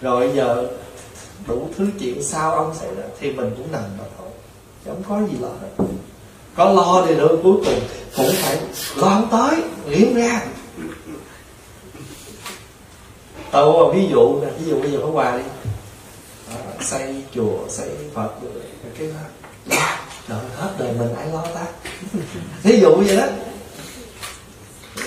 rồi 0.00 0.30
giờ 0.34 0.70
đủ 1.46 1.68
thứ 1.76 1.86
chuyện 2.00 2.22
sao 2.22 2.54
ông 2.54 2.74
xảy 2.74 2.94
ra 2.94 3.04
thì 3.20 3.32
mình 3.32 3.54
cũng 3.56 3.72
nằm 3.72 3.82
mà 3.98 4.04
thôi. 4.18 4.28
Không 4.86 5.02
có 5.08 5.20
gì 5.32 5.38
lo 5.40 5.48
hết. 5.48 5.84
Có 6.56 6.72
lo 6.72 7.04
thì 7.06 7.14
nữa 7.14 7.28
cuối 7.42 7.56
cùng 7.64 7.80
cũng 8.16 8.30
phải 8.32 8.58
lo 8.96 9.08
không 9.08 9.28
tới 9.30 9.62
liễm 9.86 10.14
ra 10.14 10.46
tao 13.50 13.92
ví 13.94 14.08
dụ 14.10 14.40
nè 14.40 14.48
ví 14.58 14.70
dụ 14.70 14.80
bây 14.80 14.90
giờ 14.90 14.98
có 15.02 15.08
quà 15.12 15.36
đi. 15.36 15.42
À, 16.50 16.56
xây 16.80 17.22
chùa 17.34 17.58
xây 17.68 17.88
phật 18.14 18.30
cái 18.98 19.08
đó. 19.08 19.76
Trời 20.28 20.38
hết 20.56 20.70
đời 20.78 20.92
mình 20.98 21.14
ai 21.14 21.28
lo 21.28 21.44
ta? 21.54 21.66
Ví 22.62 22.80
dụ 22.80 22.96
vậy 22.96 23.16
đó 23.16 23.26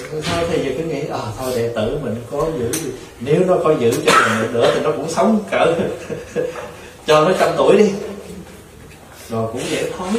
thôi 0.10 0.46
thì 0.50 0.64
giờ 0.64 0.72
cứ 0.78 0.84
nghĩ 0.84 1.02
à 1.08 1.20
thôi, 1.40 1.54
đệ 1.56 1.70
tử 1.76 2.00
mình 2.04 2.16
có 2.32 2.48
giữ, 2.60 2.72
nếu 3.20 3.44
nó 3.48 3.58
có 3.64 3.74
giữ 3.80 3.92
cho 4.06 4.12
mình 4.40 4.54
nữa 4.54 4.72
thì 4.76 4.82
nó 4.82 4.92
cũng 4.92 5.10
sống 5.10 5.44
cỡ 5.52 5.76
cho 7.08 7.26
nó 7.26 7.32
trăm 7.40 7.50
tuổi 7.58 7.78
đi. 7.78 7.92
Rồi 9.30 9.50
cũng 9.54 9.62
dễ 9.70 9.92
thôi 9.98 10.10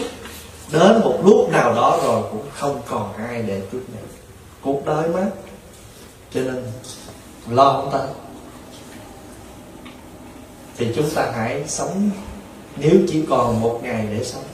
đến 0.72 1.00
một 1.00 1.18
lúc 1.24 1.48
nào 1.50 1.74
đó 1.74 2.00
rồi 2.04 2.22
cũng 2.30 2.46
không 2.54 2.80
còn 2.86 3.14
ai 3.16 3.42
để 3.42 3.62
tiếp 3.72 3.80
nhận. 3.94 4.04
Cuộc 4.62 4.86
đời 4.86 5.08
mà. 5.08 5.26
Cho 6.34 6.40
nên, 6.40 6.64
lo 7.50 7.72
không 7.72 7.90
ta? 7.92 8.06
Thì 10.76 10.86
chúng 10.96 11.10
ta 11.10 11.32
hãy 11.34 11.64
sống, 11.68 12.10
nếu 12.76 12.94
chỉ 13.08 13.24
còn 13.30 13.60
một 13.60 13.80
ngày 13.82 14.06
để 14.10 14.24
sống, 14.24 14.44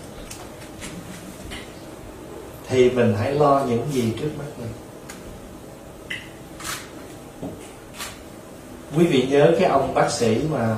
thì 2.68 2.90
mình 2.90 3.14
hãy 3.18 3.32
lo 3.32 3.64
những 3.68 3.86
gì 3.92 4.12
trước 4.20 4.30
mắt 4.38 4.44
mình. 4.58 4.87
Quý 8.96 9.06
vị 9.06 9.26
nhớ 9.30 9.52
cái 9.60 9.68
ông 9.68 9.94
bác 9.94 10.10
sĩ 10.10 10.40
mà 10.50 10.76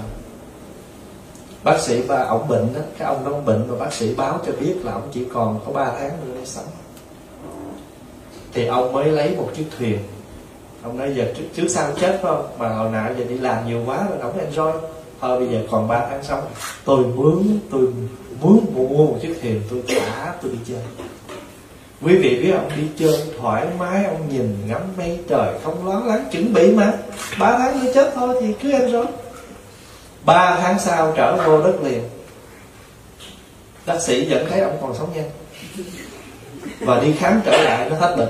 bác 1.65 1.81
sĩ 1.81 2.03
ba 2.03 2.17
ổng 2.17 2.49
bệnh 2.49 2.75
đó 2.75 2.81
cái 2.99 3.09
ông 3.09 3.25
đó 3.25 3.39
bệnh 3.47 3.65
và 3.69 3.85
bác 3.85 3.93
sĩ 3.93 4.15
báo 4.15 4.41
cho 4.47 4.53
biết 4.61 4.75
là 4.85 4.93
ông 4.93 5.09
chỉ 5.13 5.25
còn 5.33 5.61
có 5.67 5.73
3 5.73 5.93
tháng 5.99 6.11
nữa 6.11 6.33
để 6.35 6.45
sống. 6.45 6.65
Thì 8.53 8.67
ông 8.67 8.93
mới 8.93 9.13
lấy 9.13 9.37
một 9.37 9.51
chiếc 9.55 9.67
thuyền. 9.79 9.99
Ông 10.83 10.99
nói 10.99 11.15
giờ 11.15 11.33
trước, 11.37 11.45
trước 11.55 11.69
sau 11.69 11.93
chết 12.01 12.19
phải 12.23 12.33
không? 12.33 12.47
Mà 12.59 12.69
hồi 12.69 12.91
nào 12.91 13.11
giờ 13.19 13.25
đi 13.25 13.39
làm 13.39 13.69
nhiều 13.69 13.83
quá 13.87 14.07
rồi 14.11 14.19
ổng 14.21 14.39
enjoy. 14.39 14.73
Thôi 15.21 15.39
bây 15.39 15.49
giờ 15.49 15.63
còn 15.71 15.89
3 15.89 16.07
tháng 16.11 16.23
sống. 16.23 16.41
Tôi 16.85 17.05
muốn 17.05 17.59
tôi 17.71 17.87
muốn 18.41 18.67
mua 18.75 19.07
một 19.07 19.17
chiếc 19.23 19.39
thuyền 19.43 19.63
tôi 19.71 19.83
thả 19.89 20.35
tôi 20.43 20.53
đi 20.53 20.59
chơi 20.69 20.79
quý 22.03 22.17
vị 22.17 22.43
biết 22.43 22.51
ông 22.51 22.71
đi 22.77 22.83
chơi 22.99 23.21
thoải 23.41 23.67
mái, 23.79 24.05
ông 24.05 24.29
nhìn 24.29 24.57
ngắm 24.67 24.81
mây 24.97 25.19
trời, 25.29 25.55
không 25.65 25.89
lo 25.89 26.01
lắng, 26.07 26.29
chuẩn 26.33 26.53
bị 26.53 26.75
mà. 26.75 26.93
Ba 27.39 27.59
tháng 27.59 27.85
nữa 27.85 27.93
chết 27.95 28.13
thôi 28.15 28.37
thì 28.41 28.55
cứ 28.63 28.71
enjoy 28.71 29.07
ba 30.25 30.59
tháng 30.61 30.79
sau 30.79 31.13
trở 31.17 31.37
vô 31.47 31.63
đất 31.63 31.83
liền. 31.85 32.03
Bác 33.87 34.01
sĩ 34.01 34.31
vẫn 34.31 34.47
thấy 34.51 34.61
ông 34.61 34.79
còn 34.81 34.95
sống 34.95 35.13
nhanh. 35.15 35.31
Và 36.81 37.01
đi 37.01 37.13
khám 37.13 37.41
trở 37.45 37.63
lại, 37.63 37.91
nó 37.91 37.97
hết 37.97 38.17
bệnh. 38.17 38.29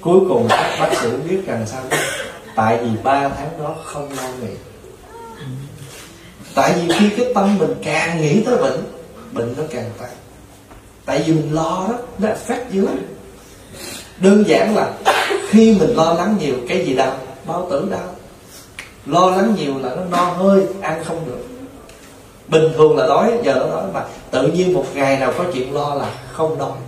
Cuối 0.00 0.20
cùng 0.28 0.46
các 0.48 0.76
bác 0.80 0.96
sĩ 1.00 1.08
biết 1.28 1.40
rằng 1.46 1.66
sao 1.66 1.82
tại 2.56 2.78
vì 2.82 2.88
ba 3.02 3.28
tháng 3.28 3.50
đó 3.58 3.76
không 3.84 4.08
lo 4.16 4.28
nghĩ. 4.42 4.54
Tại 6.54 6.74
vì 6.76 6.94
khi 6.98 7.10
cái 7.16 7.32
tâm 7.34 7.58
mình 7.58 7.74
càng 7.84 8.20
nghĩ 8.20 8.42
tới 8.46 8.56
bệnh 8.56 8.80
bệnh 9.32 9.54
nó 9.56 9.62
càng 9.70 9.90
tăng 9.98 10.10
tại 11.08 11.22
vì 11.26 11.32
mình 11.32 11.54
lo 11.54 11.86
đó, 11.88 11.94
nó 12.18 12.28
phát 12.34 12.70
dữ 12.70 12.86
lắm. 12.86 12.98
Đơn 14.20 14.44
giản 14.46 14.76
là 14.76 14.92
khi 15.48 15.76
mình 15.80 15.96
lo 15.96 16.12
lắng 16.12 16.36
nhiều, 16.40 16.54
cái 16.68 16.86
gì 16.86 16.94
đau? 16.94 17.16
Bao 17.46 17.66
tử 17.70 17.88
đau. 17.90 18.14
Lo 19.06 19.30
lắng 19.30 19.54
nhiều 19.58 19.78
là 19.78 19.94
nó 19.94 20.04
no 20.04 20.24
hơi, 20.24 20.66
ăn 20.80 21.04
không 21.04 21.26
được. 21.26 21.46
Bình 22.48 22.72
thường 22.76 22.96
là 22.96 23.06
đói, 23.06 23.32
giờ 23.44 23.54
nó 23.54 23.66
đói, 23.66 23.84
mà 23.92 24.04
tự 24.30 24.46
nhiên 24.46 24.72
một 24.72 24.84
ngày 24.94 25.18
nào 25.18 25.32
có 25.38 25.44
chuyện 25.54 25.74
lo 25.74 25.94
là 25.94 26.10
không 26.32 26.58
đói. 26.58 26.78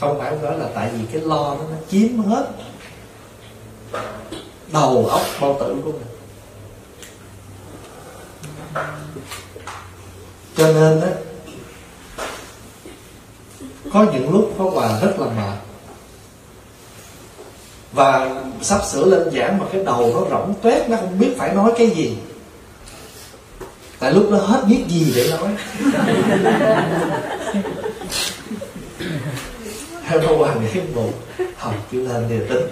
Không 0.00 0.18
phải 0.18 0.36
nói 0.42 0.58
là 0.58 0.66
tại 0.74 0.90
vì 0.92 1.04
cái 1.12 1.22
lo 1.22 1.36
đó 1.36 1.60
nó 1.70 1.76
chiếm 1.90 2.18
hết 2.18 2.46
đầu 4.72 5.06
óc 5.06 5.22
bao 5.40 5.56
tử 5.60 5.76
của 5.84 5.92
mình. 5.92 6.06
Cho 10.56 10.72
nên 10.72 11.00
đó 11.00 11.06
có 13.92 14.06
những 14.12 14.32
lúc 14.32 14.54
có 14.58 14.70
quà 14.74 15.00
rất 15.00 15.20
là 15.20 15.26
mệt. 15.26 15.58
Và 17.92 18.30
sắp 18.62 18.80
sửa 18.84 19.04
lên 19.04 19.30
giảng 19.30 19.58
mà 19.58 19.64
cái 19.72 19.84
đầu 19.84 20.12
nó 20.14 20.20
rỗng 20.30 20.54
tuét, 20.62 20.90
nó 20.90 20.96
không 20.96 21.18
biết 21.18 21.34
phải 21.38 21.54
nói 21.54 21.72
cái 21.76 21.90
gì. 21.90 22.16
Tại 23.98 24.12
lúc 24.12 24.30
đó 24.30 24.38
hết 24.38 24.64
biết 24.68 24.84
gì 24.88 25.12
để 25.16 25.30
nói. 25.30 25.48
Theo 30.06 30.20
nó 30.20 30.36
hoàn 30.36 30.60
nghĩ 30.60 30.80
một 30.94 31.12
học 31.56 31.74
chưa 31.92 32.00
lên 32.00 32.24
thì 32.28 32.38
tính. 32.48 32.62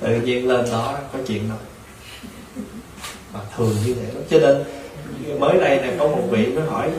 Tự 0.00 0.20
nhiên 0.20 0.48
lên 0.48 0.66
đó 0.70 0.98
có 1.12 1.18
chuyện 1.26 1.48
đó. 1.48 1.54
Mà 3.32 3.40
thường 3.56 3.76
như 3.86 3.94
vậy 3.94 4.06
đó 4.14 4.20
cho 4.30 4.38
nên, 4.38 4.64
mới 5.40 5.58
đây 5.58 5.76
này 5.76 5.96
có 5.98 6.08
một 6.08 6.22
vị 6.30 6.46
mới 6.46 6.64
hỏi 6.64 6.90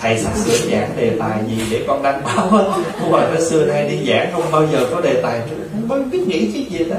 thầy 0.00 0.18
sắp 0.18 0.32
sửa 0.36 0.70
giảng 0.70 0.96
đề 0.96 1.16
tài 1.20 1.42
gì 1.48 1.62
để 1.70 1.84
con 1.88 2.02
đăng 2.02 2.22
báo 2.24 2.48
á 2.50 2.64
hoàng 2.98 3.34
nó 3.34 3.40
xưa 3.40 3.64
nay 3.64 3.88
đi 3.88 4.06
giảng 4.06 4.32
không 4.32 4.52
bao 4.52 4.66
giờ 4.72 4.88
có 4.90 5.00
đề 5.00 5.22
tài. 5.22 5.40
Không 5.72 5.88
có 5.88 5.98
biết 6.10 6.24
nghĩ 6.26 6.50
cái 6.52 6.64
gì 6.70 6.84
đó 6.84 6.96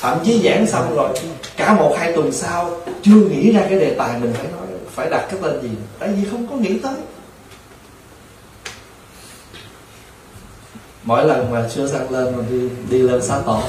thậm 0.00 0.18
chí 0.24 0.42
giảng 0.44 0.66
xong 0.66 0.96
rồi, 0.96 1.18
cả 1.56 1.74
một 1.74 1.94
hai 1.98 2.12
tuần 2.12 2.32
sau, 2.32 2.80
chưa 3.02 3.14
nghĩ 3.30 3.52
ra 3.52 3.60
cái 3.60 3.80
đề 3.80 3.94
tài 3.98 4.20
mình 4.20 4.32
phải 4.34 4.46
nói, 4.52 4.66
phải 4.94 5.10
đặt 5.10 5.26
cái 5.30 5.40
tên 5.42 5.62
gì. 5.62 5.68
Tại 5.98 6.08
vì 6.08 6.28
không 6.30 6.46
có 6.46 6.56
nghĩ 6.56 6.78
tới. 6.78 6.94
Mỗi 11.04 11.24
lần 11.24 11.50
mà 11.50 11.68
chưa 11.74 11.86
sang 11.86 12.10
lên 12.10 12.36
mà 12.36 12.44
đi 12.50 12.68
đi 12.90 12.98
lên 12.98 13.22
xá 13.22 13.40
tổ, 13.46 13.62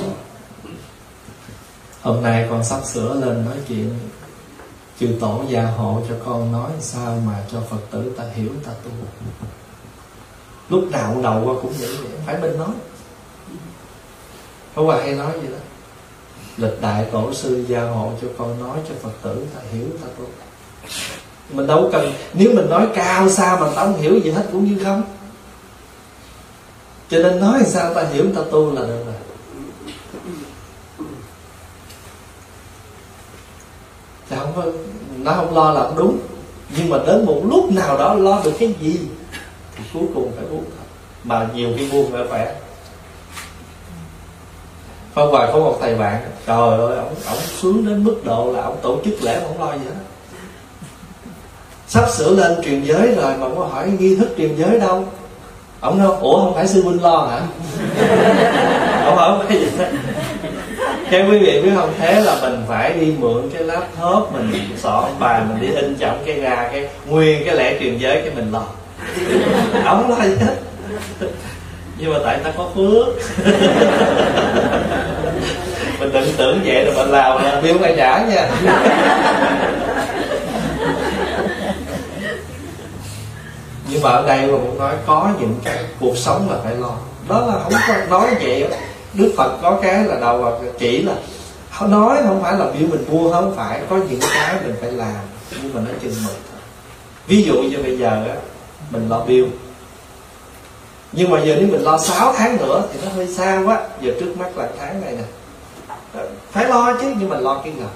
hôm 2.02 2.24
nay 2.24 2.48
con 2.50 2.64
sắp 2.64 2.80
sửa 2.86 3.14
lên 3.14 3.46
nói 3.46 3.56
chuyện 3.68 3.90
chư 5.00 5.08
tổ 5.20 5.44
gia 5.50 5.66
hộ 5.66 6.02
cho 6.10 6.16
con 6.26 6.52
nói 6.52 6.72
sao 6.80 7.22
mà 7.26 7.44
cho 7.52 7.62
phật 7.70 7.82
tử 7.92 8.14
ta 8.18 8.24
hiểu, 8.36 8.50
ta 8.66 8.72
tu. 8.84 8.92
Lúc 10.70 10.92
nào 10.92 11.20
đầu 11.24 11.42
qua 11.46 11.56
cũng 11.62 11.74
vậy, 11.80 11.90
phải 12.26 12.38
bên 12.38 12.58
nói. 12.58 12.72
Hôm 14.76 14.86
qua 14.86 14.98
hay 15.02 15.12
nói 15.12 15.32
vậy 15.32 15.52
đó. 15.52 15.58
Lịch 16.58 16.82
đại 16.82 17.06
tổ 17.12 17.34
sư 17.34 17.66
gia 17.68 17.82
hộ 17.82 18.12
cho 18.22 18.28
con 18.38 18.60
nói 18.60 18.78
cho 18.90 18.96
phật 19.02 19.14
tử 19.22 19.46
ta 19.56 19.62
hiểu, 19.72 19.88
ta 20.02 20.08
tu. 20.18 20.26
Mình 21.50 21.68
đâu 21.68 21.90
cần, 21.92 22.14
nếu 22.34 22.52
mình 22.56 22.70
nói 22.70 22.88
cao 22.96 23.30
xa 23.30 23.58
mà 23.60 23.70
ta 23.76 23.86
không 23.86 24.02
hiểu 24.02 24.20
gì 24.20 24.32
hết 24.32 24.46
cũng 24.52 24.66
như 24.66 24.84
không. 24.84 25.04
Cho 27.10 27.20
nên 27.20 27.40
nói 27.40 27.64
sao 27.66 27.94
ta 27.94 28.04
hiểu, 28.04 28.26
ta 28.36 28.42
tu 28.52 28.72
là 28.72 28.82
được 28.82 29.04
rồi 29.06 29.14
thì 34.30 34.40
không 34.56 34.72
nó 35.24 35.34
không 35.34 35.56
lo 35.56 35.72
là 35.72 35.90
đúng. 35.98 36.18
Nhưng 36.78 36.90
mà 36.90 36.98
đến 37.08 37.26
một 37.26 37.42
lúc 37.50 37.72
nào 37.72 37.98
đó 37.98 38.14
lo 38.14 38.42
được 38.44 38.54
cái 38.60 38.74
gì 38.82 39.00
thì 39.78 39.84
cuối 39.94 40.04
cùng 40.14 40.32
phải 40.36 40.46
buông 40.46 40.64
mà 41.24 41.48
nhiều 41.56 41.70
khi 41.78 41.92
buông 41.92 42.12
phải 42.12 42.22
khỏe. 42.30 42.56
Phong 45.14 45.32
Hoài 45.32 45.50
có 45.54 45.60
một 45.60 45.78
thầy 45.82 45.96
bạn 45.96 46.22
Trời 46.48 46.78
ơi, 46.80 46.98
ông, 46.98 47.16
ông 47.28 47.38
xuống 47.38 47.86
đến 47.86 48.04
mức 48.04 48.22
độ 48.24 48.54
là 48.56 48.62
ông 48.62 48.78
tổ 48.82 48.98
chức 49.06 49.24
lễ 49.24 49.42
không 49.48 49.60
lo 49.60 49.74
gì 49.74 49.86
hết. 49.86 50.02
Sắp 51.88 52.10
sửa 52.10 52.30
lên 52.30 52.62
truyền 52.64 52.84
giới 52.84 53.16
rồi 53.16 53.38
mà 53.38 53.48
có 53.56 53.66
hỏi 53.66 53.92
nghi 54.00 54.16
thức 54.16 54.30
truyền 54.38 54.56
giới 54.56 54.80
đâu. 54.80 55.06
Ông 55.80 56.00
nói, 56.00 56.16
ủa 56.22 56.40
không 56.40 56.56
phải 56.56 56.68
sư 56.68 56.84
huynh 56.84 57.04
lo 57.04 57.28
hả? 57.28 57.42
ông 59.06 59.16
hỏi 59.16 59.46
cái 59.50 59.68
cái 61.14 61.26
quý 61.32 61.38
vị 61.38 61.62
biết 61.62 61.72
không, 61.76 61.94
thế 62.00 62.22
là 62.22 62.36
mình 62.42 62.62
phải 62.68 62.94
đi 62.94 63.14
mượn 63.20 63.50
cái 63.54 63.64
laptop 63.64 64.34
Mình 64.34 64.52
soạn 64.78 65.04
bài, 65.20 65.42
mình 65.50 65.62
đi 65.62 65.76
in 65.76 65.96
trọng 65.96 66.24
cái 66.26 66.40
ra 66.40 66.70
cái 66.72 66.88
Nguyên 67.08 67.46
cái 67.46 67.56
lễ 67.56 67.78
truyền 67.80 67.98
giới 67.98 68.22
cái 68.22 68.32
mình 68.36 68.52
lo 68.52 68.64
Ông 69.86 70.10
lo 70.10 70.26
gì 70.26 70.36
hết 70.40 70.56
nhưng 71.98 72.14
mà 72.14 72.20
tại 72.24 72.40
ta 72.44 72.52
có 72.58 72.70
phước. 72.76 73.08
Mình 76.00 76.12
đừng 76.14 76.34
tưởng 76.38 76.60
vậy 76.66 76.86
rồi 76.86 76.96
mình 76.96 77.10
làm 77.10 77.44
là 77.44 77.62
bill 77.62 77.78
phải 77.82 77.94
trả 77.98 78.26
nha. 78.26 78.50
Nhưng 83.88 84.02
mà 84.02 84.10
ở 84.10 84.28
đây 84.28 84.42
mà 84.42 84.48
muốn 84.48 84.80
nói 84.80 84.94
có 85.06 85.30
những 85.40 85.56
cái 85.64 85.78
cuộc 86.00 86.18
sống 86.18 86.48
là 86.52 86.58
phải 86.64 86.76
lo. 86.76 86.92
Đó 87.28 87.46
là 87.48 87.54
không 87.64 87.74
có 87.88 87.94
nói 88.10 88.36
vậy 88.42 88.68
đức 89.14 89.34
phật 89.38 89.58
có 89.62 89.80
cái 89.82 90.04
là 90.04 90.20
đầu 90.20 90.42
Phật 90.42 90.72
chỉ 90.80 91.02
là 91.02 91.16
nói 91.88 92.18
không 92.24 92.44
phải 92.44 92.58
là 92.58 92.66
biểu 92.66 92.88
mình 92.88 93.06
mua 93.10 93.32
không 93.32 93.56
phải. 93.56 93.82
Có 93.90 93.98
những 94.10 94.20
cái 94.34 94.56
mình 94.64 94.76
phải 94.82 94.92
làm, 94.92 95.16
nhưng 95.64 95.74
mà 95.74 95.82
nó 95.82 95.92
chừng 96.02 96.14
mực. 96.26 96.36
Ví 97.28 97.44
dụ 97.44 97.54
như 97.54 97.78
bây 97.84 97.98
giờ 97.98 98.10
á, 98.10 98.36
mình 98.90 99.10
lo 99.10 99.20
bill. 99.20 99.48
Nhưng 101.12 101.30
mà 101.30 101.42
giờ 101.42 101.56
nếu 101.60 101.68
mình 101.68 101.82
lo 101.82 101.98
6 101.98 102.34
tháng 102.38 102.58
nữa 102.58 102.84
thì 102.94 103.00
nó 103.06 103.12
hơi 103.16 103.28
xa 103.28 103.62
quá. 103.66 103.88
Giờ 104.02 104.14
trước 104.20 104.38
mắt 104.38 104.58
là 104.58 104.70
tháng 104.80 105.02
này 105.02 105.12
nè. 105.12 105.24
Ờ, 106.14 106.28
phải 106.52 106.66
lo 106.66 106.98
chứ, 107.02 107.14
nhưng 107.20 107.30
mà 107.30 107.38
lo 107.38 107.62
cái 107.64 107.74
ngầm 107.74 107.90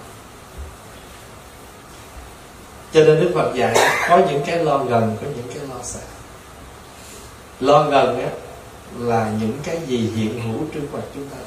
cho 2.94 3.04
nên 3.04 3.20
đức 3.20 3.32
phật 3.36 3.52
dạy, 3.56 3.76
có 4.10 4.18
những 4.18 4.44
cái 4.46 4.58
lo 4.58 4.78
gần, 4.78 5.18
có 5.22 5.28
những 5.36 5.48
cái 5.48 5.68
lo 5.70 5.76
xa. 5.84 6.00
Lo 7.60 7.84
gần 7.84 8.20
á 8.20 8.30
là 9.00 9.32
những 9.42 9.58
cái 9.64 9.80
gì 9.88 10.12
hiện 10.16 10.42
hữu 10.42 10.62
trước 10.74 10.88
mặt 10.94 11.02
chúng 11.16 11.30
ta. 11.30 11.38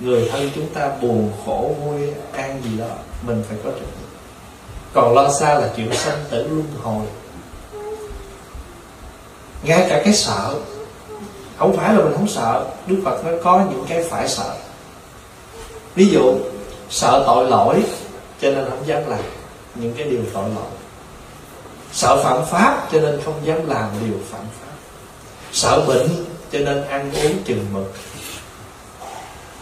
Người 0.00 0.28
thân 0.32 0.50
chúng 0.54 0.68
ta 0.74 0.90
buồn 1.00 1.32
khổ, 1.46 1.74
vui, 1.84 2.00
an 2.32 2.60
gì 2.64 2.78
đó, 2.78 2.94
mình 3.22 3.42
phải 3.48 3.58
có 3.64 3.70
trách 3.70 3.80
nhiệm. 3.80 4.10
Còn 4.92 5.14
lo 5.14 5.28
xa 5.32 5.54
là 5.54 5.70
chuyện 5.76 5.94
sanh 5.94 6.24
tử 6.30 6.48
luân 6.48 6.66
hồi. 6.82 7.06
Ngay 9.62 9.86
cả 9.88 10.02
cái 10.04 10.14
sợ, 10.14 10.54
không 11.58 11.76
phải 11.76 11.94
là 11.94 12.04
mình 12.04 12.12
không 12.12 12.28
sợ, 12.28 12.66
đức 12.86 13.02
phật 13.04 13.24
nó 13.24 13.32
có 13.44 13.64
những 13.70 13.84
cái 13.88 14.04
phải 14.10 14.28
sợ. 14.28 14.56
Ví 15.94 16.06
dụ, 16.06 16.34
sợ 16.90 17.24
tội 17.26 17.50
lỗi, 17.50 17.82
cho 18.40 18.50
nên 18.50 18.70
không 18.70 18.86
dám 18.86 19.02
làm 19.08 19.20
những 19.74 19.94
cái 19.94 20.06
điều 20.10 20.22
tội 20.34 20.48
lỗi. 20.48 20.70
Sợ 21.92 22.24
phạm 22.24 22.46
pháp, 22.46 22.88
cho 22.92 23.00
nên 23.00 23.20
không 23.24 23.40
dám 23.44 23.68
làm 23.68 23.90
điều 24.00 24.18
phạm 24.30 24.40
pháp. 24.40 24.72
Sợ 25.52 25.84
bệnh 25.86 26.08
cho 26.52 26.58
nên 26.58 26.84
ăn 26.84 27.10
uống 27.14 27.42
chừng 27.44 27.66
mực. 27.72 27.92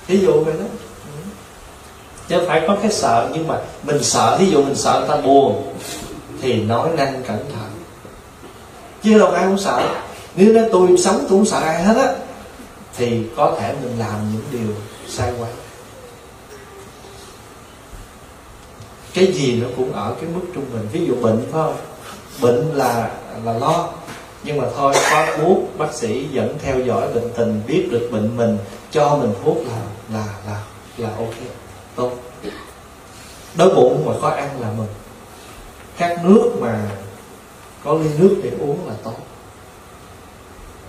Ví 0.06 0.20
dụ 0.20 0.44
vậy 0.44 0.54
đó. 0.58 0.64
Chứ 2.28 2.36
phải 2.46 2.64
có 2.66 2.76
cái 2.82 2.92
sợ, 2.92 3.30
nhưng 3.34 3.48
mà 3.48 3.58
mình 3.82 4.02
sợ 4.02 4.36
ví 4.40 4.50
dụ 4.50 4.62
mình 4.62 4.74
sợ 4.74 4.98
người 4.98 5.08
ta 5.08 5.22
buồn, 5.22 5.74
thì 6.42 6.62
nói 6.62 6.88
năng 6.96 7.22
cẩn 7.22 7.38
thận. 7.52 7.70
Chứ 9.02 9.18
đâu 9.18 9.30
ai 9.30 9.46
cũng 9.46 9.58
sợ. 9.58 9.88
Nếu 10.36 10.52
nói 10.52 10.68
tôi 10.72 10.96
sống 10.98 11.18
tôi 11.18 11.28
không 11.28 11.46
sợ 11.46 11.58
ai 11.58 11.82
hết 11.82 11.96
á, 11.96 12.14
thì 12.96 13.22
có 13.36 13.56
thể 13.60 13.74
mình 13.82 13.98
làm 13.98 14.32
những 14.32 14.44
điều 14.52 14.74
sai 15.08 15.32
quay 15.38 15.50
cái 19.14 19.32
gì 19.32 19.60
nó 19.60 19.68
cũng 19.76 19.92
ở 19.92 20.14
cái 20.20 20.30
mức 20.34 20.40
trung 20.54 20.64
bình. 20.72 20.88
Ví 20.92 21.06
dụ 21.06 21.14
bệnh, 21.14 21.38
phải 21.42 21.52
không? 21.52 21.76
Bệnh 22.40 22.72
là 22.74 23.10
là 23.44 23.52
lo 23.52 23.88
nhưng 24.42 24.58
mà 24.58 24.64
thôi 24.76 24.94
có 25.10 25.26
thuốc 25.36 25.58
bác 25.78 25.94
sĩ 25.94 26.28
dẫn 26.32 26.58
theo 26.58 26.80
dõi 26.80 27.12
bệnh 27.14 27.30
tình, 27.36 27.62
biết 27.66 27.88
được 27.90 28.08
bệnh 28.12 28.36
mình, 28.36 28.58
cho 28.90 29.16
mình 29.16 29.34
thuốc 29.44 29.56
là 29.56 29.82
là 30.12 30.26
là 30.46 30.62
là 30.96 31.10
ok. 31.16 31.34
Tốt. 31.94 32.12
Đói 33.54 33.68
bụng 33.74 34.02
mà 34.06 34.12
có 34.22 34.28
ăn 34.28 34.60
là 34.60 34.72
mừng. 34.78 34.86
Khát 35.96 36.24
nước 36.24 36.52
mà 36.60 36.90
có 37.84 37.94
ly 37.94 38.10
nước 38.18 38.40
để 38.42 38.50
uống 38.60 38.88
là 38.88 38.94
tốt. 39.02 39.16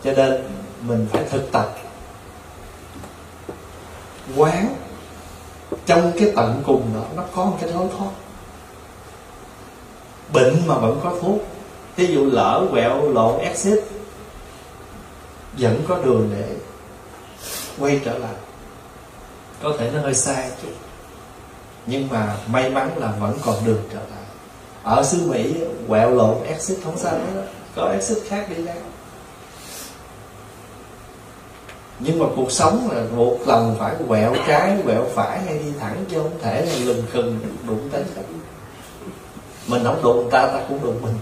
Cho 0.03 0.13
nên 0.13 0.43
mình 0.81 1.07
phải 1.11 1.23
thực 1.29 1.51
tập. 1.51 1.77
Quán 4.37 4.75
trong 5.85 6.11
cái 6.19 6.31
tận 6.35 6.63
cùng 6.65 6.93
đó, 6.95 7.03
nó 7.15 7.23
có 7.35 7.45
một 7.45 7.57
cái 7.61 7.71
lối 7.71 7.87
thoát. 7.97 8.11
Bệnh 10.33 10.67
mà 10.67 10.77
vẫn 10.77 10.99
có 11.03 11.13
thuốc 11.21 11.50
thí 11.97 12.05
dụ 12.05 12.25
lỡ 12.25 12.67
quẹo 12.71 13.09
lộn 13.09 13.39
exit, 13.39 13.83
vẫn 15.57 15.83
có 15.87 15.97
đường 15.97 16.29
để 16.37 16.55
quay 17.79 18.01
trở 18.05 18.17
lại. 18.17 18.33
Có 19.63 19.73
thể 19.79 19.91
nó 19.93 20.01
hơi 20.01 20.13
xa 20.13 20.49
chút, 20.61 20.71
nhưng 21.85 22.07
mà 22.09 22.37
may 22.47 22.69
mắn 22.69 22.97
là 22.97 23.13
vẫn 23.19 23.37
còn 23.45 23.55
đường 23.65 23.81
trở 23.93 23.99
lại. 23.99 24.25
Ở 24.83 25.03
xứ 25.03 25.17
mỹ, 25.27 25.53
quẹo 25.87 26.11
lộn 26.11 26.43
exit 26.43 26.77
không 26.83 26.97
sao 26.97 27.11
đó. 27.11 27.41
Có 27.75 27.89
exit 27.91 28.17
khác 28.27 28.47
đi 28.49 28.63
ra 28.63 28.73
nhưng 32.03 32.19
mà 32.19 32.25
cuộc 32.35 32.51
sống 32.51 32.89
là 32.91 33.03
một 33.15 33.37
lần 33.45 33.75
phải 33.79 33.95
quẹo 34.07 34.35
trái, 34.47 34.77
quẹo 34.85 35.05
phải 35.13 35.39
hay 35.39 35.57
đi 35.57 35.71
thẳng 35.79 36.05
chứ 36.09 36.17
không 36.17 36.39
thể 36.41 36.65
là 36.65 36.73
lừng 36.85 37.03
khừng 37.11 37.39
đụng 37.67 37.89
tới. 37.91 38.03
Mình 39.67 39.83
không 39.83 40.03
đụng 40.03 40.29
ta 40.31 40.47
ta 40.47 40.59
cũng 40.69 40.79
đụng 40.83 41.01
mình 41.01 41.13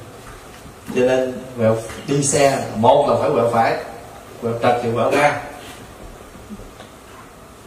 cho 0.95 1.01
nên 1.01 1.33
quẹo 1.57 1.77
đi 2.07 2.23
xe 2.23 2.67
một 2.75 3.09
là 3.09 3.15
phải 3.21 3.29
quẹo 3.31 3.49
phải 3.53 3.77
quẹo 4.41 4.53
trật 4.61 4.79
thì 4.83 4.89
quẹo 4.95 5.11
ra. 5.11 5.41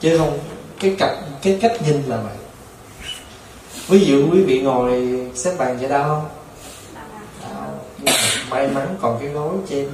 Chứ 0.00 0.18
không 0.18 0.38
cái 0.80 0.94
cặp 0.98 1.10
cái 1.42 1.58
cách 1.62 1.72
nhìn 1.86 2.02
là 2.06 2.16
vậy. 2.16 2.36
Ví 3.88 4.04
dụ 4.04 4.30
quý 4.32 4.42
vị 4.42 4.60
ngồi 4.60 5.20
xếp 5.34 5.54
bàn 5.58 5.78
vậy 5.78 5.88
đau 5.88 6.04
không? 6.04 6.28
May 8.50 8.68
mắn 8.68 8.96
còn 9.00 9.18
cái 9.20 9.28
gối 9.28 9.56
trên 9.68 9.88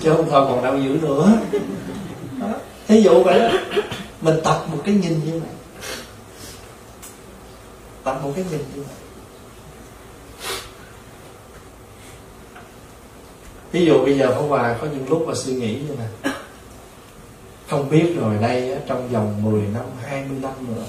chứ 0.00 0.12
không 0.16 0.30
thôi 0.30 0.46
còn 0.48 0.62
đau 0.62 0.78
dữ 0.78 0.98
nữa. 1.02 1.38
Đó. 2.40 2.48
thí 2.88 3.02
dụ 3.02 3.22
vậy 3.22 3.40
đó. 3.40 3.48
Mình 4.20 4.40
tập 4.44 4.64
một 4.72 4.78
cái 4.84 4.94
nhìn 4.94 5.20
như 5.24 5.40
vậy. 5.40 5.50
Tập 8.04 8.20
một 8.22 8.32
cái 8.36 8.44
nhìn 8.50 8.60
như 8.74 8.82
vậy 8.82 9.03
ví 13.74 13.86
dụ 13.86 14.04
bây 14.04 14.18
giờ 14.18 14.34
Pháp 14.34 14.46
Hòa 14.48 14.76
có 14.80 14.86
những 14.86 15.08
lúc 15.08 15.24
mà 15.26 15.34
suy 15.34 15.54
nghĩ 15.54 15.80
như 15.80 15.94
này 15.94 16.34
không 17.68 17.90
biết 17.90 18.14
rồi 18.20 18.36
đây 18.40 18.78
trong 18.86 19.08
vòng 19.08 19.42
10 19.42 19.62
năm 19.62 19.84
20 20.02 20.38
năm 20.42 20.52
nữa, 20.68 20.84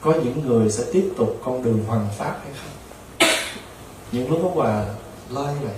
có 0.00 0.14
những 0.24 0.42
người 0.46 0.70
sẽ 0.70 0.84
tiếp 0.92 1.12
tục 1.16 1.40
con 1.44 1.62
đường 1.62 1.84
hoàng 1.86 2.08
pháp 2.18 2.36
hay 2.44 2.52
không? 2.52 3.28
Những 4.12 4.30
lúc 4.30 4.40
Pháp 4.42 4.48
Hòa 4.54 4.84
lo 5.30 5.42
như 5.42 5.66
vậy. 5.66 5.76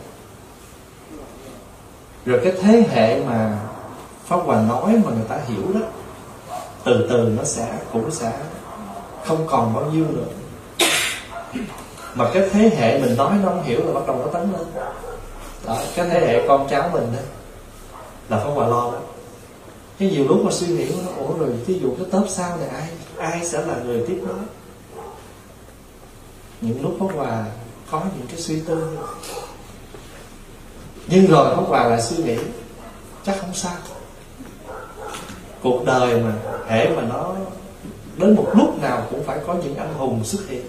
Rồi 2.26 2.40
cái 2.44 2.52
thế 2.60 2.84
hệ 2.90 3.24
mà 3.24 3.58
Pháp 4.24 4.36
Hòa 4.36 4.62
nói 4.68 5.00
mà 5.04 5.10
người 5.10 5.26
ta 5.28 5.38
hiểu 5.48 5.72
đó, 5.74 5.86
từ 6.84 7.06
từ 7.10 7.32
nó 7.36 7.44
sẽ, 7.44 7.78
cũng 7.92 8.10
sẽ 8.10 8.32
không 9.24 9.46
còn 9.46 9.74
bao 9.74 9.90
nhiêu 9.92 10.04
nữa 10.04 10.37
mà 12.18 12.30
cái 12.34 12.48
thế 12.52 12.70
hệ 12.76 12.98
mình 12.98 13.16
nói 13.16 13.32
nó 13.42 13.48
không 13.48 13.62
hiểu 13.62 13.86
là 13.86 13.92
bắt 13.92 14.06
đầu 14.06 14.16
nó 14.16 14.26
tấn 14.32 14.52
lên. 14.52 14.66
Đó, 15.66 15.78
cái 15.94 16.08
thế 16.10 16.20
hệ 16.20 16.48
con 16.48 16.68
cháu 16.70 16.90
mình 16.92 17.12
đó 17.12 17.22
là 18.28 18.44
Pháp 18.44 18.50
Hòa 18.50 18.68
lo 18.68 18.92
đó. 18.92 18.98
Cái 19.98 20.10
nhiều 20.10 20.24
lúc 20.28 20.38
mà 20.44 20.50
suy 20.50 20.66
nghĩ 20.66 20.86
nó 21.06 21.12
ủa 21.26 21.38
rồi 21.38 21.48
ví 21.66 21.78
dụ 21.78 21.94
cái 21.96 22.06
tớp 22.10 22.24
sau 22.28 22.56
này 22.56 22.68
ai 22.68 22.88
ai 23.18 23.44
sẽ 23.44 23.66
là 23.66 23.74
người 23.84 24.04
tiếp 24.08 24.20
nối 24.26 24.36
những 26.60 26.82
lúc 26.82 26.96
Pháp 27.00 27.16
Hòa 27.16 27.44
có 27.90 28.02
những 28.18 28.26
cái 28.26 28.40
suy 28.40 28.60
tư. 28.60 28.98
Nhưng 31.06 31.26
rồi 31.26 31.56
Pháp 31.56 31.62
Hòa 31.62 31.84
lại 31.84 32.02
suy 32.02 32.16
nghĩ 32.16 32.36
chắc 33.26 33.40
không 33.40 33.54
sao. 33.54 33.76
Cuộc 35.62 35.84
đời 35.84 36.20
mà 36.20 36.32
hễ 36.68 36.88
mà 36.88 37.02
nó 37.02 37.34
đến 38.16 38.34
một 38.36 38.46
lúc 38.54 38.82
nào 38.82 39.06
cũng 39.10 39.24
phải 39.24 39.38
có 39.46 39.54
những 39.54 39.76
anh 39.76 39.94
hùng 39.94 40.24
xuất 40.24 40.48
hiện 40.48 40.62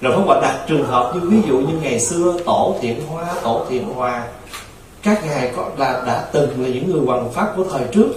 rồi 0.00 0.16
Pháp 0.16 0.22
Hòa 0.26 0.40
đặt 0.42 0.64
trường 0.68 0.86
hợp 0.86 1.12
như 1.14 1.28
ví 1.28 1.38
dụ 1.48 1.58
như 1.58 1.74
ngày 1.82 2.00
xưa 2.00 2.36
tổ 2.46 2.76
thiện 2.80 3.06
hoa, 3.06 3.26
tổ 3.42 3.66
thiện 3.68 3.88
hòa. 3.88 4.26
Các 5.02 5.24
ngài 5.24 5.52
có 5.56 5.70
là 5.76 6.02
đã 6.06 6.28
từng 6.32 6.62
là 6.62 6.68
những 6.68 6.92
người 6.92 7.00
hoàng 7.06 7.32
pháp 7.32 7.52
của 7.56 7.64
thời 7.70 7.84
trước. 7.92 8.08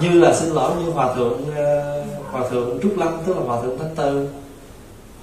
Như 0.00 0.20
là 0.20 0.34
xin 0.34 0.50
lỗi 0.50 0.72
như 0.84 0.90
hòa 0.90 1.14
thượng 1.14 1.40
ờ, 1.56 2.04
hòa 2.32 2.48
thượng 2.50 2.78
trúc 2.82 2.98
lâm, 2.98 3.08
tức 3.26 3.36
là 3.36 3.42
hòa 3.46 3.62
thượng 3.62 3.78
thánh 3.78 3.90
từ, 3.96 4.28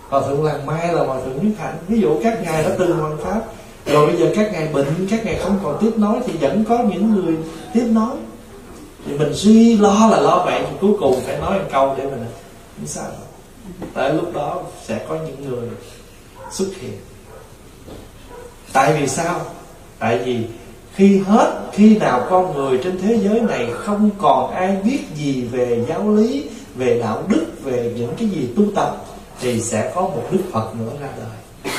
hòa 0.09 0.21
thượng 0.21 0.43
làng 0.43 0.65
mai 0.65 0.93
là 0.93 1.03
hòa 1.03 1.17
thượng 1.25 1.47
nhất 1.47 1.55
hạnh. 1.59 1.77
Ví 1.87 2.01
dụ 2.01 2.19
các 2.23 2.43
ngài 2.43 2.63
đã 2.63 2.69
từng 2.79 2.97
hoàng 2.97 3.17
pháp. 3.23 3.41
Rồi 3.85 4.07
bây 4.07 4.17
giờ 4.17 4.31
các 4.35 4.51
ngài 4.53 4.67
bệnh, 4.67 5.07
các 5.09 5.25
ngài 5.25 5.35
không 5.35 5.59
còn 5.63 5.77
tiếp 5.81 5.91
nói 5.97 6.15
thì 6.25 6.33
vẫn 6.41 6.65
có 6.69 6.79
những 6.79 7.15
người 7.15 7.35
tiếp 7.73 7.87
nói 7.91 8.15
thì 9.05 9.17
mình 9.17 9.33
suy 9.33 9.77
lo 9.77 10.07
là 10.11 10.21
lo 10.21 10.43
vậy 10.45 10.61
thì 10.69 10.75
cuối 10.81 10.91
cùng 10.99 11.21
phải 11.21 11.37
nói 11.37 11.59
một 11.59 11.65
câu 11.71 11.95
để 11.97 12.03
mình, 12.03 12.25
không 12.77 12.87
sao 12.87 13.05
tại 13.93 14.13
lúc 14.13 14.33
đó 14.33 14.63
sẽ 14.83 15.05
có 15.09 15.15
những 15.15 15.49
người 15.49 15.69
xuất 16.51 16.67
hiện. 16.81 16.97
Tại 18.73 18.93
vì 18.99 19.07
sao? 19.07 19.41
Tại 19.99 20.17
vì 20.17 20.45
khi 20.95 21.17
hết, 21.19 21.69
khi 21.73 21.97
nào 21.97 22.27
con 22.29 22.53
người 22.53 22.79
trên 22.83 23.01
thế 23.01 23.19
giới 23.23 23.41
này 23.41 23.69
không 23.73 24.09
còn 24.17 24.51
ai 24.51 24.75
biết 24.83 24.99
gì 25.15 25.41
về 25.41 25.85
giáo 25.89 26.15
lý, 26.15 26.49
về 26.75 26.99
đạo 26.99 27.23
đức, 27.27 27.45
về 27.63 27.93
những 27.97 28.15
cái 28.19 28.29
gì 28.29 28.49
tu 28.55 28.63
tập, 28.75 29.05
thì 29.41 29.61
sẽ 29.61 29.91
có 29.95 30.01
một 30.01 30.23
đức 30.31 30.41
phật 30.51 30.75
nữa 30.75 30.91
ra 31.01 31.09
đời. 31.17 31.73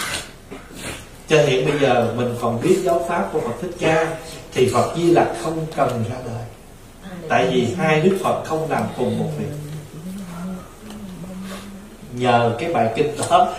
Cho 1.29 1.43
hiện 1.47 1.69
bây 1.69 1.79
giờ 1.79 2.15
mình 2.17 2.35
còn 2.41 2.61
biết 2.63 2.81
giáo 2.85 3.05
pháp 3.09 3.29
của 3.33 3.41
phật 3.41 3.55
thích 3.63 3.75
ca, 3.79 4.17
thì 4.53 4.71
phật 4.75 4.97
di 4.97 5.11
lặc 5.11 5.29
không 5.43 5.67
cần 5.77 6.05
ra 6.11 6.17
đời. 6.27 6.45
Tại 7.29 7.49
vì 7.53 7.75
hai 7.79 8.01
đức 8.01 8.19
phật 8.23 8.43
không 8.45 8.71
làm 8.71 8.83
cùng 8.97 9.19
một 9.19 9.29
việc 9.39 9.72
nhờ 12.13 12.57
cái 12.59 12.73
bài 12.73 12.93
kinh 12.97 13.17
đó 13.29 13.55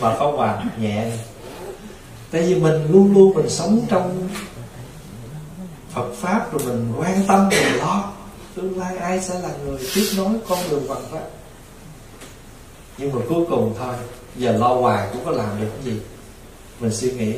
mà 0.00 0.16
có 0.18 0.32
hoàn 0.36 0.68
nhẹ. 0.80 1.12
Tại 2.30 2.42
vì 2.42 2.54
mình 2.54 2.92
luôn 2.92 3.14
luôn 3.14 3.34
mình 3.34 3.48
sống 3.48 3.86
trong 3.88 4.28
Phật 5.90 6.12
pháp 6.16 6.52
rồi 6.52 6.62
mình 6.66 6.92
quan 6.98 7.24
tâm, 7.28 7.48
mình 7.48 7.76
lo. 7.78 8.12
Tương 8.54 8.78
lai 8.78 8.96
ai 8.96 9.20
sẽ 9.20 9.34
là 9.40 9.50
người 9.64 9.78
tiếp 9.94 10.06
nối 10.16 10.34
con 10.48 10.58
đường 10.70 10.88
Phật 10.88 11.00
pháp? 11.10 11.24
Nhưng 12.98 13.12
mà 13.12 13.20
cuối 13.28 13.44
cùng 13.50 13.74
thôi, 13.78 13.94
giờ 14.36 14.52
lo 14.52 14.68
hoài 14.68 15.08
cũng 15.12 15.24
có 15.24 15.30
làm 15.30 15.60
được 15.60 15.68
cái 15.76 15.84
gì. 15.84 16.00
Mình 16.80 16.92
suy 16.92 17.12
nghĩ, 17.12 17.34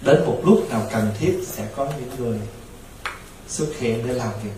đến 0.00 0.24
một 0.26 0.40
lúc 0.44 0.70
nào 0.70 0.82
cần 0.92 1.10
thiết 1.18 1.38
sẽ 1.46 1.68
có 1.76 1.88
những 1.98 2.10
người 2.18 2.38
xuất 3.48 3.68
hiện 3.78 4.06
để 4.06 4.14
làm 4.14 4.30
việc 4.44 4.50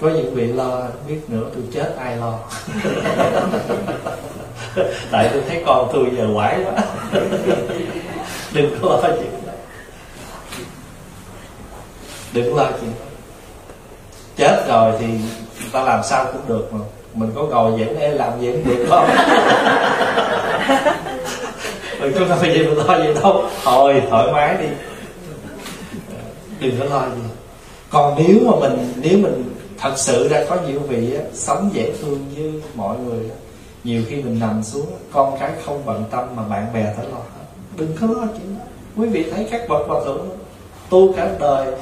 có 0.00 0.08
những 0.08 0.34
vị 0.34 0.46
lo 0.46 0.82
biết 1.08 1.20
nữa 1.28 1.44
tôi 1.54 1.62
chết 1.72 1.96
ai 1.98 2.16
lo? 2.16 2.38
Tại 5.10 5.30
tôi 5.32 5.42
thấy 5.48 5.62
con 5.66 5.90
tôi 5.92 6.06
giờ 6.16 6.28
quải 6.34 6.58
quá. 6.64 6.72
Đừng 8.52 8.78
có 8.82 8.88
lo 8.88 9.00
chuyện 9.02 9.30
đó 9.46 9.52
đừng 12.32 12.56
lo 12.56 12.64
chuyện 12.80 12.90
đó 12.90 13.06
chết 14.36 14.64
rồi 14.68 14.92
thì 14.98 15.06
ta 15.72 15.82
làm 15.82 16.00
sao 16.04 16.26
cũng 16.32 16.42
được 16.48 16.72
mà. 16.72 16.80
Mình 17.14 17.30
có 17.34 17.42
ngồi 17.42 17.70
vẫn 17.70 17.96
để 18.00 18.10
làm 18.10 18.40
gì 18.40 18.52
cũng 18.52 18.68
được 18.68 18.86
không? 18.88 19.08
Mình 22.00 22.12
có 22.18 22.36
phải 22.40 22.54
gì 22.54 22.58
mình 22.66 22.78
lo 22.78 22.98
gì 22.98 23.14
đâu 23.22 23.44
thôi 23.64 24.02
thoải 24.10 24.32
mái 24.32 24.56
đi. 24.60 24.66
Đừng 26.60 26.78
có 26.78 26.84
lo 26.84 27.00
gì. 27.00 27.22
Còn 27.90 28.14
nếu 28.18 28.36
mà 28.46 28.52
mình 28.60 28.92
nếu 28.96 29.18
mình 29.18 29.54
thật 29.84 29.94
sự 29.96 30.28
ra 30.28 30.44
có 30.48 30.56
nhiều 30.66 30.80
vị 30.80 31.14
á, 31.14 31.22
sống 31.32 31.70
dễ 31.72 31.92
thương 32.00 32.24
như 32.36 32.62
mọi 32.74 32.98
người 32.98 33.30
á, 33.30 33.36
nhiều 33.84 34.02
khi 34.08 34.16
mình 34.16 34.38
nằm 34.40 34.62
xuống 34.62 34.86
con 35.12 35.36
cái 35.40 35.50
không 35.64 35.82
bận 35.86 36.04
tâm 36.10 36.36
mà 36.36 36.42
bạn 36.42 36.66
bè 36.74 36.94
phải 36.96 37.06
lo 37.06 37.18
đừng 37.76 37.96
có 38.00 38.06
lo 38.06 38.26
chuyện 38.26 38.56
đó. 38.58 38.64
Quý 38.96 39.08
vị 39.08 39.30
thấy 39.30 39.46
các 39.50 39.68
bậc 39.68 39.86
hòa 39.86 40.00
thượng 40.04 40.28
tu 40.90 41.12
cả 41.12 41.30
đời 41.40 41.74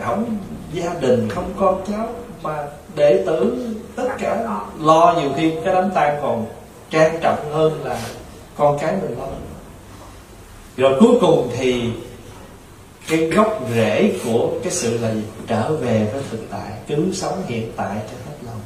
không 0.00 0.36
gia 0.72 0.94
đình 1.00 1.28
không 1.28 1.52
con 1.60 1.82
cháu 1.88 2.08
mà 2.42 2.66
đệ 2.96 3.22
tử 3.26 3.66
tất 3.96 4.08
cả 4.18 4.60
lo 4.80 5.14
nhiều 5.20 5.30
khi 5.36 5.52
cái 5.64 5.74
đám 5.74 5.90
tang 5.94 6.18
còn 6.22 6.46
trang 6.90 7.18
trọng 7.22 7.52
hơn 7.52 7.84
là 7.84 8.00
con 8.56 8.78
cái 8.78 8.94
mình 9.02 9.18
lo. 9.18 9.26
Rồi 10.76 10.96
cuối 11.00 11.18
cùng 11.20 11.50
thì 11.56 11.90
cái 13.08 13.18
gốc 13.18 13.60
rễ 13.74 14.18
của 14.24 14.50
cái 14.62 14.72
sự 14.72 14.98
là 14.98 15.14
gì? 15.14 15.22
Trở 15.46 15.76
về 15.76 16.10
với 16.12 16.22
thực 16.30 16.46
tại 16.50 16.72
cứ 16.86 17.12
sống 17.12 17.42
hiện 17.46 17.72
tại 17.76 17.96
cho 18.10 18.30
hết 18.30 18.36
lòng. 18.46 18.60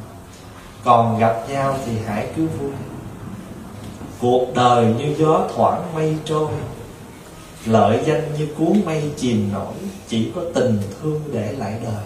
Còn 0.84 1.18
gặp 1.18 1.42
nhau 1.50 1.78
thì 1.86 1.92
hãy 2.06 2.26
cứ 2.36 2.46
vui. 2.46 2.70
Cuộc 4.20 4.54
đời 4.54 4.86
như 4.98 5.14
gió 5.18 5.48
thoảng 5.54 5.82
mây 5.94 6.16
trôi, 6.24 6.48
lợi 7.66 8.00
danh 8.06 8.22
như 8.38 8.48
cuốn 8.58 8.80
mây 8.84 9.02
chìm 9.16 9.48
nổi, 9.52 9.74
chỉ 10.08 10.32
có 10.34 10.42
tình 10.54 10.78
thương 11.02 11.20
để 11.32 11.52
lại 11.52 11.74
đời. 11.84 12.04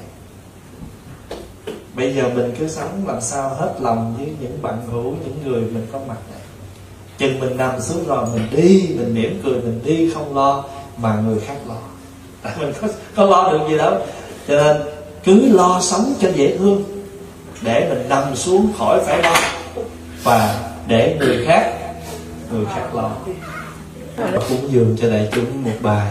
Bây 1.94 2.14
giờ 2.14 2.30
mình 2.34 2.54
cứ 2.58 2.68
sống 2.68 3.04
làm 3.06 3.20
sao 3.20 3.48
hết 3.48 3.74
lòng 3.80 4.14
với 4.18 4.32
những 4.40 4.62
bạn 4.62 4.86
hữu, 4.92 5.14
những 5.24 5.40
người 5.44 5.60
mình 5.60 5.86
có 5.92 5.98
mặt 6.08 6.18
này. 6.30 6.40
Chừng 7.18 7.40
mình 7.40 7.56
nằm 7.56 7.80
xuống 7.80 8.06
rồi 8.06 8.26
mình 8.34 8.46
đi, 8.50 8.94
mình 8.98 9.14
mỉm 9.14 9.40
cười, 9.44 9.60
mình 9.60 9.80
đi 9.84 10.10
không 10.14 10.34
lo 10.34 10.64
mà 10.96 11.20
người 11.20 11.40
khác 11.40 11.56
lo 11.68 11.78
mình 12.58 12.72
có, 12.80 12.88
có 13.16 13.24
lo 13.24 13.52
được 13.52 13.58
gì 13.68 13.78
đâu. 13.78 14.06
Cho 14.48 14.62
nên 14.62 14.76
cứ 15.24 15.52
lo 15.52 15.80
sống 15.82 16.14
cho 16.20 16.28
dễ 16.34 16.58
thương 16.58 16.84
để 17.62 17.86
mình 17.88 18.08
nằm 18.08 18.36
xuống 18.36 18.72
khỏi 18.78 19.00
phải 19.06 19.22
lo 19.22 19.36
và 20.22 20.60
để 20.86 21.16
người 21.18 21.46
khác 21.46 21.72
người 22.52 22.64
khác 22.74 22.94
lo. 22.94 23.10
Cúng 24.48 24.68
dường 24.70 24.96
cho 25.00 25.10
đại 25.10 25.28
chúng 25.32 25.64
một 25.64 25.76
bài. 25.80 26.06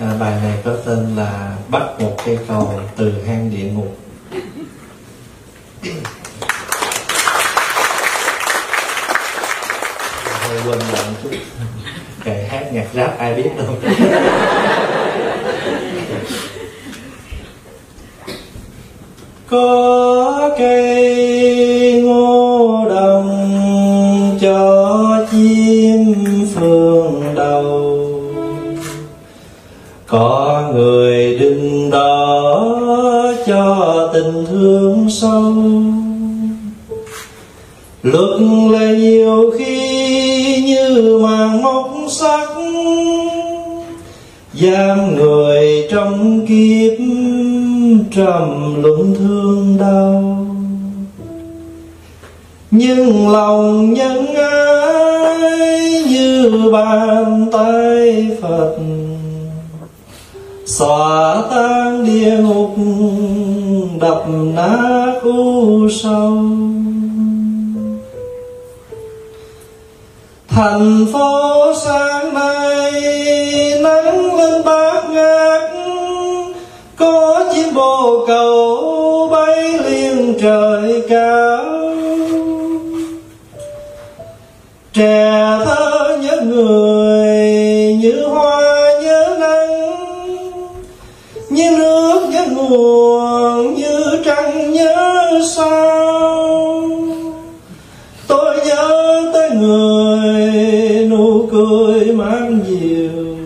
À, 0.00 0.14
bài 0.20 0.32
này 0.42 0.58
có 0.64 0.72
tên 0.86 1.16
là 1.16 1.52
bắt 1.68 1.82
một 1.98 2.16
cây 2.26 2.38
cầu 2.48 2.80
từ 2.96 3.12
hang 3.26 3.50
địa 3.50 3.64
ngục. 3.64 3.96
Hơi 10.48 10.60
quên 10.66 10.78
lặng 10.92 11.14
chút. 11.22 11.30
Kệ 12.24 12.46
hát 12.50 12.72
nhạc 12.72 12.86
rap 12.94 13.18
ai 13.18 13.34
biết 13.34 13.50
đâu. 13.58 13.66
Có 19.50 20.50
cây 20.58 22.02
ngô 22.04 22.84
đồng 22.88 23.28
cho 24.40 25.26
chim 25.32 26.14
phương 26.54 27.22
đầu. 27.34 28.10
Có 30.06 30.62
người 30.74 31.38
đứng 31.38 31.90
đó 31.90 32.76
cho 33.46 34.10
tình 34.12 34.44
thương 34.50 35.06
sâu. 35.10 35.54
Luật 38.02 38.40
là 38.70 38.90
nhiều 38.90 39.52
khi 39.58 40.62
như 40.62 41.18
màn 41.22 41.62
móc 41.62 41.90
sắc, 42.08 42.48
giam 44.54 45.16
người 45.16 45.88
trong 45.90 46.46
kiếp 46.48 47.00
trầm 48.10 48.74
luận 48.82 49.14
thương 49.18 49.76
đau. 49.80 50.46
Nhưng 52.70 53.28
lòng 53.32 53.94
nhân 53.94 54.34
ái 54.34 56.02
như 56.08 56.52
bàn 56.72 57.46
tay 57.52 58.28
phật, 58.42 58.76
xóa 60.66 61.42
tan 61.50 62.04
địa 62.04 62.36
ngục, 62.36 62.74
đập 64.00 64.24
nát 64.28 65.20
u 65.22 65.88
sâu. 65.88 66.38
Thành 70.48 71.06
phố 71.12 71.72
sáng 71.84 72.34
nay 72.34 73.02
nắng 73.82 74.34
lên 74.36 74.64
bát 74.64 74.99
Cầu 78.26 79.28
bay 79.32 79.78
lên 79.78 80.34
trời 80.40 81.02
cao. 81.08 81.64
Trẻ 84.92 85.58
thơ 85.64 86.16
nhớ 86.22 86.40
người 86.46 87.38
như 88.00 88.24
hoa 88.26 88.92
nhớ 89.02 89.36
nắng 89.40 89.96
như 91.50 91.70
nước 91.78 92.20
nhớ 92.32 92.46
nguồn 92.56 93.74
như 93.74 94.22
trăng 94.24 94.72
nhớ 94.72 95.40
sao. 95.56 96.88
Tôi 98.28 98.56
nhớ 98.66 99.22
tới 99.32 99.50
người 99.50 101.06
nụ 101.10 101.48
cười 101.52 102.04
mát 102.04 102.50
dịu 102.68 103.36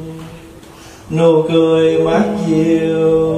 nụ 1.10 1.42
cười 1.52 1.98
mát 1.98 2.24
dịu 2.48 3.33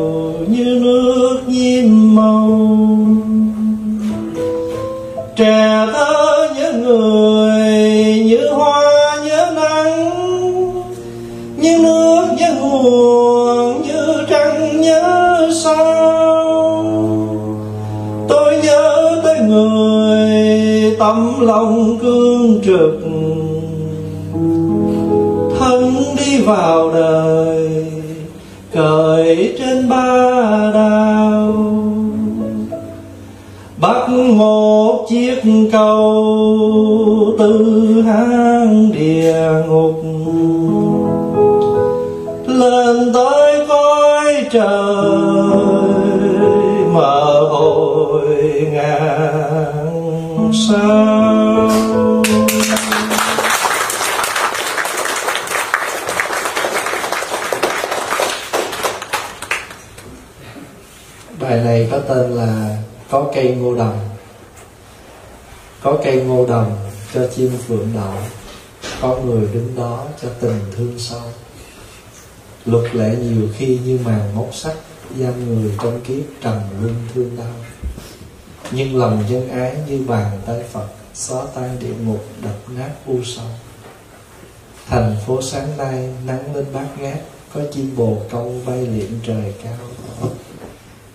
lòng 21.47 21.99
cương 22.03 22.61
trực. 22.65 23.01
Thân 25.59 25.95
đi 26.19 26.41
vào 26.43 26.91
đời, 26.91 27.87
cởi 28.73 29.55
trên 29.59 29.89
ba 29.89 30.71
đao. 30.75 31.53
Bắt 33.81 34.09
một 34.11 35.07
chiếc 35.09 35.41
cầu 35.73 37.35
từ 37.39 38.03
hang 38.07 38.93
địa 38.93 39.53
ngục. 39.69 40.03
Lên 42.47 43.13
tới 43.15 43.67
cõi 43.69 44.45
trời, 44.51 45.07
mở 46.95 47.49
hồi 47.51 48.27
ngàn 48.73 49.86
sao? 50.69 52.23
Bài 61.41 61.61
này 61.65 61.89
có 61.91 61.99
tên 61.99 62.31
là 62.31 62.77
có 63.11 63.31
cây 63.35 63.55
ngô 63.55 63.75
đồng. 63.75 64.09
Có 65.83 65.99
cây 66.05 66.17
ngô 66.17 66.47
đồng 66.47 66.77
cho 67.15 67.29
chim 67.37 67.53
phượng 67.69 67.93
đậu, 67.95 68.15
có 69.01 69.17
người 69.25 69.49
đứng 69.53 69.75
đó 69.77 70.05
cho 70.23 70.29
tình 70.41 70.61
thương 70.77 70.95
sâu. 70.99 71.23
Luật 72.65 72.95
lệ 72.95 73.17
nhiều 73.21 73.49
khi 73.57 73.79
như 73.85 73.99
màn 74.05 74.37
móc 74.37 74.49
sắt, 74.53 74.75
giam 75.19 75.47
người 75.47 75.73
trong 75.83 76.01
kiếp 76.01 76.43
trầm 76.43 76.61
luân 76.81 76.95
thương 77.15 77.37
đau 77.37 77.55
nhưng 78.73 78.97
lòng 78.97 79.25
nhân 79.29 79.49
ái 79.49 79.77
như 79.89 80.05
bàn 80.09 80.41
tay 80.47 80.63
phật, 80.73 80.89
xóa 81.15 81.45
tan 81.55 81.77
địa 81.81 81.95
ngục, 82.05 82.25
đập 82.43 82.57
nát 82.69 82.91
u 83.07 83.25
sầu. 83.25 83.47
Thành 84.87 85.17
phố 85.27 85.43
sáng 85.43 85.77
nay 85.77 86.09
nắng 86.27 86.55
lên 86.55 86.67
bát 86.73 86.87
ngát, 87.01 87.19
có 87.55 87.61
chim 87.73 87.97
bồ 87.97 88.19
câu 88.31 88.55
bay 88.67 88.87
liệm 88.87 89.11
trời 89.23 89.55
cao. 89.65 89.77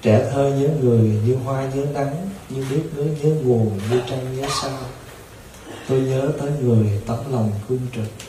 Trẻ 0.02 0.30
thơ 0.32 0.54
nhớ 0.58 0.70
người 0.82 1.20
như 1.26 1.36
hoa 1.36 1.70
nhớ 1.76 1.86
nắng, 1.94 2.30
như 2.50 2.66
nước 2.70 2.84
nhớ 2.96 3.04
nhớ 3.22 3.36
nguồn, 3.44 3.80
như 3.92 4.02
trăng 4.10 4.38
nhớ 4.38 4.48
sao. 4.62 4.80
Tôi 5.88 6.00
nhớ 6.00 6.32
tới 6.40 6.52
người 6.62 7.02
tấm 7.08 7.18
lòng 7.32 7.52
cương 7.70 7.88
trực. 7.96 8.28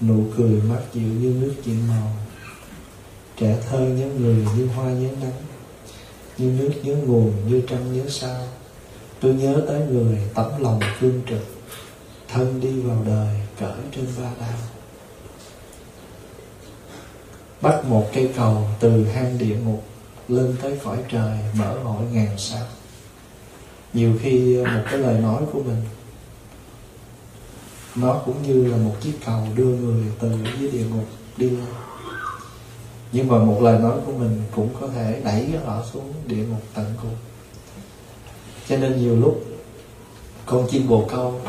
Nụ 0.00 0.24
cười 0.36 0.50
mắt 0.50 0.80
dịu 0.94 1.08
như 1.08 1.34
nước 1.40 1.54
chuyển 1.64 1.88
màu. 1.88 2.12
Trẻ 3.36 3.56
thơ 3.70 3.78
nhớ 3.78 4.06
người 4.06 4.46
như 4.56 4.66
hoa 4.66 4.84
nhớ 4.84 5.08
nắng 5.22 5.32
như 6.40 6.60
nước 6.60 6.70
nhớ 6.82 6.94
nguồn, 6.94 7.32
như 7.48 7.62
trăng 7.68 7.92
nhớ 7.92 8.02
sao. 8.08 8.42
Tôi 9.20 9.34
nhớ 9.34 9.62
tới 9.68 9.80
người 9.80 10.18
tấm 10.34 10.46
lòng 10.60 10.80
cương 11.00 11.22
trực, 11.28 11.42
thân 12.28 12.60
đi 12.60 12.80
vào 12.80 13.02
đời 13.06 13.36
cởi 13.60 13.78
trên 13.96 14.06
ba 14.18 14.30
đao. 14.40 14.58
Bắt 17.60 17.84
một 17.84 18.10
cây 18.14 18.30
cầu 18.36 18.68
từ 18.80 19.04
hang 19.04 19.38
địa 19.38 19.56
ngục 19.56 19.84
lên 20.28 20.56
tới 20.62 20.78
cõi 20.84 20.98
trời 21.08 21.38
mở 21.58 21.78
hội 21.82 22.04
ngàn 22.12 22.38
sao. 22.38 22.66
Nhiều 23.92 24.12
khi 24.22 24.56
một 24.56 24.82
cái 24.84 24.98
lời 24.98 25.20
nói 25.20 25.42
của 25.52 25.62
mình, 25.62 25.82
nó 27.94 28.22
cũng 28.26 28.42
như 28.42 28.66
là 28.66 28.76
một 28.76 28.94
chiếc 29.00 29.12
cầu 29.24 29.46
đưa 29.54 29.64
người 29.64 30.04
từ 30.20 30.32
dưới 30.60 30.70
địa 30.70 30.84
ngục 30.84 31.06
đi 31.36 31.50
lên 31.50 31.66
nhưng 33.12 33.28
mà 33.28 33.38
một 33.38 33.58
lời 33.62 33.78
nói 33.78 33.98
của 34.06 34.12
mình 34.12 34.42
cũng 34.56 34.68
có 34.80 34.88
thể 34.94 35.20
đẩy 35.24 35.46
họ 35.64 35.82
xuống 35.92 36.12
địa 36.26 36.36
ngục 36.36 36.62
tận 36.74 36.86
cùng. 37.02 37.14
Cho 38.68 38.76
nên 38.76 39.00
nhiều 39.00 39.16
lúc, 39.16 39.44
con 40.46 40.66
chim 40.70 40.88
bồ 40.88 41.04
câu, 41.08 41.40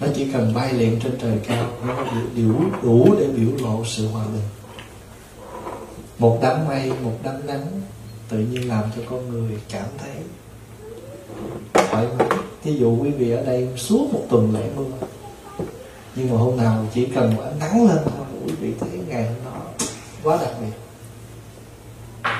nó 0.00 0.06
chỉ 0.14 0.32
cần 0.32 0.54
bay 0.54 0.72
liền 0.72 1.00
trên 1.00 1.18
trời 1.20 1.38
cao, 1.46 1.66
nó 1.86 2.04
đủ 2.36 2.54
đủ 2.82 3.14
để 3.18 3.26
biểu 3.26 3.66
lộ 3.66 3.84
sự 3.84 4.08
hòa 4.08 4.24
bình. 4.24 4.42
Một 6.18 6.38
đám 6.42 6.68
mây, 6.68 6.92
một 7.02 7.18
đám 7.22 7.46
nắng 7.46 7.66
tự 8.28 8.38
nhiên 8.38 8.68
làm 8.68 8.84
cho 8.96 9.02
con 9.10 9.28
người 9.28 9.58
cảm 9.70 9.86
thấy 9.98 10.10
thoải 11.74 12.06
mái. 12.18 12.28
Thí 12.62 12.72
dụ 12.72 12.96
quý 13.02 13.10
vị 13.10 13.30
ở 13.30 13.42
đây 13.44 13.68
suốt 13.76 14.08
một 14.12 14.22
tuần 14.28 14.54
lễ 14.54 14.70
mưa, 14.76 15.06
nhưng 16.16 16.30
mà 16.30 16.36
hôm 16.36 16.56
nào 16.56 16.86
chỉ 16.94 17.06
cần 17.06 17.36
một 17.36 17.42
nắng 17.60 17.88
lên 17.88 17.98
thôi, 18.04 18.26
quý 18.46 18.54
vị 18.60 18.72
thấy 18.80 18.90
ngày 19.08 19.26
hôm 19.26 19.45
quá 20.26 20.38
đặc 20.42 20.52
biệt. 20.60 20.72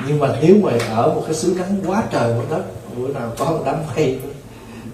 Nhưng 0.07 0.18
mà 0.18 0.39
nếu 0.43 0.57
mà 0.62 0.72
ở 0.89 1.14
một 1.14 1.22
cái 1.26 1.34
xứ 1.34 1.55
nắng 1.59 1.80
quá 1.87 2.05
trời 2.12 2.39
quá 2.39 2.45
đất, 2.51 2.64
bữa 2.97 3.09
nào 3.09 3.32
có 3.39 3.45
một 3.45 3.62
đám 3.66 3.76
mây, 3.97 4.20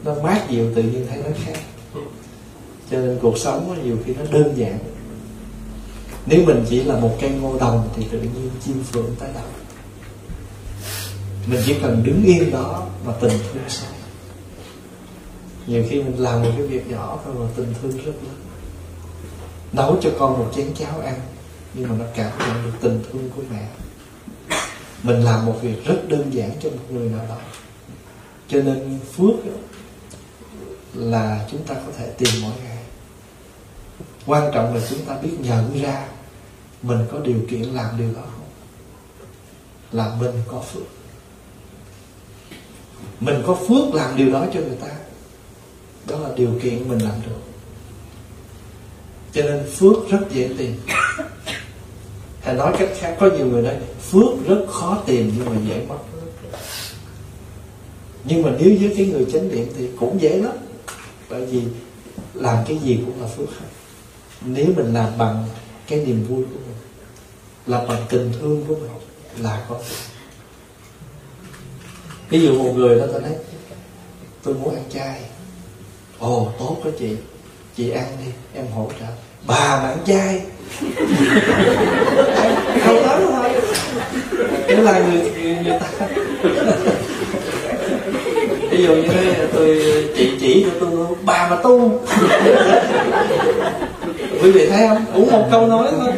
nó 0.05 0.15
mát 0.23 0.41
dịu 0.49 0.75
tự 0.75 0.83
nhiên 0.83 1.07
thấy 1.11 1.19
nó 1.19 1.31
khác. 1.45 1.61
Cho 2.91 2.99
nên 2.99 3.19
cuộc 3.23 3.39
sống 3.39 3.85
nhiều 3.85 3.97
khi 4.05 4.15
nó 4.15 4.25
đơn 4.31 4.53
giản. 4.57 4.79
Nếu 6.27 6.45
mình 6.47 6.65
chỉ 6.69 6.85
là 6.85 6.97
một 6.97 7.17
cây 7.21 7.31
ngô 7.31 7.59
đồng 7.59 7.89
thì 7.97 8.07
tự 8.11 8.19
nhiên 8.19 8.51
chim 8.65 8.85
phượng 8.93 9.15
tới 9.19 9.29
đâu. 9.35 9.45
Mình 11.47 11.61
chỉ 11.65 11.75
cần 11.83 12.03
đứng 12.05 12.25
yên 12.25 12.51
đó 12.51 12.87
mà 13.07 13.13
tình 13.21 13.33
thương 13.53 13.63
sống 13.69 13.93
nhiều 15.67 15.85
khi 15.91 16.03
mình 16.03 16.19
làm 16.19 16.43
một 16.43 16.51
cái 16.57 16.67
việc 16.67 16.91
nhỏ 16.91 17.19
thôi 17.25 17.35
mà 17.39 17.47
tình 17.57 17.75
thương 17.83 17.91
rất 17.91 18.05
lớn. 18.05 18.35
Nấu 19.73 19.97
cho 20.01 20.11
con 20.19 20.39
một 20.39 20.53
chén 20.57 20.67
cháo 20.75 21.01
ăn 21.01 21.21
nhưng 21.75 21.89
mà 21.89 21.95
nó 21.99 22.05
cảm 22.17 22.39
nhận 22.39 22.65
được 22.65 22.79
tình 22.81 23.03
thương 23.13 23.31
của 23.37 23.43
mẹ. 23.51 23.69
Mình 25.03 25.21
làm 25.21 25.47
một 25.47 25.59
việc 25.63 25.85
rất 25.85 26.09
đơn 26.09 26.35
giản 26.35 26.51
cho 26.63 26.71
một 26.71 26.91
người 26.91 27.09
nào 27.09 27.27
đó. 27.29 27.39
Cho 28.49 28.63
nên 28.63 28.99
phước 29.17 29.35
là 30.95 31.47
chúng 31.51 31.65
ta 31.65 31.75
có 31.75 31.93
thể 31.99 32.11
tìm 32.19 32.43
mỗi 32.43 32.53
ngày. 32.65 32.79
Quan 34.27 34.51
trọng 34.55 34.75
là 34.75 34.81
chúng 34.91 35.05
ta 35.05 35.19
biết 35.19 35.37
nhận 35.41 35.83
ra 35.83 36.07
mình 36.83 36.99
có 37.13 37.19
điều 37.19 37.39
kiện 37.51 37.63
làm 37.63 37.99
điều 37.99 38.13
đó 38.15 38.21
không? 38.21 38.49
Là 39.93 40.17
mình 40.21 40.43
có 40.47 40.61
phước. 40.61 40.83
Mình 43.21 43.43
có 43.47 43.55
phước 43.55 43.95
làm 43.95 44.17
điều 44.17 44.33
đó 44.33 44.47
cho 44.55 44.61
người 44.61 44.77
ta. 44.81 44.89
Đó 46.07 46.19
là 46.19 46.29
điều 46.37 46.51
kiện 46.63 46.89
mình 46.89 46.99
làm 46.99 47.15
được. 47.27 47.41
Cho 49.33 49.43
nên 49.43 49.71
phước 49.77 50.11
rất 50.11 50.21
dễ 50.31 50.51
tìm 50.59 50.81
hay 52.43 52.55
nói 52.55 52.73
cách 52.79 52.89
khác, 52.99 53.17
có 53.21 53.31
nhiều 53.37 53.47
người 53.47 53.63
nói, 53.63 53.77
phước 54.01 54.47
rất 54.47 54.67
khó 54.69 55.03
tìm 55.07 55.33
nhưng 55.37 55.47
mà 55.47 55.61
dễ 55.69 55.87
mất 55.89 55.99
nhưng 58.25 58.43
mà 58.43 58.51
nếu 58.59 58.77
với 58.81 58.95
cái 58.97 59.07
người 59.07 59.27
chánh 59.33 59.49
niệm 59.49 59.69
thì 59.77 59.89
cũng 60.01 60.21
dễ 60.21 60.39
lắm. 60.39 60.53
Bởi 61.31 61.47
vì 61.47 61.63
làm 62.35 62.65
cái 62.69 62.79
gì 62.79 63.01
cũng 63.07 63.23
là 63.23 63.29
phước 63.29 63.49
hết. 63.51 63.67
Nếu 64.45 64.67
mình 64.77 64.95
làm 64.95 65.19
bằng 65.19 65.49
cái 65.87 66.05
niềm 66.07 66.27
vui 66.29 66.45
của 66.45 66.59
mình, 66.67 66.77
làm 67.67 67.89
bằng 67.89 68.03
tình 68.09 68.33
thương 68.41 68.65
của 68.69 68.75
mình 68.75 68.91
là 69.39 69.67
có 69.69 69.81
ví 72.29 72.41
dụ 72.41 72.63
một 72.63 72.73
người 72.77 72.99
đó 72.99 73.07
ta 73.13 73.19
nói, 73.19 73.37
tôi 74.43 74.55
muốn 74.55 74.75
ăn 74.75 74.85
chay. 74.93 75.21
Ồ, 76.19 76.53
tốt 76.59 76.77
đó 76.85 76.91
chị. 76.99 77.17
Chị 77.77 77.91
ăn 77.91 78.17
đi, 78.25 78.33
em 78.55 78.67
hỗ 78.67 78.91
trợ 79.01 79.07
bà 79.47 79.81
mà 79.83 79.89
ăn 79.89 79.99
chay 80.07 80.41
không 82.85 82.97
lắm 83.07 83.21
thôi. 83.31 83.51
Cái 84.69 84.77
là 84.77 84.99
người, 84.99 85.31
người, 85.43 85.57
người 85.65 85.79
ta. 85.81 86.07
Ví 88.71 88.83
dụ 88.83 88.95
như 88.95 89.09
thế 89.09 89.49
tôi 89.53 89.83
chị 90.17 90.31
chỉ 90.41 90.65
cho 90.65 90.71
tôi 90.81 91.07
bà 91.25 91.49
mà 91.51 91.57
tu. 91.63 92.01
Quý 94.43 94.51
vị 94.51 94.67
thấy 94.67 94.89
không? 94.89 95.05
Cũng 95.15 95.31
một 95.33 95.49
câu 95.51 95.67
nói 95.67 95.89
thôi. 96.01 96.13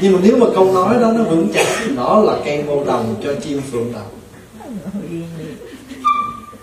Nhưng 0.00 0.12
mà 0.12 0.18
nếu 0.22 0.36
mà 0.36 0.46
câu 0.54 0.72
nói 0.72 0.94
đó 1.00 1.12
nó 1.12 1.22
vững 1.22 1.48
chắc 1.54 1.66
nó 1.94 2.20
là 2.20 2.32
cây 2.44 2.62
ngô 2.62 2.84
đồng 2.84 3.14
cho 3.24 3.34
chim 3.44 3.60
phượng 3.72 3.92
đồng. 3.92 4.10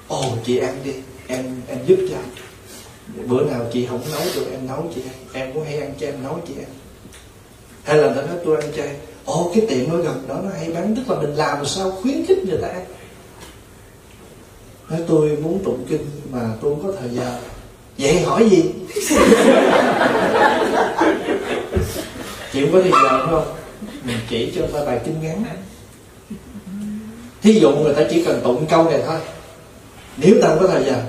Ồ 0.08 0.24
chị 0.46 0.58
ăn 0.58 0.76
đi. 0.84 0.92
Em 1.28 1.46
em 1.68 1.78
giúp 1.88 1.98
cho 2.12 2.43
bữa 3.28 3.44
nào 3.44 3.66
chị 3.74 3.86
không 3.86 4.02
nấu 4.12 4.22
được 4.36 4.46
em 4.52 4.68
nấu 4.68 4.92
chị 4.96 5.02
em 5.02 5.44
em 5.44 5.54
muốn 5.54 5.64
hay 5.66 5.78
ăn 5.78 5.94
cho 6.00 6.08
em 6.08 6.24
nấu 6.24 6.40
chị 6.48 6.54
em 6.60 6.70
hay 7.84 7.98
là 7.98 8.08
nó 8.08 8.22
nói 8.22 8.38
tôi 8.46 8.58
ăn 8.58 8.72
chay. 8.78 8.90
Ồ, 9.26 9.52
cái 9.56 9.66
tiệm 9.70 9.90
nó 9.90 9.98
gần 9.98 10.24
đó, 10.28 10.36
nó 10.44 10.50
hay 10.58 10.70
bán. 10.70 10.96
Tức 10.96 11.10
là 11.10 11.22
mình 11.22 11.36
làm 11.36 11.66
sao 11.66 11.92
khuyến 11.92 12.26
khích 12.26 12.46
người 12.46 12.60
ta 12.62 12.68
ăn. 12.68 12.86
Nói 14.90 15.00
tôi 15.08 15.38
muốn 15.42 15.64
tụng 15.64 15.86
kinh 15.90 16.06
mà 16.32 16.50
tôi 16.62 16.76
không 16.76 16.84
có 16.84 16.94
thời 17.00 17.10
gian 17.10 17.32
vậy 17.98 18.22
hỏi 18.22 18.50
gì? 18.50 18.64
Chị 22.54 22.62
không 22.62 22.72
có 22.74 22.82
thời 22.82 22.92
giờ 22.92 23.28
không? 23.28 23.56
Mình 24.04 24.18
chỉ 24.30 24.52
cho 24.56 24.62
người 24.62 24.70
ta 24.74 24.86
bài 24.86 25.00
kinh 25.06 25.22
ngắn. 25.22 25.44
Thí 27.42 27.60
dụ 27.60 27.72
người 27.72 27.94
ta 27.94 28.02
chỉ 28.10 28.24
cần 28.24 28.42
tụng 28.44 28.66
câu 28.70 28.84
này 28.84 29.02
thôi. 29.06 29.20
Nếu 30.18 30.36
ta 30.42 30.48
không 30.48 30.60
có 30.60 30.68
thời 30.68 30.84
giờ 30.84 31.04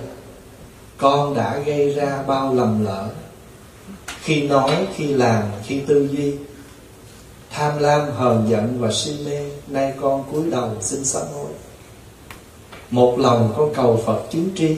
con 1.04 1.34
đã 1.34 1.58
gây 1.58 1.90
ra 1.90 2.22
bao 2.26 2.54
lầm 2.54 2.84
lỡ. 2.84 3.08
Khi 4.20 4.42
nói, 4.42 4.86
khi 4.94 5.06
làm, 5.06 5.42
khi 5.66 5.80
tư 5.80 6.08
duy, 6.12 6.34
tham 7.50 7.78
lam 7.78 8.00
hờn 8.16 8.46
giận 8.48 8.76
và 8.80 8.92
si 8.92 9.12
mê, 9.26 9.50
nay 9.66 9.92
con 10.00 10.24
cúi 10.32 10.50
đầu 10.50 10.70
xin 10.80 11.04
sám 11.04 11.22
hối. 11.34 11.50
Một 12.90 13.18
lòng 13.18 13.54
con 13.56 13.74
cầu 13.74 14.02
phật 14.06 14.22
chứng 14.30 14.48
tri, 14.56 14.76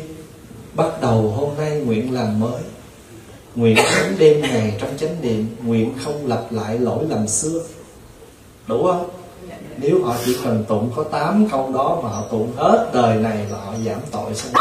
bắt 0.75 1.01
đầu 1.01 1.35
hôm 1.37 1.51
nay 1.59 1.77
nguyện 1.77 2.15
làm 2.15 2.41
mới. 2.41 2.63
Nguyện 3.55 3.77
sống 3.77 4.13
đêm 4.19 4.41
ngày 4.41 4.77
trong 4.81 4.99
chánh 4.99 5.17
niệm, 5.23 5.57
nguyện 5.63 5.95
không 6.05 6.27
lặp 6.27 6.53
lại 6.53 6.79
lỗi 6.79 7.05
lầm 7.09 7.29
xưa. 7.29 7.61
Đủ 8.67 8.87
không? 8.87 9.11
Nếu 9.77 10.05
họ 10.05 10.15
chỉ 10.25 10.37
cần 10.45 10.65
tụng 10.69 10.91
có 10.97 11.03
8 11.03 11.49
câu 11.51 11.71
đó 11.75 12.01
mà 12.03 12.09
họ 12.09 12.25
tụng 12.31 12.53
hết 12.57 12.91
đời 12.95 13.17
này 13.17 13.47
là 13.51 13.59
họ 13.59 13.75
giảm 13.85 14.01
tội 14.11 14.35
xong. 14.35 14.53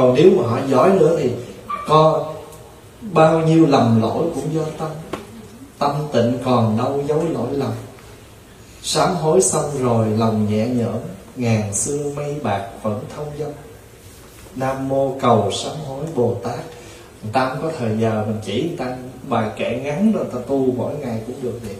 Còn 0.00 0.14
nếu 0.14 0.30
mà 0.36 0.48
họ 0.48 0.58
giỏi 0.68 0.90
nữa 0.90 1.16
thì 1.22 1.30
có 1.86 2.32
bao 3.12 3.40
nhiêu 3.40 3.66
lầm 3.66 4.02
lỗi 4.02 4.26
cũng 4.34 4.54
do 4.54 4.62
tâm. 4.78 4.88
Tâm 5.78 5.92
tịnh 6.12 6.38
còn 6.44 6.78
đâu 6.78 7.02
dấu 7.08 7.22
lỗi 7.32 7.48
lầm. 7.52 7.72
Sám 8.82 9.14
hối 9.14 9.40
xong 9.40 9.70
rồi 9.78 10.06
lòng 10.18 10.46
nhẹ 10.50 10.66
nhõm, 10.66 10.96
ngàn 11.36 11.74
xưa 11.74 12.12
mây 12.16 12.36
bạc 12.42 12.68
vẫn 12.82 13.00
thông 13.16 13.26
dâm. 13.38 13.50
Nam 14.56 14.88
mô 14.88 15.16
cầu 15.20 15.50
sám 15.52 15.76
hối 15.88 16.04
bồ 16.14 16.34
tát. 16.42 16.60
Người 17.22 17.32
ta 17.32 17.48
không 17.48 17.58
có 17.62 17.70
thời 17.78 17.98
giờ 17.98 18.24
mình 18.26 18.40
chỉ 18.44 18.62
người 18.62 18.76
ta 18.78 18.96
bài 19.28 19.50
kệ 19.56 19.80
ngắn 19.84 20.12
rồi 20.12 20.24
ta 20.32 20.38
tu 20.46 20.66
mỗi 20.76 20.94
ngày 21.00 21.20
cũng 21.26 21.36
được 21.42 21.60
vậy 21.66 21.76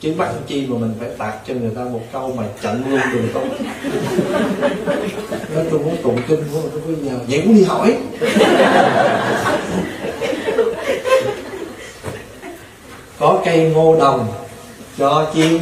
chứ 0.00 0.14
bắt 0.18 0.30
chi 0.46 0.66
mà 0.66 0.78
mình 0.78 0.94
phải 1.00 1.08
tạc 1.18 1.34
cho 1.46 1.54
người 1.54 1.70
ta 1.76 1.84
một 1.84 2.02
câu 2.12 2.32
mà 2.36 2.44
chặn 2.62 2.82
luôn 2.90 3.00
đường 3.12 3.28
tốt 3.34 3.44
nói 5.54 5.64
tôi 5.70 5.80
muốn 5.80 5.96
tụng 6.02 6.18
kinh 6.28 6.42
của 6.52 6.60
tôi 6.72 6.80
bây 6.86 6.96
giờ 6.96 7.18
vậy 7.28 7.40
cũng 7.44 7.54
đi 7.54 7.64
hỏi. 7.64 7.96
Có 13.18 13.42
cây 13.44 13.70
ngô 13.74 13.96
đồng 13.98 14.28
cho 14.98 15.30
chim 15.34 15.58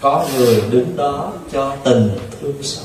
có 0.00 0.26
người 0.36 0.62
đứng 0.70 0.96
đó 0.96 1.32
cho 1.52 1.76
tình 1.84 2.10
thương 2.40 2.62
sâu. 2.62 2.84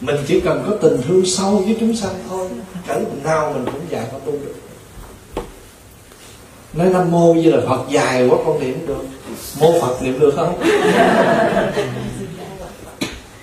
Mình 0.00 0.16
chỉ 0.26 0.40
cần 0.40 0.64
có 0.68 0.76
tình 0.82 1.02
thương 1.08 1.26
sâu 1.26 1.62
với 1.66 1.76
chúng 1.80 1.96
sanh 1.96 2.14
thôi, 2.30 2.48
cỡ 2.86 3.00
nào 3.24 3.52
mình 3.52 3.64
cũng 3.72 3.80
dạy 3.90 4.02
họ 4.12 4.18
tu 4.26 4.32
được 4.32 4.54
nói 6.74 6.88
nam 6.92 7.10
mô 7.10 7.34
như 7.34 7.50
là 7.50 7.60
phật 7.68 7.80
dài 7.90 8.28
quá, 8.28 8.38
con 8.46 8.60
niệm 8.60 8.86
được. 8.86 9.04
Mô 9.60 9.80
phật 9.80 10.02
niệm 10.02 10.20
được 10.20 10.34
không? 10.36 10.62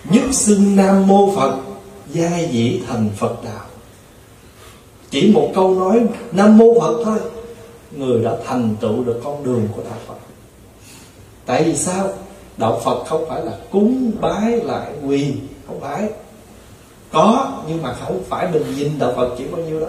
Nhất 0.10 0.24
xưng 0.32 0.76
nam 0.76 1.08
mô 1.08 1.36
phật 1.36 1.58
giai 2.10 2.50
dĩ 2.52 2.82
thành 2.88 3.10
phật 3.18 3.44
đạo. 3.44 3.66
Chỉ 5.10 5.32
một 5.34 5.52
câu 5.56 5.76
nói 5.80 6.00
nam 6.32 6.58
mô 6.58 6.80
phật 6.80 7.02
thôi. 7.06 7.20
Người 7.92 8.24
đã 8.24 8.32
thành 8.46 8.76
tựu 8.82 9.04
được 9.04 9.22
con 9.24 9.44
đường 9.44 9.68
của 9.76 9.82
đạo 9.84 10.00
phật. 10.08 10.16
Tại 11.46 11.64
vì 11.64 11.76
sao? 11.76 12.08
Đạo 12.58 12.82
phật 12.84 13.04
không 13.08 13.26
phải 13.30 13.46
là 13.46 13.52
cúng 13.72 14.12
bái 14.22 14.52
lại 14.52 14.92
quỳ 15.08 15.34
không 15.68 15.80
phải. 15.80 16.10
Có, 17.12 17.52
nhưng 17.68 17.82
mà 17.82 17.94
không 17.94 18.24
phải 18.30 18.48
mình 18.54 18.64
nhìn 18.78 19.00
đạo 19.00 19.14
phật 19.16 19.30
chỉ 19.38 19.44
bao 19.52 19.62
nhiêu 19.62 19.80
đó 19.80 19.88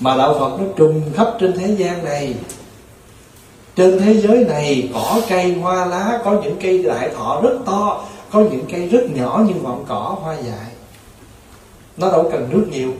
mà 0.00 0.16
đạo 0.16 0.36
phật 0.38 0.58
nó 0.58 0.64
trùng 0.76 1.02
khắp 1.14 1.28
trên 1.40 1.52
thế 1.52 1.74
gian 1.78 2.04
này. 2.04 2.34
Trên 3.76 3.98
thế 3.98 4.14
giới 4.14 4.44
này 4.44 4.90
cỏ 4.94 5.20
cây 5.28 5.52
hoa 5.52 5.86
lá, 5.86 6.20
có 6.24 6.40
những 6.42 6.56
cây 6.62 6.82
đại 6.82 7.10
thọ 7.16 7.40
rất 7.42 7.58
to, 7.66 8.04
có 8.30 8.40
những 8.40 8.64
cây 8.72 8.88
rất 8.88 9.10
nhỏ 9.14 9.44
như 9.48 9.54
ngọn 9.62 9.84
cỏ 9.88 10.16
hoa 10.22 10.34
dại. 10.34 10.70
Nó 11.96 12.10
đâu 12.10 12.28
cần 12.32 12.48
nước 12.50 12.66
nhiều. 12.70 12.92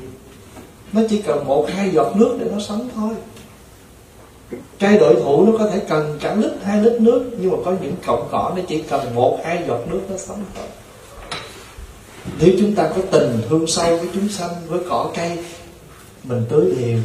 Nó 0.93 1.01
chỉ 1.11 1.23
cần 1.23 1.47
một, 1.47 1.67
hai 1.75 1.91
giọt 1.91 2.17
nước 2.17 2.37
để 2.41 2.47
nó 2.53 2.61
sống 2.61 2.89
thôi. 2.95 3.15
Cây 4.79 4.99
đội 4.99 5.15
thủ 5.15 5.47
nó 5.47 5.59
có 5.59 5.71
thể 5.71 5.81
cần 5.89 6.19
cả 6.21 6.35
lít, 6.35 6.51
hai 6.65 6.83
lít 6.83 7.01
nước, 7.01 7.31
nhưng 7.39 7.51
mà 7.51 7.57
có 7.65 7.75
những 7.83 7.95
cọng 8.07 8.29
cỏ 8.31 8.53
nó 8.57 8.63
chỉ 8.69 8.83
cần 8.83 9.15
một, 9.15 9.39
hai 9.45 9.65
giọt 9.69 9.81
nước 9.91 10.01
nó 10.11 10.17
sống 10.17 10.45
thôi. 10.57 10.67
Nếu 12.41 12.51
chúng 12.59 12.75
ta 12.75 12.89
có 12.97 13.03
tình 13.11 13.41
thương 13.49 13.67
sâu 13.67 13.97
với 13.97 14.09
chúng 14.15 14.29
sanh, 14.29 14.51
với 14.67 14.81
cỏ 14.89 15.11
cây 15.17 15.39
mình 16.29 16.47
tưới 16.49 16.75
đều 16.79 17.01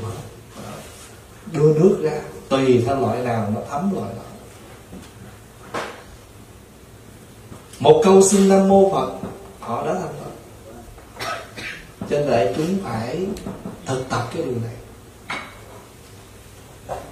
đưa 1.51 1.79
nước 1.79 1.99
ra. 2.01 2.21
Tùy 2.49 2.83
theo 2.85 3.01
loại 3.01 3.19
nào 3.19 3.51
nó 3.55 3.61
thấm 3.69 3.95
loại 3.95 4.13
nào 4.13 4.23
một 7.79 8.01
câu 8.03 8.21
xin 8.21 8.49
nam 8.49 8.67
mô 8.67 8.91
phật, 8.91 9.11
họ 9.59 9.85
đã 9.85 9.93
thành 9.93 10.13
phật. 10.23 10.31
Cho 12.09 12.19
nên 12.19 12.29
vậy 12.29 12.53
chúng 12.57 12.77
phải 12.83 13.27
thực 13.85 14.03
tập 14.09 14.27
cái 14.33 14.43
điều 14.43 14.55
này. 14.63 14.75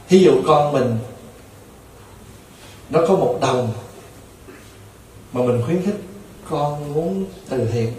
Thí 0.08 0.20
dụ 0.20 0.42
con 0.48 0.74
mình, 0.74 0.98
nó 2.90 3.00
có 3.08 3.16
một 3.16 3.38
đồng 3.42 3.74
mà 5.34 5.42
mình 5.42 5.62
khuyến 5.66 5.86
khích 5.86 6.02
con 6.50 6.94
muốn 6.94 7.26
từ 7.50 7.66
thiện 7.72 7.94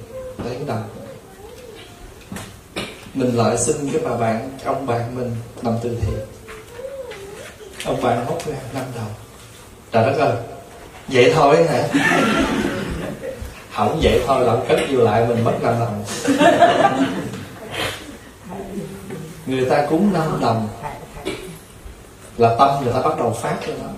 lấy 0.44 0.54
cái 0.54 0.64
đồng 0.66 0.84
mình 3.14 3.36
lại 3.36 3.58
xin 3.58 3.90
cái 3.92 4.00
bà 4.04 4.16
bạn, 4.16 4.50
ông 4.64 4.86
bạn 4.86 5.14
mình 5.14 5.36
làm 5.62 5.74
từ 5.82 5.96
thiện. 6.00 6.18
Ông 7.84 8.02
bạn 8.02 8.26
hốt 8.26 8.38
ra 8.46 8.56
năm 8.74 8.84
đồng 8.96 9.14
trời 9.92 10.06
đất 10.06 10.18
ơi, 10.18 10.36
vậy 11.08 11.32
thôi 11.34 11.64
hả? 11.64 11.88
Không 13.74 13.98
vậy 14.02 14.20
thôi 14.26 14.46
là 14.46 14.56
cất 14.68 14.80
vô 14.90 15.00
lại 15.00 15.26
mình 15.28 15.44
mất 15.44 15.52
năm 15.62 15.74
đồng. 15.80 16.04
Người 19.46 19.64
ta 19.70 19.86
cúng 19.90 20.12
năm 20.12 20.40
đồng. 20.40 20.68
Là 22.36 22.56
tâm 22.58 22.84
người 22.84 22.92
ta 22.92 23.02
bắt 23.02 23.18
đầu 23.18 23.32
phát 23.32 23.56
cho 23.66 23.72
nó 23.82 23.88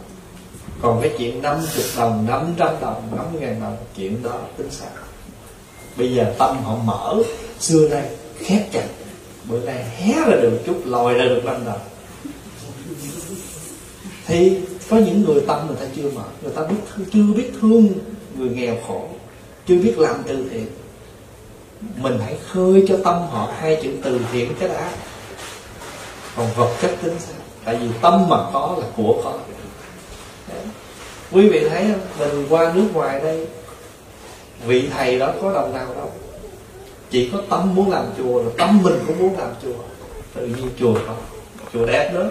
còn 0.83 1.01
cái 1.03 1.11
chuyện 1.19 1.43
50 1.43 1.85
đồng 1.97 2.27
500 2.29 2.69
đồng, 2.81 3.03
năm 3.17 3.41
ngàn 3.41 3.61
đồng, 3.61 3.77
chuyện 3.97 4.23
đó 4.23 4.39
tính 4.57 4.69
sao 4.71 4.89
bây 5.97 6.15
giờ 6.15 6.35
tâm 6.39 6.65
họ 6.65 6.77
mở, 6.77 7.15
xưa 7.61 7.89
nay 7.89 8.03
khép 8.39 8.61
chặt 8.73 8.85
bữa 9.49 9.61
nay 9.61 9.85
hé 9.97 10.15
ra 10.15 10.37
được 10.43 10.59
chút, 10.67 10.83
lòi 10.85 11.15
ra 11.15 11.25
được 11.25 11.45
năm 11.45 11.65
đồng 11.67 11.81
thì 14.27 14.61
có 14.91 14.97
những 14.97 15.25
người 15.25 15.43
tâm 15.47 15.67
người 15.67 15.77
ta 15.77 15.87
chưa 15.97 16.11
mở 16.11 16.25
người 16.43 16.53
ta 16.53 16.63
biết 16.63 17.05
chưa 17.13 17.23
biết 17.37 17.51
thương 17.61 17.89
người 18.39 18.49
nghèo 18.49 18.77
khổ, 18.87 19.09
chưa 19.67 19.79
biết 19.79 19.99
làm 19.99 20.23
từ 20.27 20.49
thiện. 20.51 20.67
Mình 21.97 22.19
hãy 22.25 22.39
khơi 22.53 22.85
cho 22.89 22.97
tâm 23.05 23.15
họ 23.15 23.53
hai 23.59 23.81
chữ 23.83 23.91
từ 24.03 24.21
thiện 24.33 24.55
cái 24.61 24.69
đã. 24.69 24.93
Còn 26.37 26.47
vật 26.57 26.77
chất 26.83 26.91
tính 27.03 27.15
sao? 27.19 27.37
Tại 27.65 27.77
vì 27.77 27.89
tâm 28.03 28.29
mà 28.29 28.37
có 28.53 28.77
là 28.81 28.87
của 28.97 29.21
có. 29.25 29.39
Quý 31.33 31.49
vị 31.49 31.69
thấy 31.69 31.85
không? 31.93 32.01
Mình 32.19 32.47
qua 32.51 32.73
nước 32.75 32.89
ngoài 32.93 33.21
đây, 33.21 33.47
vị 34.67 34.89
thầy 34.97 35.19
đó 35.19 35.33
có 35.43 35.53
đồng 35.53 35.73
nào 35.75 35.95
đâu 35.95 36.13
chỉ 37.15 37.31
có 37.33 37.43
tâm 37.51 37.75
muốn 37.75 37.91
làm 37.91 38.07
chùa 38.19 38.43
là 38.43 38.51
tâm 38.59 38.83
mình 38.83 38.95
cũng 39.07 39.19
muốn 39.19 39.39
làm 39.39 39.51
chùa. 39.63 39.75
Tự 40.35 40.47
nhiên 40.47 40.71
chùa 40.79 40.95
có 41.07 41.15
chùa 41.73 41.87
đẹp 41.87 42.15
nữa 42.15 42.31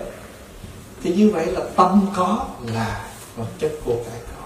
thì 1.03 1.13
như 1.15 1.29
vậy 1.29 1.45
là 1.45 1.61
tâm 1.75 2.05
có, 2.15 2.47
là 2.73 3.09
vật 3.35 3.45
chất 3.59 3.71
của 3.85 3.95
cái 3.95 4.19
có. 4.27 4.45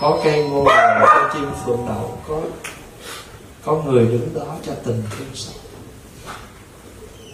Có 0.00 0.20
cây 0.24 0.48
ngô 0.48 0.64
đào 0.68 1.06
có 1.06 1.30
chim 1.34 1.46
phượng 1.64 1.86
đậu, 1.88 2.18
có 2.28 2.40
có 3.64 3.82
người 3.86 4.06
đứng 4.06 4.34
đó 4.34 4.56
cho 4.66 4.72
tình 4.84 5.02
thương 5.10 5.28
sống. 5.34 5.56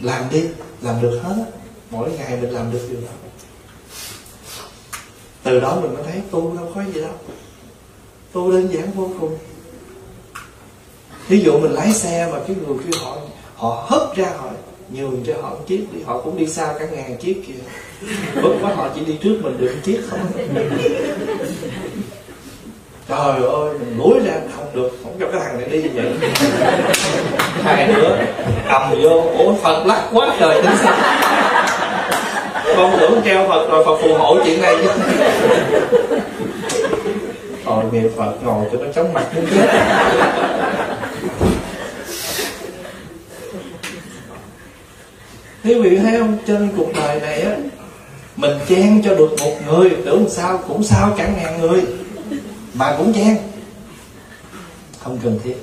Làm 0.01 0.24
đi, 0.30 0.45
làm 0.80 1.03
được 1.03 1.20
hết. 1.24 1.45
Mỗi 1.91 2.11
ngày 2.11 2.39
mình 2.41 2.51
làm 2.51 2.72
được 2.72 2.89
điều 2.91 3.01
đó. 3.01 3.12
Từ 5.43 5.61
đó 5.61 5.78
mình 5.82 5.95
mới 5.95 6.03
thấy 6.03 6.22
tu 6.30 6.57
đâu 6.57 6.72
có 6.74 6.82
gì 6.95 7.01
đâu. 7.01 7.14
Tu 8.32 8.53
đơn 8.53 8.72
giản 8.72 8.91
vô 8.91 9.11
cùng 9.20 9.39
ví 11.29 11.41
dụ 11.41 11.59
mình 11.59 11.72
lái 11.72 11.93
xe 11.93 12.29
mà 12.33 12.39
cái 12.47 12.57
người 12.66 12.77
kia 12.85 12.99
họ 13.05 13.16
họ 13.57 13.87
hất 13.89 14.16
ra 14.16 14.27
họ 14.39 14.49
nhường 14.91 15.25
cho 15.27 15.33
họ 15.43 15.51
một 15.51 15.66
chiếc 15.66 15.87
thì 15.93 15.99
họ 16.07 16.18
cũng 16.18 16.39
đi 16.39 16.47
xa 16.47 16.75
cả 16.79 16.85
ngàn 16.93 17.16
chiếc 17.16 17.43
kìa. 17.47 17.55
Bất 18.43 18.51
quá 18.62 18.75
họ 18.75 18.89
chỉ 18.95 19.01
đi 19.05 19.18
trước 19.22 19.39
mình 19.43 19.57
được 19.59 19.70
một 19.75 19.81
chiếc 19.85 20.01
không? 20.11 20.20
Trời 23.09 23.49
ơi, 23.53 23.75
mình 23.79 23.99
lối 23.99 24.20
ra 24.27 24.33
không 24.57 24.66
được, 24.75 24.91
không 25.03 25.16
cho 25.20 25.27
cái 25.33 25.41
thằng 25.41 25.61
này 25.61 25.68
đi 25.68 25.89
vậy. 25.89 26.12
Hai 27.62 27.89
nữa 27.89 28.18
cầm 28.68 28.83
vô, 29.03 29.31
ủa, 29.39 29.55
phật 29.55 29.87
lắc 29.87 30.09
quá 30.12 30.37
trời 30.41 30.62
tính 30.62 30.77
sao? 30.83 30.97
Con 32.77 32.97
tưởng 33.01 33.20
treo 33.25 33.49
phật 33.49 33.68
rồi 33.70 33.85
phật 33.85 33.99
phù 34.03 34.14
hộ 34.14 34.39
chuyện 34.45 34.62
này 34.62 34.77
chứ. 34.83 34.91
Tội 37.64 37.85
nghiệp 37.93 38.11
phật 38.16 38.33
ngồi 38.43 38.64
cho 38.72 38.79
nó 38.79 38.93
chóng 38.95 39.12
mặt. 39.12 39.25
muốn 39.35 39.47
chết 39.55 39.66
quý 45.65 45.75
vị 45.75 45.99
thấy 45.99 46.19
không? 46.19 46.39
Trên 46.47 46.69
cuộc 46.77 46.93
đời 46.95 47.21
này 47.21 47.43
á 47.43 47.57
mình 48.37 48.59
chen 48.69 49.03
cho 49.05 49.15
được 49.15 49.31
một 49.41 49.53
người 49.67 49.91
tưởng 50.05 50.27
sao 50.31 50.61
cũng 50.69 50.85
sao 50.85 51.15
cả 51.17 51.29
ngàn 51.37 51.61
người. 51.61 51.83
Mà 52.75 52.95
cũng 52.99 53.12
chen 53.12 53.37
không 55.01 55.19
cần 55.23 55.39
thiết. 55.45 55.55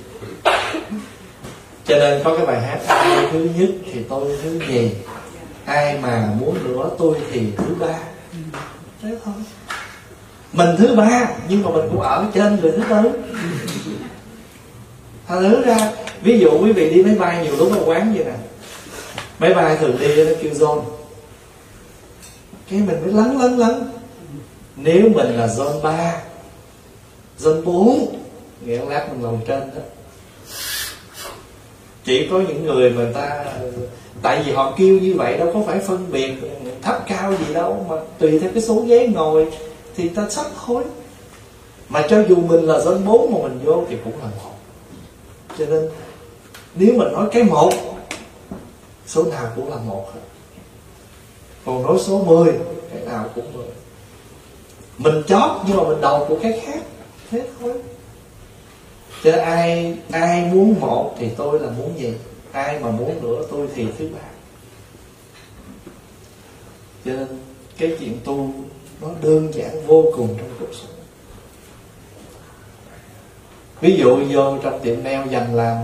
Cho 1.86 1.97
nên 1.97 2.24
có 2.24 2.38
cái 2.38 2.45
bài 2.45 2.62
hát 2.62 2.80
ai 2.88 3.28
thứ 3.32 3.49
nhất 3.60 3.70
thì 3.93 4.02
tôi 4.10 4.38
thứ 4.43 4.60
gì 4.68 4.91
ai 5.66 5.97
mà 6.02 6.30
muốn 6.39 6.58
nữa 6.64 6.89
tôi 6.97 7.18
thì 7.32 7.41
thứ 7.58 7.76
ba. 7.80 7.99
Thế 9.02 9.10
thôi. 9.26 9.34
Mình 10.54 10.70
thứ 10.78 10.95
ba 10.95 11.28
nhưng 11.49 11.64
mà 11.64 11.70
mình 11.72 11.86
cũng 11.89 12.02
ở 12.02 12.26
trên 12.34 12.60
người 12.62 12.72
thứ 12.72 12.84
tư. 12.89 13.12
Thành 15.28 15.49
thử 15.49 15.66
ra. 15.66 15.91
Ví 16.22 16.39
dụ 16.39 16.49
quý 16.64 16.72
vị 16.72 16.93
đi 16.93 17.04
máy 17.04 17.16
bay 17.20 17.43
nhiều 17.43 17.56
lúc 17.58 17.72
ở 17.72 17.86
quán 17.86 18.14
vậy 18.16 18.26
nè 18.26 18.34
máy 19.42 19.54
bay 19.54 19.78
thường 19.78 19.98
đi 20.00 20.24
nó 20.26 20.32
kêu 20.42 20.52
zone 20.54 20.82
cái 22.70 22.80
mình 22.80 23.02
mới 23.02 23.14
lắng 23.14 23.42
lắng 23.42 23.60
lắng. 23.60 23.89
Nếu 24.76 25.02
mình 25.16 25.28
là 25.28 25.48
zone 25.48 25.82
3 25.82 26.22
zone 27.39 27.64
4 27.64 28.16
nghĩa 28.66 28.86
lát 28.86 29.08
mình 29.10 29.22
ngồi 29.22 29.38
trên 29.48 29.60
đó. 29.60 29.82
Chỉ 32.04 32.28
có 32.32 32.39
những 32.48 32.66
người 32.66 32.89
mà 32.89 33.04
ta, 33.14 33.46
tại 34.22 34.44
vì 34.46 34.52
họ 34.52 34.74
kêu 34.78 35.00
như 35.00 35.14
vậy 35.18 35.38
đâu 35.38 35.52
có 35.54 35.62
phải 35.68 35.80
phân 35.80 36.12
biệt 36.12 36.32
thấp 36.82 37.04
cao 37.08 37.34
gì 37.48 37.54
đâu, 37.54 37.86
mà 37.89 37.96
tùy 38.20 38.39
theo 38.39 38.50
cái 38.54 38.64
số 38.64 38.76
ghế 38.76 39.08
ngồi 39.08 39.48
thì 39.96 40.10
ta 40.10 40.30
sắp 40.30 40.46
khối 40.56 40.84
mà 41.89 42.08
cho 42.10 42.24
dù 42.30 42.36
mình 42.36 42.62
là 42.62 42.80
dân 42.80 43.06
bốn 43.06 43.34
mà 43.34 43.39
mình 43.48 43.60
vô 43.64 43.84
thì 43.89 43.96
cũng 44.04 44.14
là 44.20 44.28
một. 44.44 44.56
Cho 45.58 45.66
nên, 45.66 45.89
nếu 46.76 46.94
mình 46.94 47.14
nói 47.14 47.28
cái 47.32 47.44
một 47.44 47.74
số 49.12 49.24
nào 49.24 49.51
cũng 49.55 49.70
là 49.70 49.76
một 49.76 50.12
hết. 50.14 50.22
Còn 51.66 51.84
nói 51.84 51.97
số 51.99 52.24
10 52.24 52.53
cái 52.93 53.01
nào 53.05 53.30
cũng 53.36 53.53
10 53.53 53.66
mình 54.97 55.24
chót 55.28 55.51
nhưng 55.68 55.78
mà 55.78 55.84
mình 55.84 56.01
đầu 56.01 56.26
của 56.30 56.38
cái 56.41 56.62
khác, 56.66 56.82
thế 57.32 57.47
thôi. 57.59 57.74
Cho 59.24 59.32
ai 59.41 59.97
ai 60.12 60.41
muốn 60.41 60.80
một 60.80 61.16
thì 61.20 61.30
tôi 61.38 61.59
là 61.59 61.70
muốn 61.70 61.99
gì 61.99 62.14
ai 62.51 62.80
mà 62.80 62.91
muốn 62.91 63.22
nữa 63.22 63.45
tôi 63.51 63.68
thì 63.76 63.88
thứ 63.97 64.09
ba. 64.16 64.28
Cho 67.05 67.12
nên 67.12 67.28
cái 67.78 67.95
chuyện 67.99 68.20
tu 68.24 68.49
nó 69.01 69.07
đơn 69.22 69.53
giản 69.53 69.88
vô 69.88 70.05
cùng 70.16 70.36
trong 70.38 70.49
cuộc 70.59 70.74
sống. 70.74 70.95
Ví 73.82 73.97
dụ 73.97 74.20
vô 74.30 74.57
trong 74.57 74.80
tiệm 74.84 75.03
nail 75.03 75.30
dành 75.30 75.55
làm 75.55 75.78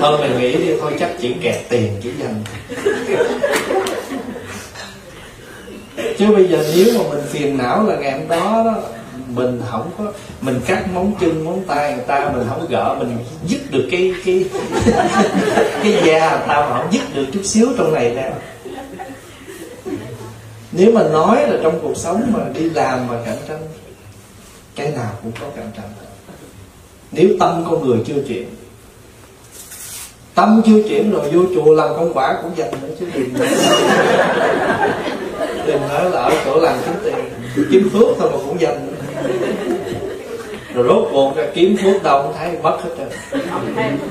thôi, 0.00 0.18
mình 0.20 0.38
nghĩ 0.38 0.52
đi, 0.52 0.76
thôi 0.80 0.92
chắc 1.00 1.10
chỉ 1.20 1.34
kẹt 1.42 1.68
tiền 1.68 1.92
chỉ 2.02 2.10
dành. 2.20 2.42
Chứ 6.18 6.26
bây 6.32 6.48
giờ 6.48 6.64
nếu 6.76 6.98
mà 6.98 7.04
mình 7.10 7.24
phiền 7.28 7.58
não 7.58 7.86
là 7.86 7.96
ngày 7.96 8.12
hôm 8.12 8.28
đó 8.28 8.62
đó, 8.64 8.82
mình 9.28 9.62
không 9.70 9.90
có, 9.98 10.12
mình 10.40 10.60
cắt 10.66 10.84
móng 10.94 11.12
chân, 11.20 11.44
móng 11.44 11.62
tay 11.66 11.94
người 11.94 12.04
ta, 12.06 12.30
mình 12.34 12.46
không 12.48 12.66
gỡ, 12.68 12.96
mình 12.98 13.18
dứt 13.46 13.70
được 13.70 13.88
cái 13.90 14.14
cái 14.24 14.44
cái 15.82 15.94
da 16.04 16.44
tao 16.46 16.70
mà 16.70 16.78
không 16.78 16.92
dứt 16.92 17.02
được 17.14 17.26
chút 17.32 17.44
xíu 17.44 17.66
trong 17.78 17.94
này 17.94 18.14
nè. 18.14 18.32
Nếu 20.72 20.92
mà 20.92 21.02
nói 21.02 21.50
là 21.50 21.58
trong 21.62 21.78
cuộc 21.82 21.96
sống 21.96 22.32
mà 22.32 22.40
đi 22.54 22.70
làm 22.70 23.08
mà 23.08 23.14
cạnh 23.24 23.38
tranh 23.48 23.60
cái 24.76 24.90
nào 24.90 25.12
cũng 25.22 25.32
có 25.40 25.46
cạnh 25.56 25.70
tranh. 25.76 25.90
Nếu 27.12 27.28
tâm 27.40 27.64
con 27.70 27.88
người 27.88 27.98
chưa 28.06 28.22
chuyển, 28.28 28.46
tâm 30.34 30.62
chưa 30.66 30.82
chuyển 30.88 31.10
rồi 31.10 31.30
vô 31.30 31.42
chùa 31.54 31.74
làm 31.74 31.88
công 31.96 32.12
quả 32.14 32.38
cũng 32.42 32.50
dành 32.56 32.70
nữa 32.82 32.94
chứ 33.00 33.06
đừng 33.14 33.34
đừng 35.66 35.88
nói 35.88 36.10
là 36.10 36.22
ở 36.22 36.32
chỗ 36.44 36.60
làm 36.60 36.78
kiếm 36.84 36.94
tiền. 37.04 37.14
Kiếm 37.70 37.88
phước 37.92 38.08
thôi 38.18 38.30
mà 38.32 38.38
cũng 38.46 38.60
dành. 38.60 38.92
Rồi 40.74 40.86
rốt 40.88 41.08
cuộc 41.12 41.36
ra 41.36 41.44
kiếm 41.54 41.76
phước 41.82 42.02
đâu 42.02 42.22
không 42.22 42.34
thấy 42.38 42.58
mất 42.62 42.78
hết 42.84 42.90
trơn. 42.98 43.08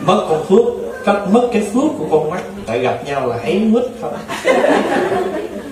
Mất 0.05 0.25
con 0.29 0.45
phước, 0.45 0.65
cách 1.05 1.21
mất 1.31 1.49
cái 1.53 1.61
phước 1.61 1.91
của 1.99 2.07
con 2.11 2.29
mắt 2.29 2.41
tại 2.65 2.79
gặp 2.79 2.99
nhau 3.05 3.27
là 3.27 3.37
thấy 3.43 3.59
mít 3.59 3.83
không? 4.01 4.17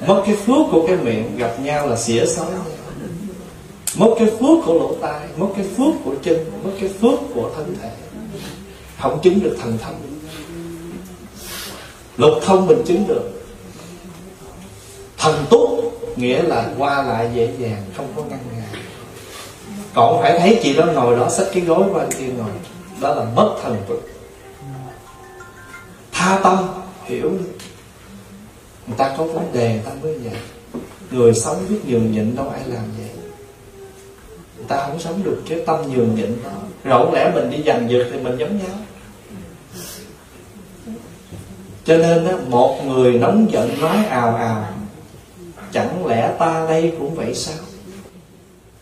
Mất 0.07 0.23
cái 0.25 0.35
phước 0.35 0.65
của 0.71 0.87
cái 0.87 0.97
miệng, 0.97 1.37
gặp 1.37 1.59
nhau 1.63 1.87
là 1.87 1.95
xỉa 1.95 2.25
xói 2.25 2.45
mất 3.97 4.15
cái 4.19 4.27
phước 4.27 4.65
của 4.65 4.73
lỗ 4.73 4.95
tai, 5.01 5.27
mất 5.37 5.47
cái 5.55 5.65
phước 5.77 5.93
của 6.05 6.13
chân, 6.23 6.51
mất 6.63 6.71
cái 6.79 6.89
phước 6.89 7.19
của 7.35 7.51
thân 7.55 7.75
thể. 7.81 7.91
Không 8.99 9.19
chứng 9.23 9.39
được 9.39 9.57
thần 9.61 9.77
thông. 9.77 9.95
Lục 12.17 12.33
thông 12.45 12.67
mình 12.67 12.81
chứng 12.85 13.07
được. 13.07 13.29
Thần 15.17 15.45
túc 15.49 15.69
nghĩa 16.17 16.43
là 16.43 16.73
qua 16.77 17.03
lại 17.03 17.29
dễ 17.33 17.53
dàng, 17.59 17.83
không 17.97 18.13
có 18.15 18.23
ngăn 18.23 18.39
ngại. 18.53 18.81
Còn 19.93 20.21
phải 20.21 20.39
thấy 20.39 20.59
chị 20.63 20.73
đó 20.75 20.85
ngồi 20.85 21.15
đó 21.15 21.29
xách 21.29 21.47
cái 21.53 21.63
gối 21.63 21.83
qua 21.93 22.05
kia 22.19 22.27
ngồi, 22.27 22.51
đó 23.01 23.15
là 23.15 23.25
mất 23.35 23.55
thần 23.63 23.77
túc. 23.87 24.09
Tha 26.11 26.39
tâm, 26.43 26.57
hiểu. 27.05 27.31
Người 28.87 28.97
ta 28.97 29.15
có 29.17 29.23
vấn 29.23 29.53
đề, 29.53 29.73
người 29.73 29.81
ta 29.85 29.91
mới 30.03 30.17
vậy 30.17 30.33
người 31.11 31.33
sống 31.33 31.65
biết 31.69 31.79
nhường 31.87 32.11
nhịn, 32.11 32.35
đâu 32.35 32.49
ai 32.49 32.61
làm 32.67 32.83
vậy 32.97 33.09
người 34.63 34.77
ta 34.77 34.87
không 34.87 34.99
sống 34.99 35.23
được 35.23 35.41
cái 35.49 35.59
tâm 35.65 35.79
nhường 35.91 36.15
nhịn 36.15 36.43
đó. 36.43 36.49
Rồi 36.83 37.07
lẽ 37.13 37.31
mình 37.35 37.49
đi 37.49 37.63
giành 37.65 37.89
giật 37.89 38.07
thì 38.11 38.19
mình 38.19 38.37
giống 38.37 38.57
nhau. 38.57 38.77
Cho 41.85 41.97
nên 41.97 42.25
á, 42.25 42.33
một 42.49 42.79
người 42.85 43.13
nóng 43.13 43.51
giận 43.51 43.81
nói 43.81 44.05
ào 44.09 44.35
ào 44.35 44.65
chẳng 45.71 46.07
lẽ 46.07 46.31
ta 46.39 46.65
đây 46.69 46.93
cũng 46.99 47.15
vậy 47.15 47.33
sao? 47.33 47.55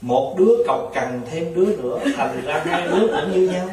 Một 0.02 0.36
đứa 0.40 0.56
cọc 0.68 0.92
cằn 0.94 1.22
thêm 1.32 1.56
đứa 1.56 1.66
nữa 1.66 2.00
thành 2.18 2.42
ra 2.46 2.62
hai 2.66 2.88
đứa 2.88 3.08
cũng 3.08 3.32
như 3.32 3.50
nhau. 3.50 3.70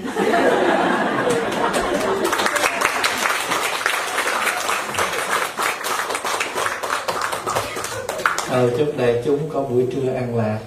Ờ, 8.51 8.71
chúc 8.79 8.99
đại 8.99 9.23
chúng 9.25 9.39
có 9.49 9.63
buổi 9.63 9.87
trưa 9.93 10.13
ăn 10.15 10.37
lạc 10.37 10.59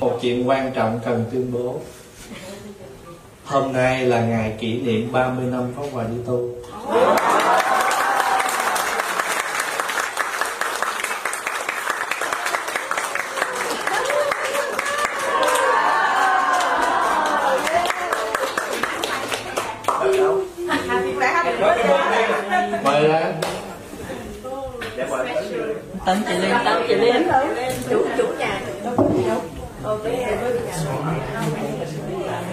một 0.00 0.18
chuyện 0.22 0.48
quan 0.48 0.72
trọng 0.74 1.00
cần 1.04 1.24
tuyên 1.32 1.52
bố. 1.52 1.80
Hôm 3.44 3.72
nay 3.72 4.04
là 4.04 4.20
ngày 4.20 4.56
kỷ 4.58 4.80
niệm 4.80 5.12
30 5.12 5.46
năm 5.50 5.72
Pháp 5.76 5.82
Hòa 5.92 6.04
đi 6.04 6.16
tu 6.26 6.50
mời 22.84 23.08
ra 23.08 23.32
tấn 26.06 26.22
chị 26.28 26.34
lên 26.38 26.56
tấn 26.64 26.82
chị 26.88 26.94
lên 26.94 27.28
chủ 27.90 28.04
chủ 28.16 28.26
nhà 28.38 28.60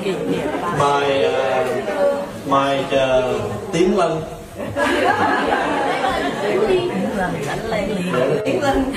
kỷ 0.04 0.12
niệm 0.12 0.48
ba 0.62 0.76
mời 0.80 1.26
uh, 1.26 2.48
mời 2.48 2.80
uh, 2.80 3.42
tiến 3.72 3.98
lân 3.98 4.22
lần 7.18 7.34
đánh 7.48 7.66
lên 7.70 7.90
liền 7.90 8.42
Tiến 8.46 8.62
Linh 8.62 8.94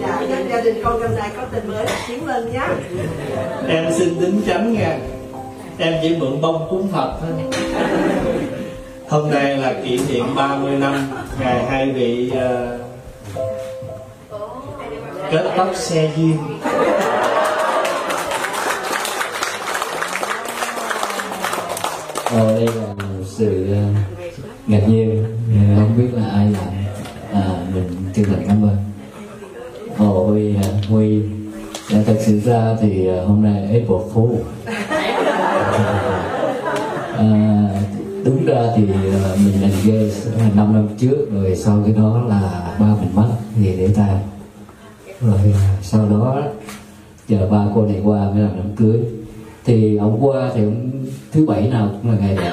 Dạ, 0.00 0.20
nhân 0.28 0.48
gia 0.48 0.60
đình 0.78 0.84
con 0.84 1.00
trong 1.02 1.16
này 1.16 1.30
có 1.36 1.42
tình 1.52 1.68
mới 1.68 1.84
là 1.84 2.04
Tiến 2.08 2.26
Linh 2.26 2.52
nhé 2.52 2.66
em 3.68 3.92
xin 3.98 4.20
đính 4.20 4.42
chánh 4.46 4.72
nha 4.72 4.98
em 5.78 5.94
chỉ 6.02 6.16
mượn 6.16 6.40
bông 6.40 6.66
cúng 6.70 6.88
phật 6.92 7.18
thôi. 7.20 7.30
Hôm 9.08 9.30
nay 9.30 9.56
là 9.56 9.74
kỷ 9.84 10.00
niệm 10.08 10.34
30 10.34 10.76
năm 10.76 10.94
ngày 11.40 11.64
hai 11.64 11.90
vị 11.92 12.32
uh, 12.32 12.80
kết 15.30 15.52
tóc 15.56 15.70
xe 15.74 16.10
duyên. 16.16 16.36
Ờ, 22.24 22.52
đây 22.52 22.66
là 22.66 22.94
một 22.94 23.24
sự 23.24 23.66
ờ, 23.72 23.82
ngạc 24.66 24.82
nhiên. 24.88 25.24
Không 25.76 25.94
biết 25.98 26.08
là 26.12 26.28
ai 26.32 26.46
làm 26.52 26.74
à, 27.32 27.50
mình 27.74 27.88
chân 28.14 28.24
thành 28.24 28.44
cảm 28.48 28.62
ơn 28.62 28.87
huy. 30.88 31.22
À, 31.92 32.02
thật 32.06 32.16
sự 32.20 32.40
ra 32.40 32.76
thì 32.80 33.06
à, 33.06 33.24
hôm 33.26 33.42
nay 33.42 33.62
April 33.62 34.00
Fool 34.14 34.36
à, 37.16 37.68
đúng 38.24 38.46
ra 38.46 38.66
thì 38.76 38.84
à, 39.12 39.36
mình 39.44 39.62
engage 39.62 40.14
là 40.38 40.50
5 40.54 40.72
năm 40.72 40.88
trước 40.98 41.26
rồi 41.32 41.56
sau 41.56 41.82
cái 41.84 41.94
đó 41.94 42.22
là 42.28 42.74
ba 42.80 42.86
mình 42.86 43.14
mất 43.14 43.28
thì 43.56 43.76
để 43.76 43.88
ta. 43.96 44.20
Rồi 45.20 45.38
à, 45.54 45.76
sau 45.82 46.08
đó 46.08 46.42
chờ 47.28 47.48
ba 47.50 47.66
cô 47.74 47.86
này 47.86 48.00
qua 48.04 48.30
mới 48.30 48.42
làm 48.42 48.56
đám 48.56 48.76
cưới. 48.76 49.00
Thì 49.64 49.96
ông 49.96 50.18
qua 50.20 50.50
thì 50.54 50.64
ông 50.64 50.90
thứ 51.32 51.46
bảy 51.46 51.68
nào 51.68 51.90
cũng 52.02 52.12
là 52.12 52.18
ngày 52.18 52.36
đẹp. 52.36 52.52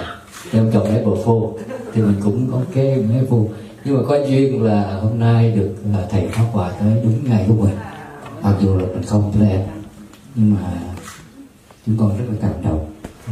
Thì 0.52 0.60
ông 0.60 0.72
chồng 0.74 0.84
April 0.84 1.14
Fool 1.26 1.52
thì 1.94 2.02
mình 2.02 2.16
cũng 2.24 2.52
ok 2.52 2.76
mình 2.76 3.14
April 3.20 3.42
nhưng 3.86 3.98
mà 3.98 4.04
có 4.08 4.18
duyên 4.28 4.64
là 4.64 5.00
hôm 5.02 5.20
nay 5.20 5.52
được 5.52 5.76
à, 5.94 6.00
thầy 6.10 6.28
phát 6.28 6.44
quà 6.54 6.72
tới 6.80 7.02
đúng 7.04 7.20
ngày 7.24 7.46
của 7.48 7.54
mình 7.54 7.76
mặc 8.42 8.54
dù 8.62 8.78
là 8.78 8.86
mình 8.86 9.04
không 9.08 9.34
lên, 9.40 9.62
nhưng 10.36 10.56
mà 10.56 10.72
chúng 11.86 11.98
con 12.00 12.18
rất 12.18 12.26
là 12.30 12.36
cảm 12.42 12.64
động 12.64 12.92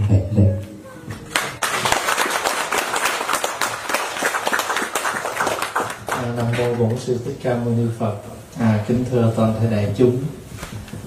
thầy 0.10 0.22
lên 0.36 0.56
à, 6.08 6.34
Nam 6.38 6.46
mô 6.58 6.76
Bổn 6.76 7.00
sư 7.00 7.20
Thích 7.26 7.38
Ca 7.44 7.56
Mâu 7.56 7.74
Ni 7.74 7.86
Phật. 8.00 8.14
À 8.60 8.84
kính 8.88 9.06
thưa 9.12 9.34
toàn 9.36 9.54
thể 9.60 9.68
đại 9.72 9.94
chúng. 9.98 10.18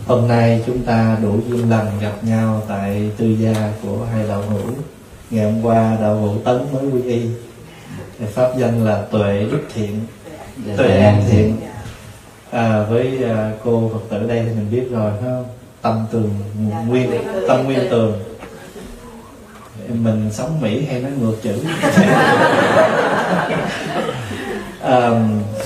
Hôm 0.07 0.28
nay 0.28 0.62
chúng 0.66 0.82
ta 0.82 1.18
đủ 1.22 1.40
duyên 1.49 1.70
lành 1.70 1.99
gặp 2.01 2.14
nhau 2.22 2.62
tại 2.68 3.11
tư 3.16 3.26
gia 3.26 3.72
của 3.82 4.07
hai 4.12 4.28
đạo 4.28 4.42
hữu. 4.42 4.74
Ngày 5.30 5.53
hôm 5.53 5.62
qua 5.62 5.97
đạo 6.01 6.20
hữu 6.20 6.38
Tấn 6.44 6.66
mới 6.72 6.90
quy 6.90 7.03
y. 7.03 7.26
Thì 8.18 8.26
pháp 8.26 8.50
danh 8.58 8.84
là 8.84 9.02
Tuệ 9.10 9.46
Đức 9.52 9.62
Thiện, 9.74 10.00
Tuệ 10.76 10.98
An 10.98 11.22
Thiện. 11.30 11.56
À, 12.50 12.82
với 12.82 13.24
à, 13.24 13.52
cô 13.64 13.90
Phật 13.92 14.00
tử 14.10 14.26
đây 14.28 14.42
thì 14.46 14.54
mình 14.54 14.70
biết 14.70 14.86
rồi 14.90 15.12
phải 15.20 15.30
không? 15.30 15.44
Tâm 15.82 16.06
tường 16.10 16.30
nguyên, 16.88 17.10
tâm 17.48 17.64
nguyên 17.64 17.80
tường. 17.90 18.22
Mình 19.88 20.30
sống 20.32 20.60
Mỹ 20.60 20.84
hay 20.90 21.00
nói 21.00 21.12
ngược 21.20 21.34
chữ? 21.42 21.52
à, 24.82 25.08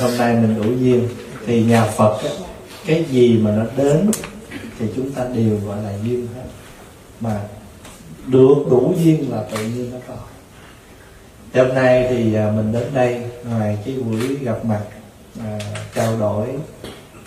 hôm 0.01 0.17
nay 0.19 0.35
mình 0.35 0.63
đủ 0.63 0.71
duyên 0.81 1.09
thì 1.47 1.63
nhà 1.63 1.85
Phật 1.85 2.19
á, 2.23 2.31
cái 2.87 3.05
gì 3.11 3.39
mà 3.43 3.51
nó 3.51 3.65
đến 3.77 4.11
thì 4.79 4.87
chúng 4.97 5.11
ta 5.13 5.25
đều 5.35 5.59
gọi 5.67 5.77
là 5.85 5.93
duyên 6.05 6.27
hết 6.37 6.43
mà 7.21 7.41
được 8.27 8.55
đủ 8.71 8.95
duyên 8.99 9.33
là 9.33 9.43
tự 9.51 9.65
nhiên 9.65 9.91
nó 9.93 9.99
có 10.09 10.15
thì 11.53 11.61
hôm 11.61 11.75
nay 11.75 12.07
thì 12.11 12.35
à, 12.35 12.53
mình 12.57 12.73
đến 12.73 12.85
đây 12.95 13.23
ngoài 13.45 13.79
cái 13.85 13.95
buổi 13.95 14.37
gặp 14.37 14.65
mặt 14.65 14.83
à, 15.41 15.59
trao 15.95 16.19
đổi 16.19 16.47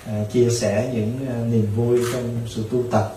à, 0.05 0.13
chia 0.33 0.49
sẻ 0.49 0.89
những 0.93 1.17
à, 1.29 1.35
niềm 1.51 1.67
vui 1.75 1.99
trong 2.13 2.37
sự 2.47 2.63
tu 2.71 2.83
tập. 2.91 3.15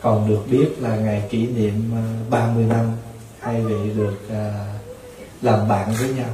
Còn 0.00 0.28
được 0.28 0.40
biết 0.50 0.68
là 0.80 0.96
ngày 0.96 1.22
kỷ 1.30 1.46
niệm 1.46 1.92
à, 1.94 2.02
30 2.30 2.64
năm 2.64 2.92
hai 3.40 3.60
vị 3.60 3.90
được 3.96 4.28
à, 4.30 4.64
làm 5.42 5.68
bạn 5.68 5.94
với 6.00 6.08
nhau. 6.08 6.30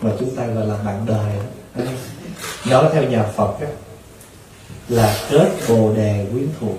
Mà 0.00 0.10
chúng 0.20 0.36
ta 0.36 0.46
gọi 0.46 0.66
là 0.66 0.76
bạn 0.84 1.06
đời 1.06 1.32
đó. 1.76 1.84
nói 2.70 2.90
theo 2.92 3.02
nhà 3.02 3.22
Phật 3.22 3.60
á, 3.60 3.68
là 4.88 5.16
kết 5.30 5.50
bồ 5.68 5.94
đề 5.94 6.26
quyến 6.32 6.46
thuộc. 6.60 6.78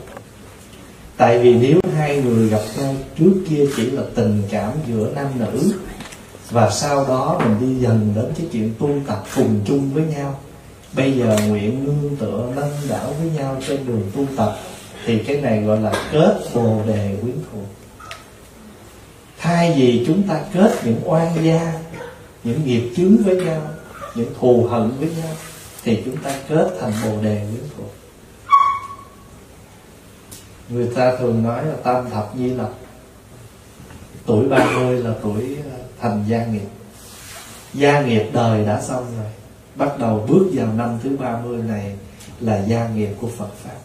Tại 1.18 1.40
vì 1.40 1.54
nếu 1.54 1.80
hai 1.96 2.22
người 2.22 2.50
gặp 2.50 2.62
nhau 2.78 2.96
trước 3.20 3.34
kia 3.50 3.66
chỉ 3.76 3.92
là 3.92 4.04
tình 4.16 4.44
cảm 4.50 4.72
giữa 4.88 5.12
nam 5.16 5.28
nữ 5.40 5.74
và 6.54 6.70
sau 6.70 7.06
đó 7.08 7.40
mình 7.44 7.58
đi 7.60 7.82
dần 7.82 8.14
đến 8.16 8.26
cái 8.38 8.48
chuyện 8.52 8.74
tu 8.80 8.90
tập 9.08 9.24
cùng 9.36 9.62
chung 9.66 9.94
với 9.94 10.04
nhau. 10.04 10.40
Bây 10.96 11.12
giờ 11.12 11.38
nguyện 11.48 11.84
nương 11.86 12.16
tựa 12.16 12.50
nâng 12.56 12.72
đảo 12.90 13.14
với 13.20 13.30
nhau 13.30 13.58
trên 13.68 13.88
đường 13.88 14.12
tu 14.16 14.26
tập, 14.38 14.58
thì 15.06 15.20
cái 15.20 15.42
này 15.42 15.62
gọi 15.62 15.80
là 15.82 15.94
kết 16.12 16.40
bồ 16.56 16.82
đề 16.88 17.18
quyến 17.22 17.36
thuộc. 17.52 17.66
Thay 19.38 19.74
vì 19.78 20.04
chúng 20.08 20.28
ta 20.28 20.42
kết 20.54 20.72
những 20.86 21.02
oan 21.06 21.46
gia, 21.46 21.74
những 22.44 22.66
nghiệp 22.66 22.94
chướng 22.98 23.18
với 23.18 23.36
nhau, 23.36 23.62
những 24.16 24.34
thù 24.40 24.68
hận 24.72 24.92
với 25.00 25.10
nhau, 25.10 25.36
thì 25.84 26.02
chúng 26.06 26.18
ta 26.18 26.36
kết 26.50 26.78
thành 26.82 26.94
bồ 27.04 27.22
đề 27.22 27.48
quyến 27.52 27.64
thuộc. 27.78 27.94
Người 30.70 30.88
ta 30.96 31.16
thường 31.16 31.44
nói 31.44 31.66
là 31.66 31.76
tam 31.84 32.10
thập 32.10 32.32
di 32.38 32.50
lập 32.50 32.70
tuổi 34.26 34.48
30 34.48 35.04
là 35.04 35.14
tuổi 35.24 35.58
thành 36.04 36.24
gia 36.28 36.46
nghiệp. 36.46 36.68
Gia 37.74 38.02
nghiệp 38.02 38.30
đời 38.34 38.66
đã 38.66 38.82
xong 38.82 39.06
rồi. 39.18 39.32
Bắt 39.76 40.00
đầu 40.00 40.26
bước 40.30 40.50
vào 40.54 40.68
năm 40.78 41.00
thứ 41.04 41.18
30 41.20 41.58
này 41.68 41.96
là 42.40 42.62
gia 42.68 42.88
nghiệp 42.88 43.10
của 43.22 43.30
Phật 43.38 43.50
pháp. 43.64 43.78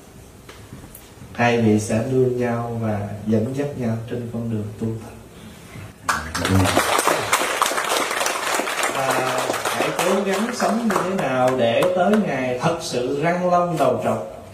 Hai 1.32 1.60
vị 1.60 1.80
sẽ 1.80 2.00
nương 2.10 2.36
nhau 2.36 2.78
và 2.82 3.08
dẫn 3.26 3.54
dắt 3.56 3.66
nhau 3.76 3.96
trên 4.10 4.30
con 4.32 4.50
đường 4.50 4.66
tu 4.80 4.86
tập. 5.02 5.12
Và 8.94 9.40
hãy 9.64 9.88
cố 9.98 10.22
gắng 10.26 10.46
sống 10.54 10.88
như 10.88 10.96
thế 11.04 11.14
nào 11.14 11.50
để 11.58 11.82
tới 11.96 12.12
ngày 12.26 12.58
thật 12.62 12.78
sự 12.80 13.22
răng 13.22 13.50
long 13.50 13.76
đầu 13.78 14.00
trọc? 14.04 14.44